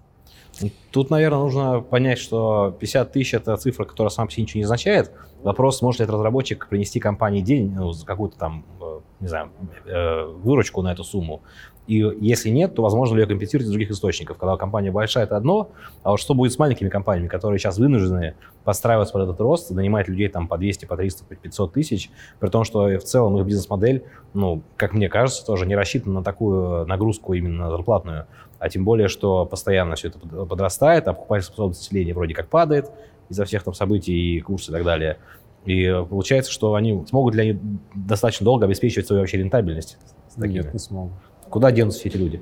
Тут, 0.91 1.11
наверное, 1.11 1.39
нужно 1.39 1.81
понять, 1.81 2.17
что 2.17 2.75
50 2.79 3.11
тысяч– 3.11 3.33
это 3.35 3.55
цифра, 3.57 3.85
которая 3.85 4.09
сама 4.09 4.27
по 4.27 4.31
себе 4.31 4.43
ничего 4.43 4.59
не 4.59 4.63
означает. 4.63 5.11
Вопрос, 5.43 5.81
может 5.81 5.99
ли 5.99 6.05
этот 6.05 6.15
разработчик 6.15 6.67
принести 6.67 6.99
компании 6.99 7.41
день, 7.41 7.71
ну, 7.75 7.93
какую-то 8.05 8.37
там, 8.37 8.65
э, 8.81 8.99
не 9.19 9.27
знаю, 9.27 9.51
э, 9.85 10.25
выручку 10.25 10.81
на 10.81 10.91
эту 10.91 11.03
сумму. 11.03 11.43
И 11.87 11.95
если 12.19 12.49
нет, 12.49 12.75
то 12.75 12.81
возможно 12.81 13.15
ли 13.15 13.21
ее 13.21 13.27
компенсировать 13.27 13.67
из 13.67 13.71
других 13.71 13.91
источников. 13.91 14.37
Когда 14.37 14.57
компания 14.57 14.91
большая, 14.91 15.23
это 15.23 15.37
одно, 15.37 15.71
а 16.03 16.11
вот 16.11 16.19
что 16.19 16.33
будет 16.33 16.51
с 16.51 16.59
маленькими 16.59 16.89
компаниями, 16.89 17.29
которые 17.29 17.59
сейчас 17.59 17.77
вынуждены 17.77 18.35
подстраиваться 18.65 19.13
под 19.13 19.23
этот 19.23 19.39
рост, 19.39 19.71
нанимать 19.71 20.09
людей 20.09 20.27
там 20.27 20.49
по 20.49 20.57
200, 20.57 20.85
по 20.85 20.97
300, 20.97 21.23
по 21.23 21.35
500 21.35 21.71
тысяч, 21.71 22.11
при 22.39 22.49
том, 22.49 22.65
что 22.65 22.87
в 22.87 23.03
целом 23.03 23.37
их 23.37 23.45
бизнес-модель, 23.45 24.03
ну, 24.33 24.63
как 24.75 24.93
мне 24.93 25.07
кажется, 25.07 25.45
тоже 25.45 25.65
не 25.65 25.75
рассчитана 25.75 26.15
на 26.15 26.23
такую 26.23 26.85
нагрузку 26.87 27.33
именно 27.33 27.69
зарплатную. 27.69 28.27
А 28.59 28.69
тем 28.69 28.83
более, 28.83 29.07
что 29.07 29.45
постоянно 29.45 29.95
все 29.95 30.09
это 30.09 30.19
подрастает, 30.19 31.07
а 31.07 31.13
покупательная 31.13 31.53
способность 31.53 31.81
населения 31.81 32.13
вроде 32.13 32.33
как 32.33 32.47
падает 32.47 32.89
из-за 33.29 33.45
всех 33.45 33.63
там 33.63 33.73
событий, 33.73 34.39
курсов 34.41 34.69
и 34.69 34.73
так 34.73 34.83
далее. 34.83 35.17
И 35.65 35.85
получается, 36.09 36.51
что 36.51 36.75
они 36.75 37.05
смогут 37.07 37.35
ли 37.35 37.41
они 37.41 37.59
достаточно 37.93 38.45
долго 38.45 38.65
обеспечивать 38.65 39.05
свою 39.05 39.21
вообще 39.21 39.37
рентабельность? 39.37 39.97
Нет, 40.37 40.73
не 40.73 40.79
смогут. 40.79 41.13
Куда 41.49 41.71
денутся 41.71 41.99
все 41.99 42.09
эти 42.09 42.17
люди? 42.17 42.41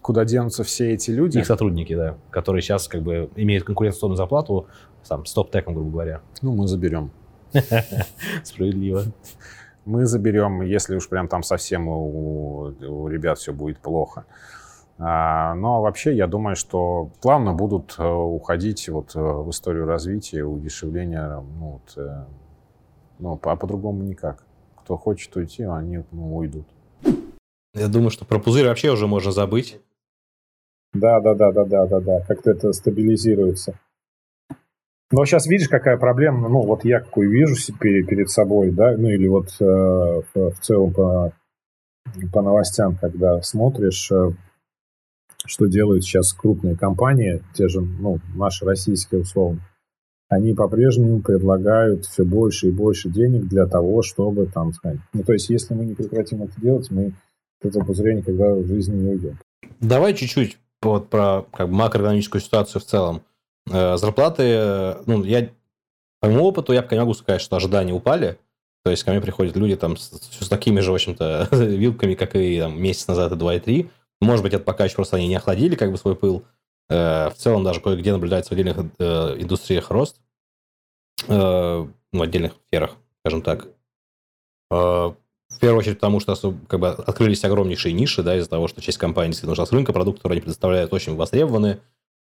Куда 0.00 0.24
денутся 0.24 0.64
все 0.64 0.92
эти 0.92 1.10
люди? 1.10 1.38
Их 1.38 1.46
сотрудники, 1.46 1.94
да, 1.94 2.16
которые 2.30 2.62
сейчас 2.62 2.88
как 2.88 3.02
бы 3.02 3.30
имеют 3.36 3.64
конкуренционную 3.64 4.16
зарплату, 4.16 4.66
там, 5.08 5.24
стоп-теком, 5.24 5.74
грубо 5.74 5.90
говоря. 5.90 6.20
Ну, 6.42 6.54
мы 6.54 6.66
заберем. 6.68 7.10
Справедливо. 8.42 9.04
Мы 9.84 10.06
заберем, 10.06 10.62
если 10.62 10.96
уж 10.96 11.08
прям 11.08 11.28
там 11.28 11.42
совсем 11.42 11.88
у, 11.88 12.74
у 12.80 13.08
ребят 13.08 13.38
все 13.38 13.52
будет 13.52 13.78
плохо. 13.78 14.24
А, 14.98 15.54
но 15.54 15.82
вообще 15.82 16.14
я 16.14 16.26
думаю, 16.26 16.54
что 16.54 17.10
плавно 17.20 17.52
будут 17.52 17.96
э, 17.98 18.06
уходить 18.06 18.88
вот 18.88 19.16
э, 19.16 19.20
в 19.20 19.50
историю 19.50 19.86
развития, 19.86 20.44
удешевления, 20.44 21.40
ну, 21.58 21.80
вот, 21.80 21.94
э, 21.96 22.24
ну 23.18 23.40
а 23.42 23.56
по-другому 23.56 24.04
никак. 24.04 24.44
Кто 24.76 24.96
хочет 24.96 25.34
уйти, 25.34 25.64
они 25.64 26.04
ну, 26.12 26.36
уйдут. 26.36 26.66
Я 27.74 27.88
думаю, 27.88 28.10
что 28.10 28.24
про 28.24 28.38
пузырь 28.38 28.68
вообще 28.68 28.92
уже 28.92 29.08
можно 29.08 29.32
забыть. 29.32 29.80
Да, 30.92 31.20
да, 31.20 31.34
да, 31.34 31.50
да, 31.50 31.64
да, 31.64 31.86
да, 31.86 32.00
да. 32.00 32.20
Как-то 32.20 32.52
это 32.52 32.72
стабилизируется. 32.72 33.76
Но 35.10 35.24
сейчас 35.24 35.46
видишь, 35.46 35.68
какая 35.68 35.96
проблема. 35.96 36.48
Ну, 36.48 36.62
вот 36.62 36.84
я 36.84 37.00
какую 37.00 37.30
вижу 37.30 37.56
перед, 37.80 38.06
перед 38.06 38.30
собой, 38.30 38.70
да, 38.70 38.96
ну 38.96 39.08
или 39.08 39.26
вот 39.26 39.48
э, 39.60 39.64
в, 39.64 40.50
в 40.52 40.60
целом 40.60 40.92
по, 40.92 41.32
по 42.32 42.42
новостям, 42.42 42.96
когда 42.96 43.42
смотришь, 43.42 44.12
что 45.44 45.66
делают 45.66 46.04
сейчас 46.04 46.32
крупные 46.32 46.76
компании, 46.76 47.42
те 47.54 47.68
же, 47.68 47.80
ну, 47.80 48.18
наши 48.34 48.64
российские 48.64 49.22
условно, 49.22 49.60
они 50.28 50.54
по-прежнему 50.54 51.20
предлагают 51.20 52.06
все 52.06 52.24
больше 52.24 52.68
и 52.68 52.72
больше 52.72 53.08
денег 53.08 53.46
для 53.46 53.66
того, 53.66 54.02
чтобы 54.02 54.46
там 54.46 54.72
сказать. 54.72 54.98
Ну, 55.12 55.22
то 55.22 55.32
есть, 55.32 55.50
если 55.50 55.74
мы 55.74 55.84
не 55.84 55.94
прекратим 55.94 56.42
это 56.42 56.60
делать, 56.60 56.90
мы 56.90 57.14
от 57.60 57.66
этого 57.66 57.84
пузыря 57.84 58.14
никогда 58.14 58.54
в 58.54 58.66
жизни 58.66 58.96
не 58.96 59.10
уйдем. 59.10 59.38
Давай 59.80 60.14
чуть-чуть 60.14 60.58
вот 60.82 61.08
про 61.08 61.46
как 61.52 61.68
бы, 61.68 61.74
макроэкономическую 61.74 62.40
ситуацию 62.40 62.80
в 62.80 62.84
целом. 62.84 63.22
Э, 63.70 63.96
зарплаты, 63.96 64.96
ну, 65.06 65.24
я 65.24 65.48
по 66.20 66.28
моему 66.28 66.44
опыту, 66.44 66.72
я 66.72 66.82
пока 66.82 66.96
не 66.96 67.00
могу 67.00 67.12
сказать, 67.12 67.42
что 67.42 67.56
ожидания 67.56 67.92
упали. 67.92 68.38
То 68.82 68.90
есть 68.90 69.02
ко 69.04 69.10
мне 69.10 69.20
приходят 69.20 69.56
люди 69.56 69.76
там 69.76 69.98
с, 69.98 70.10
с 70.40 70.48
такими 70.48 70.80
же, 70.80 70.90
в 70.90 70.94
общем-то, 70.94 71.48
вилками, 71.52 72.14
как 72.14 72.34
и 72.34 72.58
там, 72.60 72.80
месяц 72.80 73.06
назад 73.08 73.32
и 73.32 73.36
два 73.36 73.56
и 73.56 73.60
три. 73.60 73.90
Может 74.24 74.42
быть, 74.42 74.54
это 74.54 74.64
пока 74.64 74.84
еще 74.84 74.96
просто 74.96 75.16
они 75.16 75.28
не 75.28 75.36
охладили 75.36 75.76
как 75.76 75.90
бы 75.90 75.98
свой 75.98 76.16
пыл. 76.16 76.44
Э, 76.88 77.30
в 77.30 77.34
целом 77.34 77.64
даже 77.64 77.80
кое-где 77.80 78.12
наблюдается 78.12 78.50
в 78.50 78.52
отдельных 78.52 78.78
э, 78.98 79.36
индустриях 79.38 79.90
рост. 79.90 80.20
Э, 81.28 81.86
в 82.12 82.22
отдельных 82.22 82.52
сферах, 82.66 82.96
скажем 83.20 83.42
так. 83.42 83.68
В 84.70 85.60
первую 85.60 85.78
очередь 85.78 85.98
потому, 85.98 86.20
что 86.20 86.34
как 86.68 86.80
бы, 86.80 86.88
открылись 86.88 87.44
огромнейшие 87.44 87.92
ниши, 87.92 88.22
да, 88.22 88.36
из-за 88.36 88.48
того, 88.48 88.66
что 88.66 88.80
часть 88.80 88.98
компаний 88.98 89.34
нужна 89.42 89.66
с 89.66 89.72
рынка, 89.72 89.92
продукты, 89.92 90.20
которые 90.20 90.36
они 90.36 90.42
предоставляют, 90.42 90.92
очень 90.92 91.14
востребованы. 91.14 91.80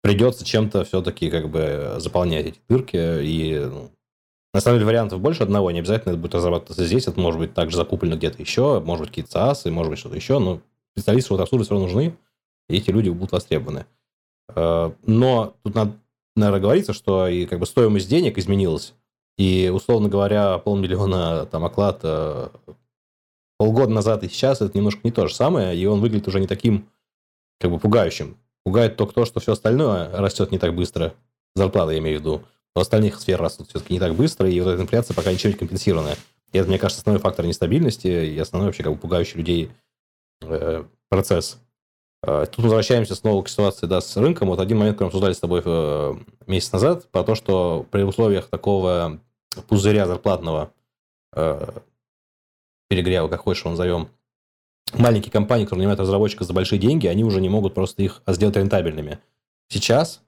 Придется 0.03 0.45
чем-то 0.45 0.85
все-таки 0.85 1.31
как 1.31 1.49
бы 1.49 1.97
заполнять 1.99 2.47
эти 2.47 2.61
дырки. 2.69 2.97
И 2.97 3.59
ну, 3.59 3.91
на 4.55 4.61
самом 4.61 4.79
деле 4.79 4.87
вариантов 4.87 5.21
больше 5.21 5.43
одного. 5.43 5.71
Не 5.71 5.81
обязательно 5.81 6.13
это 6.13 6.21
будет 6.21 6.35
разрабатываться 6.35 6.85
здесь. 6.85 7.09
Это 7.09 7.19
может 7.19 7.41
быть 7.41 7.55
также 7.55 7.77
закуплено 7.77 8.17
где-то 8.17 8.41
еще. 8.41 8.81
Может 8.81 9.07
быть, 9.07 9.11
какие-то 9.11 9.39
SaaS, 9.39 9.71
может 9.71 9.91
быть, 9.91 9.99
что-то 9.99 10.15
еще. 10.15 10.39
Но 10.39 10.61
специалисты 10.97 11.35
в 11.35 11.41
обслуживании 11.41 11.65
все 11.65 11.75
равно 11.75 11.87
нужны, 11.87 12.17
и 12.69 12.77
эти 12.77 12.91
люди 12.91 13.11
будут 13.11 13.33
востребованы. 13.33 13.87
Э, 14.55 14.93
но 15.05 15.55
тут 15.63 15.75
надо, 15.75 15.93
наверное, 16.35 16.61
говорится, 16.61 16.93
что 16.93 17.29
и 17.29 17.47
как 17.47 17.59
бы 17.59 17.67
стоимость 17.67 18.09
денег 18.09 18.39
изменилась. 18.39 18.95
И, 19.37 19.71
условно 19.73 20.09
говоря, 20.09 20.59
полмиллиона 20.59 21.47
там 21.47 21.65
оклад 21.65 22.01
э, 22.03 22.49
полгода 23.59 23.93
назад 23.93 24.25
и 24.25 24.29
сейчас 24.29 24.63
это 24.63 24.77
немножко 24.77 25.01
не 25.05 25.11
то 25.11 25.27
же 25.27 25.35
самое, 25.35 25.77
и 25.77 25.85
он 25.87 26.01
выглядит 26.01 26.29
уже 26.29 26.41
не 26.41 26.47
таким 26.47 26.89
как 27.61 27.71
бы 27.71 27.79
пугающим. 27.79 28.37
Пугает 28.65 28.97
только 28.97 29.15
то, 29.15 29.25
что 29.25 29.41
все 29.41 29.53
остальное 29.53 30.11
растет 30.11 30.51
не 30.51 30.59
так 30.59 30.75
быстро. 30.75 31.15
Зарплата, 31.55 31.93
я 31.93 31.99
имею 31.99 32.19
в 32.19 32.21
виду. 32.21 32.43
Но 32.75 32.83
остальных 32.83 33.21
сфер 33.21 33.41
растут 33.41 33.69
все-таки 33.69 33.95
не 33.95 34.01
так 34.01 34.15
быстро, 34.15 34.49
и 34.51 34.61
вот 34.61 34.71
эта 34.71 34.83
инфляция 34.83 35.15
пока 35.15 35.33
ничего 35.33 35.53
не 35.53 35.59
компенсированная. 35.59 36.17
И 36.53 36.59
это, 36.59 36.69
мне 36.69 36.79
кажется, 36.79 37.01
основной 37.01 37.23
фактор 37.23 37.47
нестабильности 37.47 38.07
и 38.07 38.39
основной 38.39 38.69
вообще 38.69 38.83
как 38.83 38.93
бы 38.93 38.99
пугающий 38.99 39.39
людей 39.39 39.71
Э, 40.43 40.85
процесс. 41.09 41.59
Э, 42.23 42.47
тут 42.51 42.65
возвращаемся 42.65 43.15
снова 43.15 43.43
к 43.43 43.49
ситуации 43.49 43.87
да, 43.87 44.01
с 44.01 44.17
рынком. 44.17 44.49
Вот 44.49 44.61
один 44.61 44.79
момент, 44.79 44.97
который 44.97 45.07
мы 45.07 45.09
обсуждали 45.09 45.33
с 45.33 45.41
тобой 45.41 45.63
э, 45.65 46.15
месяц 46.47 46.73
назад, 46.73 47.09
про 47.11 47.25
то, 47.25 47.35
что 47.35 47.87
при 47.91 48.03
условиях 48.03 48.49
такого 48.49 49.21
пузыря 49.69 50.07
зарплатного, 50.07 50.71
перегрева, 52.89 53.29
как 53.29 53.41
хочешь 53.41 53.63
его 53.63 53.71
назовем, 53.71 54.09
маленькие 54.93 55.33
компании, 55.33 55.65
которые 55.65 55.81
нанимают 55.81 56.01
разработчиков 56.01 56.47
за 56.47 56.53
большие 56.53 56.79
деньги, 56.79 57.07
они 57.07 57.25
уже 57.25 57.41
не 57.41 57.49
могут 57.49 57.75
просто 57.75 58.03
их 58.03 58.23
сделать 58.27 58.57
рентабельными. 58.57 59.19
Сейчас 59.69 60.23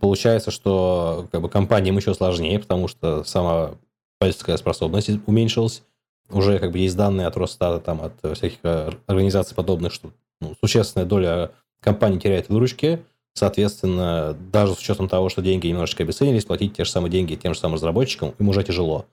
получается, 0.00 0.50
что 0.50 1.26
как 1.32 1.40
бы, 1.40 1.48
компаниям 1.48 1.96
еще 1.96 2.14
сложнее, 2.14 2.58
потому 2.58 2.88
что 2.88 3.24
сама 3.24 3.72
пользовательская 4.18 4.56
способность 4.56 5.10
уменьшилась. 5.26 5.82
Уже 6.30 6.58
как 6.58 6.72
бы 6.72 6.78
есть 6.78 6.96
данные 6.96 7.26
от 7.26 7.36
Росстата, 7.36 7.80
там, 7.80 8.00
от 8.02 8.36
всяких 8.36 8.58
организаций 9.06 9.54
подобных, 9.54 9.92
что 9.92 10.10
ну, 10.40 10.54
существенная 10.60 11.06
доля 11.06 11.52
компаний 11.80 12.18
теряет 12.18 12.48
выручки, 12.48 13.00
соответственно, 13.32 14.36
даже 14.52 14.74
с 14.74 14.78
учетом 14.78 15.08
того, 15.08 15.28
что 15.28 15.42
деньги 15.42 15.68
немножечко 15.68 16.02
обесценились, 16.02 16.44
платить 16.44 16.74
те 16.74 16.84
же 16.84 16.90
самые 16.90 17.10
деньги 17.10 17.34
тем 17.34 17.54
же 17.54 17.60
самым 17.60 17.74
разработчикам 17.74 18.34
им 18.38 18.48
уже 18.48 18.64
тяжело. 18.64 19.06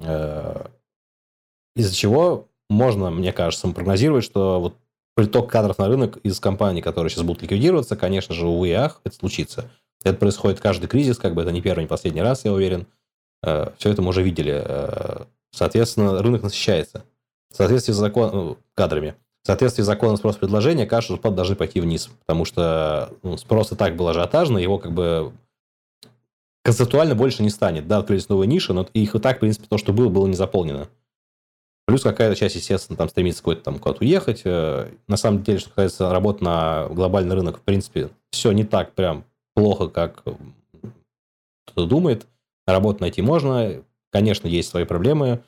Э, 0.00 0.66
из-за 1.76 1.94
чего 1.94 2.48
можно, 2.70 3.10
мне 3.10 3.32
кажется, 3.32 3.68
прогнозировать, 3.68 4.24
что 4.24 4.60
вот 4.60 4.76
приток 5.14 5.50
кадров 5.50 5.78
на 5.78 5.88
рынок 5.88 6.16
из 6.18 6.40
компаний, 6.40 6.82
которые 6.82 7.10
сейчас 7.10 7.22
будут 7.22 7.42
ликвидироваться, 7.42 7.96
конечно 7.96 8.34
же, 8.34 8.46
увы 8.46 8.70
и 8.70 8.72
ах, 8.72 9.00
это 9.04 9.14
случится. 9.14 9.70
Это 10.02 10.18
происходит 10.18 10.60
каждый 10.60 10.86
кризис, 10.86 11.18
как 11.18 11.34
бы 11.34 11.42
это 11.42 11.52
не 11.52 11.62
первый, 11.62 11.82
не 11.82 11.88
последний 11.88 12.22
раз, 12.22 12.44
я 12.44 12.52
уверен. 12.52 12.86
Э, 13.42 13.70
Все 13.78 13.90
это 13.90 14.02
мы 14.02 14.08
уже 14.08 14.22
видели. 14.22 14.64
Соответственно, 15.54 16.20
рынок 16.20 16.42
насыщается. 16.42 17.04
В 17.52 17.56
соответствии 17.56 17.92
с 17.92 17.96
законом, 17.96 18.58
кадрами. 18.74 19.14
В 19.44 19.46
соответствии 19.46 19.82
с 19.82 19.86
законом 19.86 20.16
спрос 20.16 20.36
предложения, 20.36 20.84
кажется, 20.84 21.14
спрос 21.14 21.34
должны 21.34 21.54
пойти 21.54 21.80
вниз, 21.80 22.10
потому 22.20 22.44
что 22.44 23.12
ну, 23.22 23.36
спрос 23.36 23.70
и 23.70 23.76
так 23.76 23.94
был 23.94 24.08
ажиотажный, 24.08 24.62
его 24.62 24.78
как 24.78 24.92
бы 24.92 25.32
концептуально 26.64 27.14
больше 27.14 27.42
не 27.44 27.50
станет. 27.50 27.86
Да, 27.86 27.98
открылись 27.98 28.28
новые 28.28 28.48
ниши, 28.48 28.72
но 28.72 28.88
их 28.94 29.14
и 29.14 29.18
так, 29.20 29.36
в 29.36 29.40
принципе, 29.40 29.66
то, 29.68 29.78
что 29.78 29.92
было, 29.92 30.08
было 30.08 30.26
не 30.26 30.34
заполнено. 30.34 30.88
Плюс 31.86 32.02
какая-то 32.02 32.34
часть, 32.34 32.56
естественно, 32.56 32.96
там 32.96 33.08
стремится 33.08 33.42
куда-то 33.42 33.62
там 33.62 33.78
куда-то 33.78 34.02
уехать. 34.02 34.42
Э, 34.44 34.90
на 35.06 35.16
самом 35.16 35.44
деле, 35.44 35.58
что 35.58 35.68
касается 35.68 36.10
работы 36.10 36.42
на 36.42 36.88
глобальный 36.88 37.36
рынок, 37.36 37.58
в 37.58 37.62
принципе, 37.62 38.08
все 38.30 38.50
не 38.50 38.64
так 38.64 38.94
прям 38.94 39.24
плохо, 39.54 39.88
как 39.88 40.24
кто-то 41.66 41.86
думает. 41.86 42.26
Работу 42.66 43.02
найти 43.02 43.22
можно. 43.22 43.84
Конечно, 44.14 44.46
есть 44.46 44.68
свои 44.68 44.84
проблемы 44.84 45.42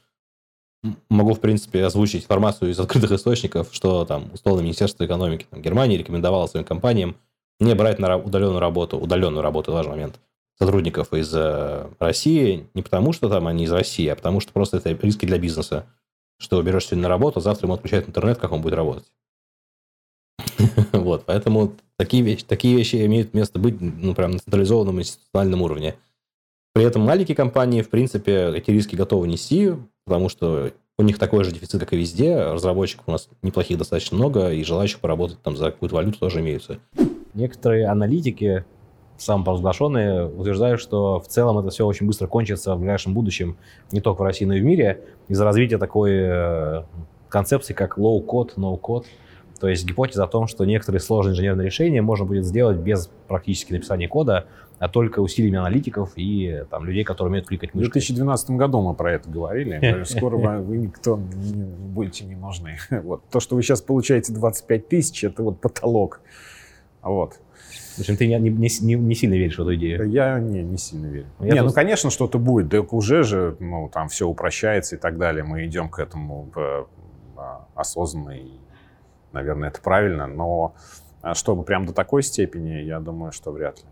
могу, 1.09 1.35
в 1.35 1.41
принципе, 1.41 1.85
озвучить 1.85 2.25
информацию 2.25 2.73
из 2.73 2.81
открытых 2.81 3.13
источников, 3.13 3.69
что 3.71 4.05
там 4.05 4.29
условно 4.35 4.63
Министерство 4.63 5.07
экономики 5.07 5.47
там, 5.49 5.63
Германии 5.63 5.97
рекомендовало 5.97 6.49
своим 6.49 6.67
компаниям 6.67 7.15
не 7.61 7.77
брать 7.77 8.01
на 8.01 8.17
удаленную 8.17 8.59
работу, 8.59 8.99
удаленную 8.99 9.41
работу, 9.43 9.71
важный 9.71 9.93
момент, 9.93 10.19
сотрудников 10.59 11.13
из 11.13 11.33
э, 11.33 11.87
России, 12.01 12.67
не 12.75 12.83
потому 12.83 13.13
что 13.13 13.29
там 13.29 13.47
они 13.47 13.67
из 13.67 13.73
России, 13.73 14.09
а 14.09 14.17
потому 14.17 14.41
что 14.41 14.53
просто 14.53 14.79
это 14.79 14.91
риски 14.91 15.27
для 15.27 15.39
бизнеса, 15.39 15.87
что 16.37 16.61
берешь 16.61 16.87
сегодня 16.87 17.05
на 17.05 17.09
работу, 17.09 17.39
завтра 17.39 17.67
ему 17.67 17.75
отключают 17.75 18.09
интернет, 18.09 18.39
как 18.39 18.51
он 18.51 18.63
будет 18.63 18.75
работать. 18.75 19.07
Вот, 20.93 21.25
поэтому 21.25 21.77
такие 21.97 22.25
вещи, 22.25 22.45
такие 22.45 22.77
вещи 22.77 23.07
имеют 23.07 23.33
место 23.33 23.61
быть 23.61 23.81
ну, 23.81 24.13
прям 24.13 24.33
на 24.33 24.39
централизованном 24.41 24.99
институциональном 24.99 25.63
уровне. 25.63 25.95
При 26.77 26.85
этом 26.85 27.01
маленькие 27.01 27.35
компании, 27.35 27.81
в 27.81 27.89
принципе, 27.89 28.53
эти 28.55 28.71
риски 28.71 28.97
готовы 28.97 29.29
нести, 29.29 29.73
потому 30.05 30.29
что 30.29 30.73
у 30.99 31.03
них 31.03 31.19
такой 31.19 31.43
же 31.43 31.51
дефицит, 31.51 31.81
как 31.81 31.95
и 31.95 31.97
везде. 31.97 32.37
Разработчиков 32.39 33.05
у 33.09 33.13
нас 33.13 33.31
неплохих 33.41 33.79
достаточно 33.79 34.19
много, 34.19 34.51
и 34.51 34.63
желающих 34.63 35.01
поработать 35.01 35.41
там 35.41 35.57
за 35.57 35.71
какую-то 35.71 35.95
валюту 35.95 36.19
тоже 36.19 36.41
имеются. 36.41 36.77
Некоторые 37.33 37.87
аналитики, 37.87 38.67
самопровозглашенные, 39.17 40.27
утверждают, 40.27 40.79
что 40.79 41.19
в 41.19 41.27
целом 41.29 41.59
это 41.61 41.71
все 41.71 41.87
очень 41.87 42.07
быстро 42.07 42.27
кончится 42.27 42.75
в 42.75 42.81
ближайшем 42.81 43.15
будущем, 43.15 43.57
не 43.91 44.03
только 44.03 44.21
в 44.21 44.25
России, 44.25 44.45
но 44.45 44.53
и 44.53 44.61
в 44.61 44.65
мире, 44.65 45.01
из-за 45.29 45.47
развития 45.47 45.79
такой 45.79 46.11
э, 46.13 46.83
концепции, 47.31 47.73
как 47.73 47.97
low-code, 47.97 48.57
no-code. 48.57 49.07
То 49.61 49.69
есть 49.69 49.87
гипотеза 49.87 50.25
о 50.25 50.27
том, 50.27 50.47
что 50.47 50.65
некоторые 50.65 51.01
сложные 51.01 51.33
инженерные 51.33 51.67
решения 51.67 52.03
можно 52.03 52.27
будет 52.27 52.45
сделать 52.45 52.77
без 52.77 53.11
практически 53.27 53.73
написания 53.73 54.09
кода, 54.09 54.47
а 54.79 54.89
только 54.89 55.21
усилиями 55.21 55.59
аналитиков 55.59 56.13
и 56.17 56.65
там, 56.71 56.85
людей, 56.85 57.05
которые 57.05 57.31
умеют 57.31 57.47
кликать 57.47 57.75
мышкой. 57.75 58.01
В 58.01 58.05
2012 58.05 58.51
году 58.51 58.83
мы 58.83 58.95
про 58.95 59.15
это 59.15 59.31
говорили. 59.31 60.05
Скоро 60.05 60.37
вы 60.37 60.77
никто 60.77 61.17
не 61.17 61.65
будете 61.65 62.25
не 62.25 62.37
нужны. 62.37 62.77
Вот. 63.07 63.23
То, 63.31 63.41
что 63.41 63.57
вы 63.57 63.63
сейчас 63.63 63.83
получаете 63.83 64.33
25 64.33 64.89
тысяч, 64.89 65.25
это 65.25 65.43
вот 65.43 65.61
потолок. 65.61 66.21
Вот. 67.03 67.39
В 67.97 68.01
общем, 68.01 68.17
ты 68.17 68.27
не, 68.27 68.39
не, 68.39 68.51
не, 68.51 68.95
не 68.95 69.15
сильно 69.15 69.35
веришь 69.35 69.57
в 69.57 69.63
эту 69.63 69.75
идею? 69.77 70.11
Я 70.11 70.39
не, 70.39 70.63
не 70.63 70.77
сильно 70.77 71.07
верю. 71.07 71.27
Я 71.41 71.45
не, 71.47 71.51
просто... 71.53 71.65
ну, 71.65 71.73
конечно, 71.73 72.11
что-то 72.11 72.39
будет. 72.39 72.69
Да 72.69 72.81
уже 72.81 73.23
же, 73.23 73.57
ну, 73.61 73.89
там 73.93 74.09
все 74.09 74.27
упрощается 74.27 74.97
и 74.97 74.99
так 74.99 75.17
далее. 75.17 75.45
Мы 75.45 75.65
идем 75.67 75.89
к 75.89 75.99
этому 75.99 76.51
а, 77.37 77.67
осознанно 77.75 78.31
и, 78.31 78.51
наверное, 79.37 79.69
это 79.69 79.81
правильно. 79.81 80.27
Но 80.27 80.75
а 81.23 81.35
чтобы 81.35 81.63
прям 81.63 81.87
до 81.87 81.93
такой 81.93 82.23
степени, 82.23 82.83
я 82.83 83.01
думаю, 83.01 83.33
что 83.33 83.51
вряд 83.53 83.79
ли. 83.79 83.85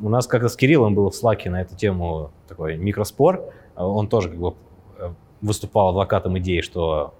У 0.00 0.08
нас 0.08 0.26
как-то 0.26 0.48
с 0.48 0.56
Кириллом 0.56 0.94
был 0.94 1.10
в 1.10 1.14
Слаке 1.14 1.50
на 1.50 1.60
эту 1.60 1.76
тему 1.76 2.32
такой 2.48 2.76
микроспор. 2.76 3.52
Он 3.76 4.08
тоже 4.08 4.28
как 4.30 4.38
бы 4.38 4.54
э, 4.98 5.12
выступал 5.40 5.88
адвокатом 5.88 6.38
идеи, 6.38 6.60
что 6.60 7.14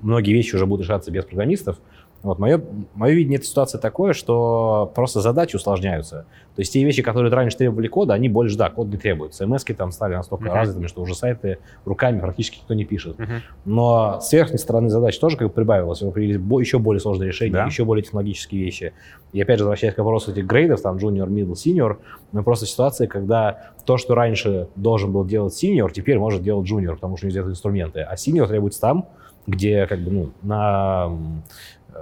многие 0.00 0.32
вещи 0.32 0.54
уже 0.54 0.66
будут 0.66 0.86
решаться 0.86 1.10
без 1.10 1.24
программистов, 1.24 1.78
вот 2.24 2.38
мое, 2.38 2.60
мое 2.94 3.12
видение 3.12 3.36
этой 3.36 3.46
ситуации 3.46 3.78
такое, 3.78 4.14
что 4.14 4.90
просто 4.94 5.20
задачи 5.20 5.56
усложняются. 5.56 6.24
То 6.56 6.60
есть 6.62 6.72
те 6.72 6.82
вещи, 6.82 7.02
которые 7.02 7.32
раньше 7.32 7.58
требовали 7.58 7.86
кода, 7.86 8.14
они 8.14 8.28
больше, 8.28 8.56
да, 8.56 8.70
код 8.70 8.86
не 8.88 8.96
требуют. 8.96 9.32
CMS 9.32 9.74
там 9.74 9.92
стали 9.92 10.14
настолько 10.14 10.46
uh-huh. 10.46 10.54
развитыми, 10.54 10.86
что 10.86 11.02
уже 11.02 11.14
сайты 11.14 11.58
руками 11.84 12.20
практически 12.20 12.58
никто 12.60 12.74
не 12.74 12.84
пишет. 12.84 13.18
Uh-huh. 13.18 13.40
Но 13.64 14.20
с 14.20 14.32
верхней 14.32 14.58
стороны 14.58 14.88
задач 14.88 15.18
тоже 15.18 15.36
как 15.36 15.48
бы 15.48 15.52
прибавилось. 15.52 15.98
Появились 15.98 16.40
еще 16.66 16.78
более 16.78 17.00
сложные 17.00 17.28
решения, 17.28 17.52
да. 17.52 17.66
еще 17.66 17.84
более 17.84 18.02
технологические 18.02 18.64
вещи. 18.64 18.94
И 19.32 19.42
опять 19.42 19.58
же, 19.58 19.64
возвращаясь 19.64 19.94
к 19.94 19.98
вопросу 19.98 20.30
этих 20.30 20.46
грейдов, 20.46 20.80
там 20.80 20.96
junior, 20.96 21.28
middle, 21.28 21.54
senior, 21.54 21.98
мы 22.32 22.42
просто 22.42 22.66
ситуация, 22.66 23.08
когда 23.08 23.72
то, 23.84 23.98
что 23.98 24.14
раньше 24.14 24.68
должен 24.76 25.12
был 25.12 25.24
делать 25.24 25.52
senior, 25.52 25.90
теперь 25.92 26.18
может 26.18 26.42
делать 26.42 26.70
junior, 26.70 26.94
потому 26.94 27.16
что 27.16 27.26
у 27.26 27.30
него 27.30 27.50
инструменты. 27.50 28.00
А 28.00 28.14
senior 28.14 28.46
требуется 28.46 28.80
там, 28.80 29.08
где 29.46 29.86
как 29.86 30.00
бы 30.00 30.10
ну, 30.10 30.30
на 30.42 31.10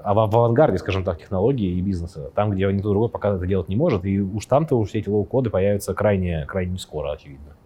а 0.04 0.14
в, 0.14 0.18
авангарде, 0.18 0.78
скажем 0.78 1.04
так, 1.04 1.18
технологии 1.18 1.76
и 1.76 1.80
бизнеса, 1.80 2.30
там, 2.34 2.50
где 2.50 2.70
никто 2.72 2.90
другой 2.90 3.08
пока 3.08 3.34
это 3.34 3.46
делать 3.46 3.68
не 3.68 3.76
может, 3.76 4.04
и 4.04 4.20
уж 4.20 4.46
там-то 4.46 4.76
уж 4.76 4.88
все 4.88 5.00
эти 5.00 5.08
лоу-коды 5.08 5.50
появятся 5.50 5.94
крайне, 5.94 6.46
крайне 6.46 6.78
скоро, 6.78 7.12
очевидно. 7.12 7.56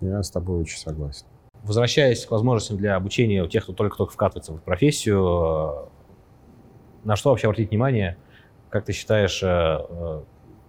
Я 0.00 0.22
с 0.22 0.30
тобой 0.30 0.60
очень 0.60 0.78
согласен. 0.78 1.26
Возвращаясь 1.62 2.26
к 2.26 2.30
возможностям 2.30 2.76
для 2.76 2.96
обучения 2.96 3.42
у 3.42 3.46
тех, 3.46 3.62
кто 3.62 3.72
только-только 3.72 4.12
вкатывается 4.12 4.52
в 4.52 4.62
профессию, 4.62 5.88
на 7.04 7.16
что 7.16 7.30
вообще 7.30 7.46
обратить 7.46 7.70
внимание? 7.70 8.16
Как 8.68 8.84
ты 8.84 8.92
считаешь, 8.92 9.42
э, 9.42 9.46
э, 9.46 10.22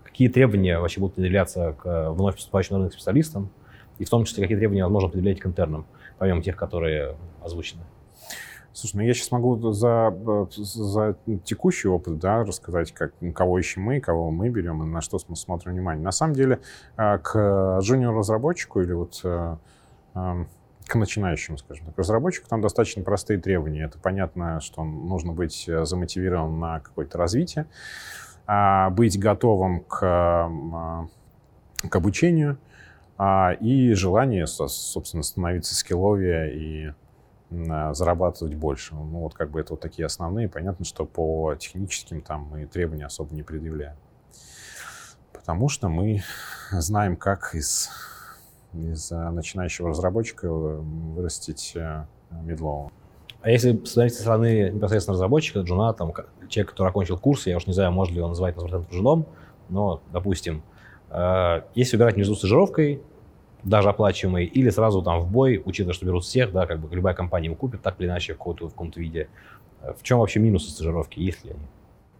какие 0.03 0.29
требования 0.29 0.79
вообще 0.79 0.99
будут 0.99 1.15
предъявляться 1.15 1.75
к 1.81 2.11
вновь 2.11 2.35
поступающим 2.35 2.75
на 2.75 2.77
рынок 2.79 2.93
специалистам? 2.93 3.49
И 3.97 4.05
в 4.05 4.09
том 4.09 4.25
числе, 4.25 4.43
какие 4.43 4.57
требования 4.57 4.83
возможно 4.83 5.09
предъявлять 5.09 5.39
к 5.39 5.45
интернам, 5.45 5.85
помимо 6.17 6.41
тех, 6.41 6.55
которые 6.55 7.15
озвучены? 7.41 7.81
Слушай, 8.75 8.97
ну 8.97 9.01
я 9.03 9.13
сейчас 9.13 9.31
могу 9.31 9.71
за, 9.71 10.13
за 10.57 11.15
текущий 11.45 11.87
опыт 11.87 12.19
да, 12.19 12.43
рассказать, 12.43 12.91
как, 12.91 13.13
кого 13.33 13.57
ищем 13.57 13.83
мы, 13.83 14.01
кого 14.01 14.31
мы 14.31 14.49
берем 14.49 14.83
и 14.83 14.85
на 14.85 14.99
что 14.99 15.17
мы 15.29 15.37
смотрим 15.37 15.71
внимание. 15.71 16.03
На 16.03 16.11
самом 16.11 16.33
деле 16.33 16.59
а, 16.97 17.17
к 17.19 17.79
джуниор-разработчику 17.79 18.81
или 18.81 18.91
вот 18.91 19.21
а, 19.23 19.59
а, 20.13 20.45
к 20.87 20.95
начинающему, 20.95 21.57
скажем 21.57 21.85
так, 21.85 21.97
разработчику 21.97 22.49
там 22.49 22.59
достаточно 22.59 23.01
простые 23.01 23.39
требования. 23.39 23.85
Это 23.85 23.97
понятно, 23.97 24.59
что 24.59 24.83
нужно 24.83 25.31
быть 25.31 25.69
замотивирован 25.83 26.59
на 26.59 26.81
какое-то 26.81 27.17
развитие, 27.17 27.67
быть 28.91 29.17
готовым 29.17 29.85
к, 29.85 30.51
к 31.89 31.95
обучению 31.95 32.57
и 33.61 33.93
желание, 33.93 34.45
собственно, 34.45 35.23
становиться 35.23 35.73
скилловее 35.73 36.53
и 36.53 36.93
зарабатывать 37.49 38.55
больше. 38.55 38.95
Ну, 38.95 39.19
вот 39.19 39.33
как 39.33 39.51
бы 39.51 39.59
это 39.59 39.73
вот 39.73 39.79
такие 39.79 40.05
основные. 40.05 40.49
Понятно, 40.49 40.83
что 40.85 41.05
по 41.05 41.55
техническим 41.55 42.21
там 42.21 42.47
мы 42.51 42.65
требования 42.65 43.05
особо 43.05 43.33
не 43.35 43.43
предъявляем. 43.43 43.95
Потому 45.31 45.69
что 45.69 45.89
мы 45.89 46.23
знаем, 46.71 47.15
как 47.15 47.53
из, 47.53 47.89
из 48.73 49.11
э, 49.11 49.29
начинающего 49.29 49.89
разработчика 49.89 50.51
вырастить 50.51 51.73
э, 51.75 52.05
медлового. 52.31 52.91
А 53.41 53.51
если 53.51 53.79
смотреть 53.85 54.15
со 54.15 54.21
стороны 54.21 54.71
непосредственно 54.71 55.13
разработчика, 55.13 55.59
джуна, 55.59 55.93
там, 55.93 56.11
человек, 56.49 56.71
который 56.71 56.89
окончил 56.89 57.19
курс, 57.19 57.45
я 57.45 57.57
уж 57.57 57.67
не 57.67 57.73
знаю, 57.73 57.91
можно 57.91 58.13
ли 58.13 58.17
его 58.17 58.27
назвать 58.27 58.55
назвать 58.55 58.89
джуном, 58.91 59.27
но, 59.69 60.01
допустим, 60.11 60.63
э, 61.11 61.61
если 61.75 61.95
выбирать 61.95 62.17
между 62.17 62.35
стажировкой 62.35 63.03
даже 63.65 63.89
оплачиваемый, 63.89 64.45
или 64.45 64.69
сразу 64.69 65.01
там 65.01 65.19
в 65.19 65.29
бой, 65.29 65.61
учитывая, 65.65 65.93
что 65.93 66.05
берут 66.05 66.23
всех, 66.23 66.53
да, 66.53 66.65
как 66.65 66.79
бы 66.79 66.95
любая 66.95 67.13
компания 67.13 67.47
его 67.47 67.55
купит, 67.55 67.81
так 67.81 67.99
или 67.99 68.07
иначе, 68.07 68.33
в 68.33 68.37
каком-то, 68.37 68.67
в 68.67 68.71
каком-то 68.71 68.99
виде. 69.01 69.27
В 69.81 70.03
чем 70.03 70.19
вообще 70.19 70.39
минусы 70.39 70.69
стажировки, 70.69 71.19
есть 71.19 71.43
ли 71.43 71.51
они? 71.51 71.59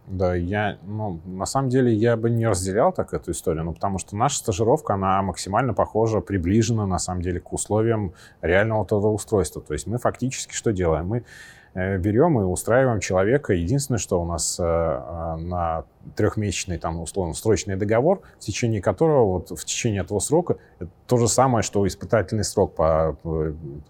Да, 0.06 0.36
я, 0.36 0.78
ну, 0.84 1.20
на 1.24 1.46
самом 1.46 1.68
деле 1.68 1.92
я 1.92 2.16
бы 2.16 2.30
не 2.30 2.46
разделял 2.46 2.92
так 2.92 3.12
эту 3.12 3.32
историю, 3.32 3.64
ну, 3.64 3.72
потому 3.72 3.98
что 3.98 4.16
наша 4.16 4.36
стажировка, 4.38 4.94
она 4.94 5.20
максимально 5.22 5.74
похожа, 5.74 6.20
приближена, 6.20 6.86
на 6.86 6.98
самом 6.98 7.22
деле, 7.22 7.40
к 7.40 7.52
условиям 7.52 8.12
реального 8.40 8.86
трудоустройства. 8.86 9.62
То 9.62 9.72
есть 9.72 9.88
мы 9.88 9.98
фактически 9.98 10.52
что 10.52 10.72
делаем? 10.72 11.08
Мы 11.08 11.16
Э, 11.18 11.65
берем 11.76 12.40
и 12.40 12.44
устраиваем 12.44 13.00
человека. 13.00 13.52
Единственное, 13.52 13.98
что 13.98 14.20
у 14.20 14.24
нас 14.24 14.58
э, 14.58 14.64
э, 14.64 15.36
на 15.36 15.84
трехмесячный, 16.14 16.78
там, 16.78 17.00
условно, 17.00 17.34
срочный 17.34 17.76
договор, 17.76 18.22
в 18.38 18.40
течение 18.40 18.80
которого, 18.80 19.24
вот 19.24 19.50
в 19.50 19.64
течение 19.64 20.02
этого 20.02 20.18
срока, 20.20 20.56
это 20.78 20.88
то 21.06 21.18
же 21.18 21.28
самое, 21.28 21.62
что 21.62 21.86
испытательный 21.86 22.44
срок, 22.44 22.74
по, 22.76 23.16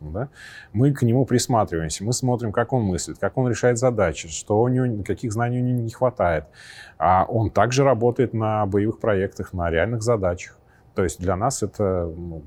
да? 0.00 0.28
мы 0.72 0.92
к 0.92 1.02
нему 1.02 1.26
присматриваемся, 1.26 2.02
мы 2.02 2.12
смотрим, 2.12 2.50
как 2.50 2.72
он 2.72 2.82
мыслит, 2.82 3.18
как 3.18 3.36
он 3.36 3.48
решает 3.48 3.78
задачи, 3.78 4.28
что 4.28 4.60
у 4.60 4.68
него, 4.68 5.04
каких 5.04 5.32
знаний 5.32 5.60
у 5.60 5.64
него 5.64 5.80
не 5.80 5.90
хватает. 5.90 6.46
А 6.98 7.24
он 7.28 7.50
также 7.50 7.84
работает 7.84 8.32
на 8.34 8.66
боевых 8.66 8.98
проектах, 8.98 9.52
на 9.52 9.70
реальных 9.70 10.02
задачах. 10.02 10.58
То 10.94 11.04
есть 11.04 11.20
для 11.20 11.36
нас 11.36 11.62
это 11.62 12.12
ну, 12.16 12.42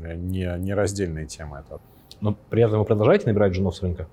не, 0.00 0.50
не 0.58 0.72
раздельная 0.72 1.26
тема. 1.26 1.60
Это. 1.60 1.80
Но 2.20 2.34
при 2.48 2.62
этом 2.62 2.78
вы 2.78 2.84
продолжаете 2.86 3.26
набирать 3.26 3.52
женов 3.52 3.76
с 3.76 3.82
рынка? 3.82 4.06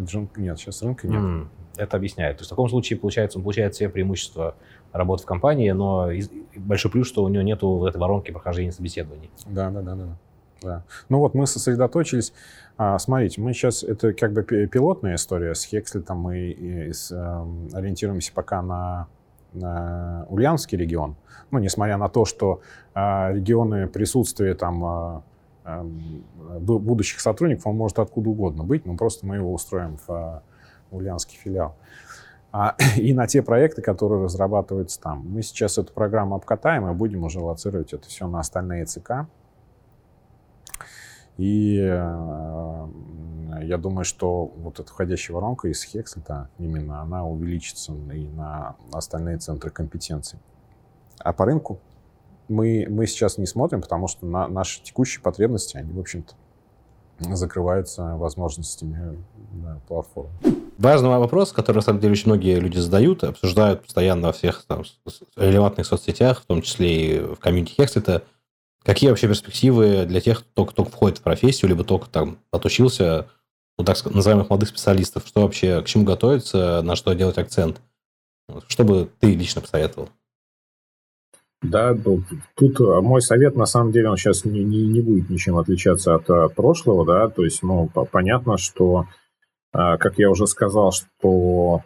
Джун... 0.00 0.28
Нет, 0.36 0.58
сейчас 0.58 0.82
рынка 0.82 1.06
нет. 1.06 1.20
Mm, 1.20 1.46
это 1.76 1.96
объясняет. 1.96 2.38
То 2.38 2.42
есть 2.42 2.48
в 2.48 2.50
таком 2.50 2.68
случае, 2.68 2.98
получается, 2.98 3.38
он 3.38 3.44
получает 3.44 3.74
все 3.74 3.88
преимущества 3.88 4.54
работы 4.92 5.22
в 5.24 5.26
компании, 5.26 5.70
но 5.70 6.10
большой 6.56 6.90
плюс, 6.90 7.06
что 7.08 7.24
у 7.24 7.28
него 7.28 7.42
нет 7.42 7.62
вот 7.62 7.86
этой 7.86 7.98
воронки 7.98 8.30
прохождения 8.30 8.72
собеседований. 8.72 9.30
Да, 9.46 9.70
да, 9.70 9.82
да, 9.82 9.94
да. 9.94 10.06
да. 10.62 10.84
Ну 11.08 11.18
вот 11.18 11.34
мы 11.34 11.46
сосредоточились. 11.46 12.32
А, 12.78 12.98
смотрите, 12.98 13.40
мы 13.40 13.52
сейчас, 13.52 13.82
это 13.82 14.12
как 14.12 14.32
бы 14.32 14.42
пилотная 14.42 15.14
история 15.14 15.54
с 15.54 15.64
Хекслетом, 15.64 16.18
мы 16.18 16.38
и, 16.38 16.88
и 16.88 16.92
с, 16.92 17.10
э, 17.10 17.76
ориентируемся 17.76 18.32
пока 18.34 18.60
на, 18.62 19.08
на 19.52 20.26
Ульяновский 20.28 20.76
регион. 20.76 21.16
Ну, 21.50 21.58
несмотря 21.58 21.96
на 21.96 22.08
то, 22.08 22.24
что 22.24 22.60
э, 22.94 23.34
регионы 23.34 23.86
присутствия 23.86 24.54
там 24.54 24.84
э, 24.84 25.20
Эм, 25.20 25.22
будущих 26.60 27.20
сотрудников, 27.20 27.66
он 27.66 27.76
может 27.76 27.98
откуда 27.98 28.30
угодно 28.30 28.64
быть, 28.64 28.86
но 28.86 28.96
просто 28.96 29.26
мы 29.26 29.36
его 29.36 29.52
устроим 29.52 29.98
в 30.06 30.10
э, 30.10 30.40
Ульяновский 30.90 31.38
филиал. 31.38 31.76
А, 32.52 32.76
и 32.96 33.12
на 33.12 33.26
те 33.26 33.42
проекты, 33.42 33.82
которые 33.82 34.22
разрабатываются 34.22 35.00
там. 35.00 35.26
Мы 35.28 35.42
сейчас 35.42 35.78
эту 35.78 35.92
программу 35.92 36.36
обкатаем 36.36 36.88
и 36.88 36.94
будем 36.94 37.24
уже 37.24 37.40
лоцировать 37.40 37.92
это 37.92 38.08
все 38.08 38.26
на 38.28 38.40
остальные 38.40 38.86
ЦК. 38.86 39.26
И 41.36 41.78
э, 41.78 42.86
я 43.62 43.76
думаю, 43.76 44.04
что 44.04 44.46
вот 44.56 44.80
эта 44.80 44.88
входящая 44.88 45.34
воронка 45.34 45.68
из 45.68 45.82
Хекслета, 45.82 46.48
именно 46.58 47.02
она 47.02 47.26
увеличится 47.26 47.92
и 47.92 48.26
на 48.28 48.76
остальные 48.92 49.38
центры 49.38 49.70
компетенций. 49.70 50.38
А 51.18 51.32
по 51.32 51.44
рынку 51.44 51.78
мы, 52.48 52.86
мы 52.88 53.06
сейчас 53.06 53.38
не 53.38 53.46
смотрим, 53.46 53.80
потому 53.80 54.08
что 54.08 54.26
на, 54.26 54.48
наши 54.48 54.82
текущие 54.82 55.22
потребности, 55.22 55.76
они, 55.76 55.92
в 55.92 56.00
общем-то, 56.00 56.34
закрываются 57.18 58.16
возможностями 58.16 59.18
да, 59.52 59.80
платформ. 59.88 60.30
Важный 60.78 61.08
вопрос, 61.08 61.52
который, 61.52 61.76
на 61.76 61.82
самом 61.82 62.00
деле, 62.00 62.12
очень 62.12 62.26
многие 62.26 62.58
люди 62.58 62.78
задают, 62.78 63.24
обсуждают 63.24 63.82
постоянно 63.82 64.28
во 64.28 64.32
всех 64.32 64.64
там, 64.66 64.82
релевантных 65.36 65.86
соцсетях, 65.86 66.42
в 66.42 66.46
том 66.46 66.60
числе 66.60 67.16
и 67.16 67.20
в 67.20 67.36
комьюнити 67.36 67.74
это 67.98 68.22
какие 68.86 69.10
вообще 69.10 69.26
перспективы 69.26 70.04
для 70.06 70.20
тех, 70.20 70.40
кто 70.40 70.66
только 70.66 70.90
входит 70.90 71.18
в 71.18 71.22
профессию, 71.22 71.70
либо 71.70 71.82
только 71.82 72.08
там 72.08 72.38
отучился, 72.52 73.26
ну, 73.78 73.84
так 73.84 74.02
называемых 74.04 74.48
молодых 74.48 74.68
специалистов, 74.68 75.26
что 75.26 75.42
вообще, 75.42 75.82
к 75.82 75.86
чему 75.86 76.04
готовиться, 76.04 76.82
на 76.82 76.94
что 76.94 77.12
делать 77.14 77.38
акцент? 77.38 77.80
Что 78.68 78.84
бы 78.84 79.10
ты 79.18 79.34
лично 79.34 79.60
посоветовал? 79.60 80.10
Да, 81.70 81.94
тут 82.54 82.80
а, 82.80 83.00
мой 83.00 83.20
совет, 83.20 83.56
на 83.56 83.66
самом 83.66 83.92
деле, 83.92 84.10
он 84.10 84.16
сейчас 84.16 84.44
не, 84.44 84.62
не, 84.64 84.86
не 84.86 85.00
будет 85.00 85.30
ничем 85.30 85.56
отличаться 85.56 86.14
от 86.14 86.28
а, 86.30 86.48
прошлого, 86.48 87.04
да, 87.06 87.28
то 87.28 87.44
есть, 87.44 87.62
ну, 87.62 87.88
понятно, 88.10 88.58
что, 88.58 89.06
а, 89.72 89.96
как 89.96 90.18
я 90.18 90.30
уже 90.30 90.46
сказал, 90.46 90.92
что 90.92 91.82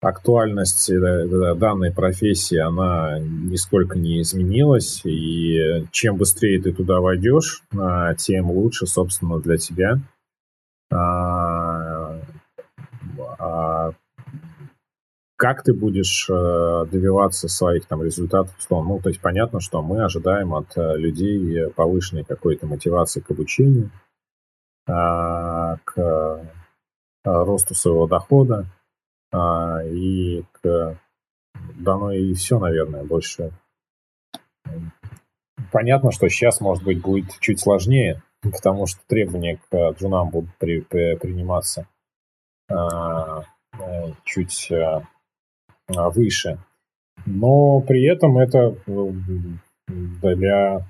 актуальность 0.00 0.90
э, 0.90 1.54
данной 1.54 1.90
профессии, 1.90 2.58
она 2.58 3.18
нисколько 3.18 3.98
не 3.98 4.20
изменилась, 4.20 5.00
и 5.04 5.86
чем 5.92 6.16
быстрее 6.16 6.60
ты 6.60 6.72
туда 6.72 7.00
войдешь, 7.00 7.62
тем 8.18 8.50
лучше, 8.50 8.86
собственно, 8.86 9.40
для 9.40 9.56
тебя. 9.56 10.00
Как 15.36 15.64
ты 15.64 15.74
будешь 15.74 16.28
э, 16.30 16.86
добиваться 16.90 17.48
своих 17.48 17.86
там 17.86 18.02
результатов, 18.02 18.56
условно. 18.58 18.94
Ну, 18.94 19.00
то 19.00 19.08
есть 19.08 19.20
понятно, 19.20 19.60
что 19.60 19.82
мы 19.82 20.04
ожидаем 20.04 20.54
от 20.54 20.76
э, 20.76 20.96
людей 20.96 21.70
повышенной 21.70 22.24
какой-то 22.24 22.66
мотивации 22.66 23.20
к 23.20 23.30
обучению, 23.30 23.90
э, 24.86 24.92
к 25.84 25.98
э, 25.98 26.44
росту 27.24 27.74
своего 27.74 28.06
дохода 28.06 28.66
э, 29.32 29.36
и 29.88 30.44
к... 30.52 30.98
Да, 31.76 31.96
ну 31.96 32.10
и 32.10 32.34
все, 32.34 32.58
наверное, 32.58 33.04
больше. 33.04 33.50
Понятно, 35.72 36.12
что 36.12 36.28
сейчас, 36.28 36.60
может 36.60 36.84
быть, 36.84 37.00
будет 37.00 37.38
чуть 37.40 37.60
сложнее, 37.60 38.22
потому 38.40 38.86
что 38.86 39.00
требования 39.06 39.58
к 39.70 39.92
джунам 39.98 40.30
будут 40.30 40.50
при, 40.58 40.80
при, 40.80 41.16
приниматься 41.16 41.88
э, 42.68 42.74
э 42.74 44.12
чуть 44.24 44.70
а, 44.70 45.02
выше. 45.88 46.58
Но 47.26 47.80
при 47.80 48.04
этом 48.04 48.38
это 48.38 48.76
для 50.22 50.86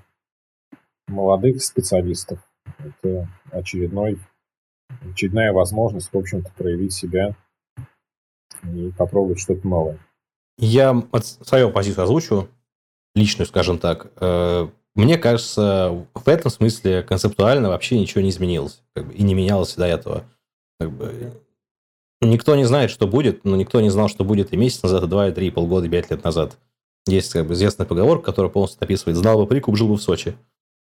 молодых 1.07 1.61
специалистов 1.61 2.39
это 2.79 3.27
очередной, 3.51 4.19
очередная 5.11 5.53
возможность, 5.53 6.11
в 6.11 6.17
общем-то, 6.17 6.51
проявить 6.57 6.93
себя 6.93 7.35
и 8.63 8.91
попробовать 8.97 9.39
что-то 9.39 9.67
новое. 9.67 9.99
Я 10.57 11.03
свою 11.11 11.71
позицию 11.71 12.05
озвучу, 12.05 12.49
личную, 13.13 13.45
скажем 13.45 13.77
так. 13.77 14.11
Э, 14.19 14.67
мне 14.95 15.17
кажется, 15.17 16.07
в 16.13 16.27
этом 16.27 16.49
смысле 16.49 17.03
концептуально 17.03 17.69
вообще 17.69 17.99
ничего 17.99 18.21
не 18.21 18.29
изменилось. 18.29 18.81
Как 18.95 19.07
бы, 19.07 19.13
и 19.13 19.23
не 19.23 19.33
менялось 19.33 19.75
до 19.75 19.85
этого. 19.85 20.23
Как 20.79 20.91
бы, 20.91 21.33
Никто 22.25 22.55
не 22.55 22.65
знает, 22.65 22.91
что 22.91 23.07
будет, 23.07 23.45
но 23.45 23.55
никто 23.55 23.79
не 23.81 23.89
знал, 23.89 24.09
что 24.09 24.23
будет 24.23 24.53
и 24.53 24.57
месяц 24.57 24.83
назад, 24.83 25.03
и 25.03 25.07
два, 25.07 25.29
и 25.29 25.31
три, 25.31 25.47
и 25.47 25.51
полгода, 25.51 25.87
и 25.87 25.89
пять 25.89 26.09
лет 26.09 26.23
назад. 26.23 26.57
Есть 27.07 27.31
как 27.33 27.47
бы 27.47 27.53
известный 27.53 27.85
поговорка, 27.85 28.25
который 28.25 28.49
полностью 28.49 28.83
описывает 28.83 29.17
«Знал 29.17 29.37
бы 29.37 29.47
прикуп, 29.47 29.77
жил 29.77 29.87
бы 29.87 29.97
в 29.97 30.01
Сочи». 30.01 30.35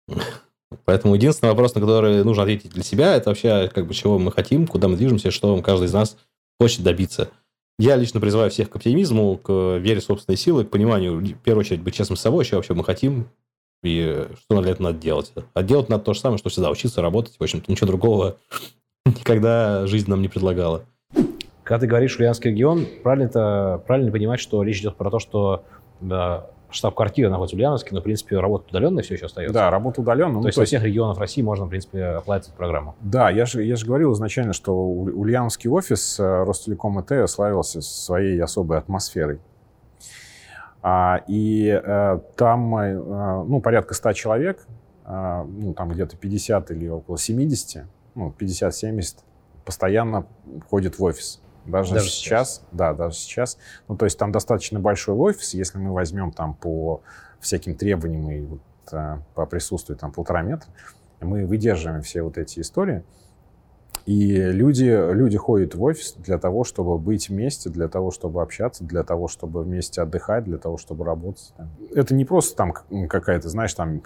Поэтому 0.86 1.16
единственный 1.16 1.50
вопрос, 1.50 1.76
на 1.76 1.82
который 1.82 2.24
нужно 2.24 2.44
ответить 2.44 2.72
для 2.72 2.84
себя, 2.84 3.16
это 3.16 3.30
вообще 3.30 3.70
как 3.74 3.88
бы 3.88 3.94
чего 3.94 4.20
мы 4.20 4.32
хотим, 4.32 4.68
куда 4.68 4.88
мы 4.88 4.96
движемся, 4.96 5.32
что 5.32 5.62
каждый 5.62 5.86
из 5.86 5.94
нас 5.94 6.18
хочет 6.60 6.84
добиться. 6.84 7.30
Я 7.80 7.96
лично 7.96 8.20
призываю 8.20 8.52
всех 8.52 8.70
к 8.70 8.76
оптимизму, 8.76 9.38
к 9.38 9.78
вере 9.78 10.00
в 10.00 10.04
собственные 10.04 10.38
силы, 10.38 10.66
к 10.66 10.70
пониманию, 10.70 11.18
в 11.18 11.34
первую 11.40 11.62
очередь, 11.62 11.82
быть 11.82 11.96
честным 11.96 12.16
с 12.16 12.22
собой, 12.22 12.46
что 12.46 12.58
вообще 12.58 12.74
мы 12.74 12.84
хотим, 12.84 13.28
и 13.84 14.28
что 14.38 14.62
для 14.62 14.72
этого 14.72 14.90
надо 14.90 15.00
делать. 15.00 15.34
А 15.54 15.64
делать 15.64 15.90
надо 15.90 16.04
то 16.04 16.14
же 16.14 16.20
самое, 16.20 16.38
что 16.38 16.50
всегда, 16.50 16.70
учиться, 16.70 17.02
работать. 17.02 17.36
В 17.38 17.44
общем-то, 17.44 17.72
ничего 17.72 17.88
другого 17.88 18.38
никогда 19.06 19.88
жизнь 19.88 20.10
нам 20.10 20.22
не 20.22 20.28
предлагала. 20.28 20.86
Когда 21.72 21.80
ты 21.80 21.88
говоришь 21.88 22.18
Ульяновский 22.20 22.52
регион, 22.52 22.86
правильно, 23.02 23.28
это, 23.28 23.82
правильно 23.88 24.12
понимать, 24.12 24.42
что 24.42 24.62
речь 24.62 24.82
идет 24.82 24.98
про 24.98 25.10
то, 25.10 25.20
что 25.20 25.64
да, 26.02 26.48
штаб-квартира 26.70 27.30
находится 27.30 27.56
в 27.56 27.60
Ульяновске, 27.60 27.96
но, 27.96 28.02
в 28.02 28.04
принципе, 28.04 28.38
работа 28.42 28.66
удаленная 28.68 29.04
все 29.04 29.14
еще 29.14 29.28
остается. 29.28 29.54
Да, 29.54 29.70
работа 29.70 30.02
удаленная. 30.02 30.34
Ну, 30.34 30.42
то, 30.42 30.48
есть 30.50 30.58
во 30.58 30.66
всех 30.66 30.84
регионах 30.84 31.18
России 31.18 31.42
можно, 31.42 31.68
в 31.68 31.70
принципе, 31.70 32.04
оплатить 32.08 32.50
эту 32.50 32.58
программу. 32.58 32.96
Да, 33.00 33.30
я 33.30 33.46
же, 33.46 33.64
я 33.64 33.78
же 33.78 33.86
говорил 33.86 34.12
изначально, 34.12 34.52
что 34.52 34.76
Ульяновский 34.76 35.70
офис 35.70 36.20
э, 36.20 36.44
Ростелеком 36.44 37.00
ИТ 37.00 37.30
славился 37.30 37.80
своей 37.80 38.38
особой 38.44 38.78
атмосферой. 38.78 39.40
А, 40.82 41.22
и 41.26 41.70
а, 41.70 42.18
там, 42.36 42.76
а, 42.76 43.46
ну, 43.48 43.62
порядка 43.62 43.94
100 43.94 44.12
человек, 44.12 44.68
а, 45.06 45.46
ну, 45.46 45.74
там 45.74 45.88
где-то 45.88 46.18
50 46.18 46.70
или 46.72 46.90
около 46.90 47.18
70, 47.18 47.86
ну, 48.16 48.36
50-70, 48.38 49.20
постоянно 49.64 50.26
ходит 50.70 51.00
в 51.00 51.04
офис. 51.06 51.41
Даже, 51.66 51.94
даже 51.94 52.10
сейчас, 52.10 52.56
сейчас, 52.56 52.64
да, 52.72 52.94
даже 52.94 53.16
сейчас. 53.16 53.58
Ну, 53.88 53.96
то 53.96 54.06
есть 54.06 54.18
там 54.18 54.32
достаточно 54.32 54.80
большой 54.80 55.16
офис, 55.16 55.54
если 55.54 55.78
мы 55.78 55.94
возьмем 55.94 56.32
там 56.32 56.54
по 56.56 57.02
всяким 57.40 57.76
требованиям 57.76 58.32
и 58.32 58.42
вот, 58.42 58.62
а, 58.92 59.20
по 59.36 59.46
присутствию 59.46 59.98
там 59.98 60.12
полтора 60.12 60.42
метра, 60.42 60.70
мы 61.20 61.46
выдерживаем 61.46 62.02
все 62.02 62.24
вот 62.24 62.38
эти 62.38 62.60
истории. 62.60 63.04
И 64.06 64.34
люди, 64.36 65.14
люди 65.14 65.38
ходят 65.38 65.76
в 65.76 65.84
офис 65.84 66.14
для 66.18 66.40
того, 66.40 66.64
чтобы 66.64 66.98
быть 66.98 67.30
вместе, 67.30 67.70
для 67.70 67.88
того, 67.88 68.10
чтобы 68.10 68.42
общаться, 68.42 68.84
для 68.84 69.04
того, 69.04 69.28
чтобы 69.28 69.62
вместе 69.64 70.02
отдыхать, 70.02 70.44
для 70.44 70.58
того, 70.58 70.78
чтобы 70.78 71.06
работать. 71.06 71.54
Это 71.94 72.16
не 72.16 72.26
просто 72.26 72.56
там 72.56 72.74
какая-то, 73.08 73.50
знаешь, 73.50 73.74
там 73.74 74.02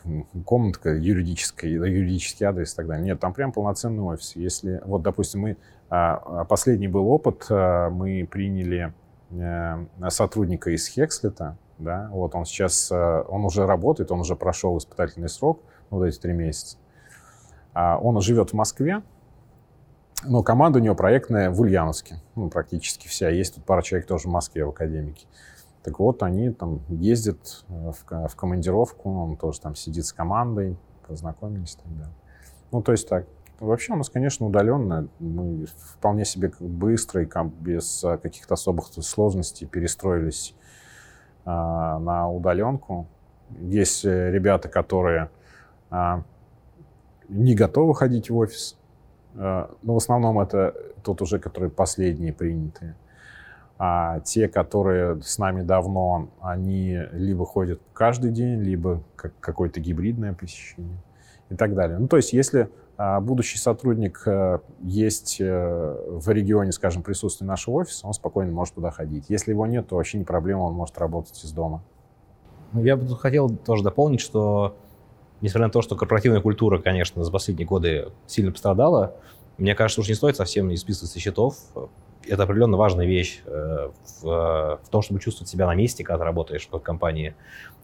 комнатка 0.45 0.89
юридическая, 0.93 1.71
юридический 1.71 2.45
адрес 2.45 2.73
и 2.73 2.75
так 2.75 2.87
далее. 2.87 3.05
Нет, 3.05 3.19
там 3.21 3.33
прям 3.33 3.53
полноценный 3.53 4.03
офис. 4.03 4.35
Если, 4.35 4.81
вот, 4.85 5.01
допустим, 5.01 5.41
мы, 5.41 5.57
последний 5.89 6.87
был 6.87 7.07
опыт, 7.09 7.45
а, 7.49 7.89
мы 7.89 8.27
приняли 8.29 8.93
э, 9.31 9.85
сотрудника 10.09 10.71
из 10.71 10.87
Хекслета, 10.87 11.57
да, 11.77 12.09
вот 12.11 12.35
он 12.35 12.45
сейчас, 12.45 12.91
он 12.91 13.45
уже 13.45 13.65
работает, 13.65 14.11
он 14.11 14.21
уже 14.21 14.35
прошел 14.35 14.77
испытательный 14.77 15.29
срок, 15.29 15.61
вот 15.89 16.03
эти 16.05 16.19
три 16.19 16.33
месяца. 16.33 16.77
Он 17.73 18.19
живет 18.21 18.51
в 18.51 18.53
Москве, 18.53 19.03
но 20.23 20.43
команда 20.43 20.79
у 20.79 20.81
него 20.81 20.95
проектная 20.95 21.51
в 21.51 21.59
Ульяновске, 21.61 22.21
ну, 22.35 22.49
практически 22.49 23.07
вся. 23.07 23.29
Есть 23.29 23.55
тут 23.55 23.65
пара 23.65 23.81
человек 23.81 24.07
тоже 24.07 24.27
в 24.27 24.31
Москве, 24.31 24.65
в 24.65 24.69
академике. 24.69 25.27
Так 25.83 25.99
вот, 25.99 26.23
они 26.23 26.49
там 26.49 26.81
ездят 26.89 27.63
э, 27.69 27.91
в, 27.91 28.35
командировку, 28.35 29.11
он 29.11 29.37
тоже 29.37 29.61
там 29.61 29.75
сидит 29.75 30.05
с 30.05 30.13
командой, 30.13 30.77
познакомились 31.07 31.75
так 31.75 31.95
далее. 31.95 32.15
Ну, 32.71 32.81
то 32.81 32.91
есть 32.91 33.07
так. 33.07 33.27
Вообще 33.59 33.93
у 33.93 33.95
нас, 33.95 34.09
конечно, 34.09 34.45
удаленно. 34.45 35.07
Мы 35.19 35.65
вполне 35.65 36.25
себе 36.25 36.51
быстро 36.59 37.23
и 37.23 37.29
без 37.61 38.03
э, 38.03 38.17
каких-то 38.17 38.55
особых 38.55 38.87
сложностей 38.87 39.65
перестроились 39.65 40.55
а, 41.45 41.99
на 41.99 42.29
удаленку. 42.29 43.07
Есть 43.59 44.03
э, 44.03 44.31
ребята, 44.31 44.67
которые 44.67 45.29
а, 45.89 46.23
не 47.29 47.55
готовы 47.55 47.95
ходить 47.95 48.29
в 48.29 48.37
офис, 48.37 48.77
но 49.33 49.67
в 49.81 49.97
основном 49.97 50.39
это 50.39 50.73
тот 51.03 51.21
уже, 51.21 51.39
которые 51.39 51.69
последние 51.69 52.31
принятые. 52.31 52.95
А 53.77 54.21
те, 54.21 54.47
которые 54.47 55.21
с 55.21 55.37
нами 55.37 55.61
давно, 55.61 56.29
они 56.39 57.01
либо 57.11 57.45
ходят 57.45 57.81
каждый 57.93 58.31
день, 58.31 58.61
либо 58.61 59.03
как 59.17 59.33
какое-то 59.41 59.81
гибридное 59.81 60.33
посещение 60.33 60.99
и 61.49 61.55
так 61.55 61.75
далее. 61.75 61.97
Ну, 61.97 62.07
то 62.07 62.15
есть, 62.15 62.31
если 62.31 62.61
а, 62.61 62.84
будущий 62.97 63.57
сотрудник 63.57 64.23
а, 64.25 64.61
есть 64.81 65.39
а, 65.41 66.19
в 66.19 66.29
регионе, 66.29 66.71
скажем, 66.71 67.03
присутствие 67.03 67.47
нашего 67.47 67.75
офиса, 67.75 68.07
он 68.07 68.13
спокойно 68.13 68.51
может 68.51 68.75
туда 68.75 68.91
ходить. 68.91 69.25
Если 69.29 69.51
его 69.51 69.65
нет, 69.65 69.87
то 69.87 69.95
вообще 69.95 70.17
не 70.17 70.23
проблема, 70.23 70.61
он 70.61 70.73
может 70.73 70.97
работать 70.97 71.43
из 71.43 71.51
дома. 71.51 71.83
Ну, 72.71 72.83
я 72.83 72.95
бы 72.95 73.15
хотел 73.17 73.49
тоже 73.49 73.83
дополнить, 73.83 74.21
что 74.21 74.75
несмотря 75.41 75.67
на 75.67 75.71
то, 75.73 75.81
что 75.81 75.95
корпоративная 75.95 76.41
культура, 76.41 76.79
конечно, 76.79 77.23
за 77.23 77.31
последние 77.31 77.67
годы 77.67 78.11
сильно 78.27 78.51
пострадала, 78.51 79.15
мне 79.57 79.75
кажется, 79.75 80.01
уж 80.01 80.09
не 80.09 80.15
стоит 80.15 80.35
совсем 80.35 80.67
не 80.67 80.77
списывать 80.77 81.11
со 81.11 81.19
счетов. 81.19 81.55
Это 82.27 82.43
определенно 82.43 82.77
важная 82.77 83.05
вещь 83.05 83.41
э, 83.45 83.89
в, 84.21 84.79
в 84.83 84.89
том, 84.89 85.01
чтобы 85.01 85.19
чувствовать 85.19 85.49
себя 85.49 85.67
на 85.67 85.75
месте, 85.75 86.03
когда 86.03 86.19
ты 86.19 86.23
работаешь 86.25 86.67
в 86.71 86.79
компании. 86.79 87.35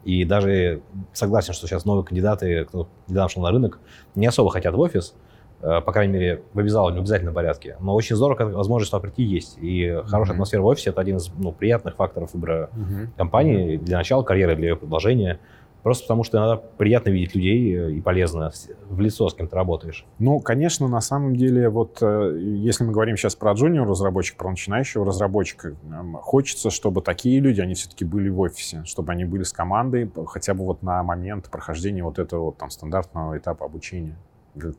И 0.04 0.26
даже 0.26 0.82
согласен, 1.14 1.54
что 1.54 1.68
сейчас 1.68 1.86
новые 1.86 2.04
кандидаты, 2.04 2.66
кто 2.66 2.88
недавно 3.08 3.30
шел 3.30 3.44
на 3.44 3.52
рынок, 3.52 3.80
не 4.16 4.26
особо 4.26 4.50
хотят 4.50 4.74
в 4.74 4.80
офис, 4.80 5.16
э, 5.62 5.82
по 5.82 5.92
крайней 5.92 6.14
мере, 6.14 6.44
в 6.54 6.60
обязательном, 6.60 6.98
в 6.98 7.00
обязательном 7.00 7.34
порядке. 7.34 7.78
Но 7.80 7.94
очень 7.96 8.16
здорово, 8.16 8.38
когда 8.38 8.58
возможность 8.58 8.92
туда 8.92 9.02
прийти 9.02 9.24
есть. 9.24 9.58
И 9.60 9.86
mm-hmm. 9.86 10.06
хорошая 10.06 10.34
атмосфера 10.34 10.62
в 10.62 10.66
офисе– 10.66 10.90
это 10.92 11.02
один 11.02 11.18
из 11.18 11.30
ну, 11.38 11.52
приятных 11.52 11.96
факторов 11.96 12.34
выбора 12.34 12.70
mm-hmm. 12.74 13.08
компании 13.18 13.78
для 13.78 13.98
начала 13.98 14.24
карьеры, 14.24 14.56
для 14.56 14.70
ее 14.70 14.76
предложения. 14.76 15.40
Просто 15.84 16.04
потому 16.04 16.24
что 16.24 16.38
иногда 16.38 16.58
приятно 16.58 17.10
видеть 17.10 17.36
людей 17.36 17.76
э, 17.76 17.92
и 17.92 18.02
полезно 18.02 18.52
в 18.88 19.00
лицо, 19.00 19.28
с 19.28 19.34
кем 19.34 19.48
ты 19.48 19.56
работаешь. 19.56 20.06
Ну, 20.20 20.40
конечно, 20.40 20.88
на 20.88 21.02
самом 21.02 21.36
деле, 21.36 21.70
вот 21.70 22.00
э, 22.02 22.38
если 22.40 22.84
мы 22.84 22.92
говорим 22.92 23.18
сейчас 23.18 23.36
про 23.36 23.54
джуниор 23.54 23.88
разработчика, 23.88 24.38
про 24.38 24.50
начинающего 24.52 25.06
разработчика, 25.06 25.76
хочется, 26.22 26.70
чтобы 26.70 27.02
такие 27.02 27.40
люди, 27.40 27.62
они 27.62 27.74
все-таки 27.74 28.06
были 28.06 28.30
в 28.30 28.40
офисе, 28.40 28.84
чтобы 28.86 29.12
они 29.12 29.26
были 29.26 29.44
с 29.44 29.52
командой 29.52 30.12
хотя 30.28 30.54
бы 30.54 30.66
вот 30.66 30.84
на 30.84 31.02
момент 31.04 31.50
прохождения 31.50 32.04
вот 32.04 32.20
этого 32.20 32.46
вот 32.46 32.58
там 32.58 32.70
стандартного 32.70 33.38
этапа 33.38 33.66
обучения. 33.66 34.18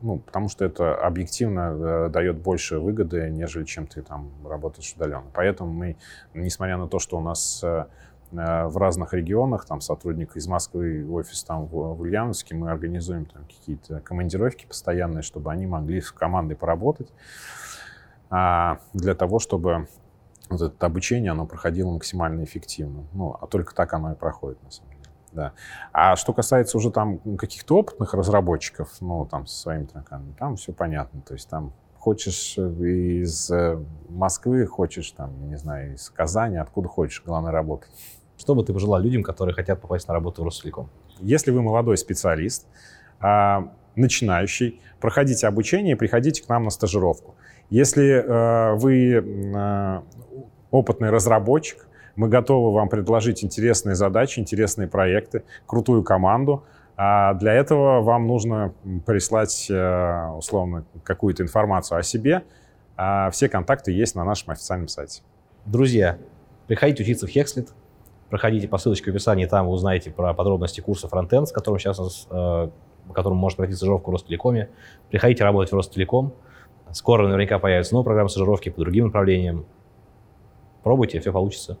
Ну, 0.01 0.19
потому 0.19 0.49
что 0.49 0.65
это 0.65 0.95
объективно 0.95 2.05
э, 2.05 2.09
дает 2.09 2.37
больше 2.37 2.77
выгоды, 2.77 3.29
нежели 3.31 3.63
чем 3.63 3.87
ты 3.87 4.03
там 4.03 4.29
работаешь 4.45 4.93
удаленно. 4.95 5.25
Поэтому 5.33 5.73
мы, 5.73 5.97
несмотря 6.35 6.77
на 6.77 6.87
то, 6.87 6.99
что 6.99 7.17
у 7.17 7.21
нас 7.21 7.63
в 8.33 8.77
разных 8.77 9.13
регионах, 9.13 9.65
там 9.65 9.79
сотрудник 9.79 10.35
из 10.35 10.47
Москвы, 10.47 11.07
офис 11.09 11.43
там 11.43 11.65
в, 11.65 11.71
в 11.71 12.01
Ульяновске, 12.01 12.55
мы 12.55 12.71
организуем 12.71 13.25
там 13.25 13.43
какие-то 13.45 13.99
командировки 13.99 14.65
постоянные, 14.65 15.21
чтобы 15.21 15.51
они 15.51 15.67
могли 15.67 16.01
с 16.01 16.11
командой 16.11 16.55
поработать, 16.55 17.11
а, 18.29 18.79
для 18.93 19.13
того, 19.13 19.39
чтобы 19.39 19.87
вот 20.49 20.61
это 20.61 20.85
обучение, 20.85 21.31
оно 21.31 21.45
проходило 21.45 21.91
максимально 21.91 22.43
эффективно. 22.43 23.03
Ну, 23.13 23.37
а 23.39 23.47
только 23.47 23.73
так 23.75 23.93
оно 23.93 24.13
и 24.13 24.15
проходит, 24.15 24.61
на 24.63 24.71
самом 24.71 24.91
деле. 24.91 25.03
Да. 25.31 25.53
А 25.91 26.15
что 26.15 26.33
касается 26.33 26.77
уже 26.77 26.91
там 26.91 27.19
каких-то 27.37 27.77
опытных 27.77 28.13
разработчиков, 28.13 28.89
ну, 29.01 29.25
там, 29.25 29.45
со 29.45 29.61
своими 29.61 29.85
треками, 29.85 30.33
там 30.37 30.55
все 30.55 30.73
понятно. 30.73 31.21
То 31.21 31.33
есть 31.33 31.49
там 31.49 31.73
хочешь 31.97 32.57
из 32.57 33.49
э, 33.49 33.79
Москвы, 34.09 34.65
хочешь 34.65 35.11
там, 35.11 35.49
не 35.49 35.55
знаю, 35.55 35.93
из 35.93 36.09
Казани, 36.09 36.57
откуда 36.57 36.89
хочешь, 36.89 37.23
главное 37.25 37.51
работать. 37.51 37.89
Что 38.37 38.55
бы 38.55 38.63
ты 38.63 38.73
пожелал 38.73 38.99
людям, 38.99 39.23
которые 39.23 39.53
хотят 39.53 39.79
попасть 39.81 40.07
на 40.07 40.13
работу 40.13 40.41
в 40.41 40.45
Ростелеком? 40.45 40.89
Если 41.19 41.51
вы 41.51 41.61
молодой 41.61 41.97
специалист, 41.97 42.67
а, 43.19 43.69
начинающий, 43.95 44.81
проходите 44.99 45.47
обучение 45.47 45.93
и 45.93 45.95
приходите 45.95 46.43
к 46.43 46.49
нам 46.49 46.63
на 46.63 46.69
стажировку. 46.71 47.35
Если 47.69 48.23
а, 48.27 48.75
вы 48.75 49.23
а, 49.55 50.03
опытный 50.71 51.09
разработчик, 51.09 51.87
мы 52.15 52.27
готовы 52.27 52.73
вам 52.73 52.89
предложить 52.89 53.43
интересные 53.43 53.95
задачи, 53.95 54.39
интересные 54.39 54.87
проекты, 54.87 55.43
крутую 55.65 56.03
команду. 56.03 56.63
А 56.95 57.33
для 57.33 57.53
этого 57.53 58.01
вам 58.01 58.27
нужно 58.27 58.75
прислать, 59.07 59.67
условно, 60.37 60.85
какую-то 61.03 61.41
информацию 61.41 61.97
о 61.97 62.03
себе. 62.03 62.43
Все 63.31 63.49
контакты 63.49 63.91
есть 63.91 64.13
на 64.13 64.23
нашем 64.23 64.51
официальном 64.51 64.87
сайте. 64.89 65.23
Друзья, 65.65 66.19
приходите 66.67 67.01
учиться 67.01 67.25
в 67.25 67.31
Хекслит, 67.31 67.69
Проходите 68.33 68.67
по 68.67 68.79
ссылочке 68.79 69.11
в 69.11 69.13
описании, 69.13 69.45
там 69.45 69.67
вы 69.67 69.73
узнаете 69.73 70.09
про 70.09 70.33
подробности 70.33 70.81
курса 70.81 71.05
Frontend, 71.05 71.45
с 71.45 71.51
которым 71.51 71.77
сейчас, 71.77 72.27
э, 72.31 72.69
по 73.13 73.29
можно 73.29 73.57
пройти 73.57 73.75
стажировку 73.75 74.09
в 74.09 74.15
Ростелекоме. 74.15 74.71
Приходите 75.11 75.43
работать 75.43 75.71
в 75.71 75.75
Ростелеком. 75.75 76.33
Скоро 76.93 77.27
наверняка 77.27 77.59
появится 77.59 77.93
новая 77.93 78.05
программа 78.05 78.29
стажировки 78.29 78.69
по 78.69 78.79
другим 78.79 79.05
направлениям. 79.05 79.67
Пробуйте, 80.81 81.19
все 81.19 81.31
получится. 81.31 81.77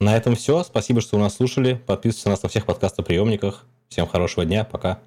На 0.00 0.16
этом 0.16 0.36
все. 0.36 0.62
Спасибо, 0.62 1.02
что 1.02 1.16
вы 1.16 1.22
нас 1.24 1.36
слушали. 1.36 1.74
Подписывайтесь 1.74 2.24
на 2.24 2.30
нас 2.30 2.42
на 2.42 2.48
всех 2.48 2.64
подкастоприемниках. 2.64 3.66
Всем 3.90 4.06
хорошего 4.06 4.46
дня. 4.46 4.64
Пока. 4.64 5.00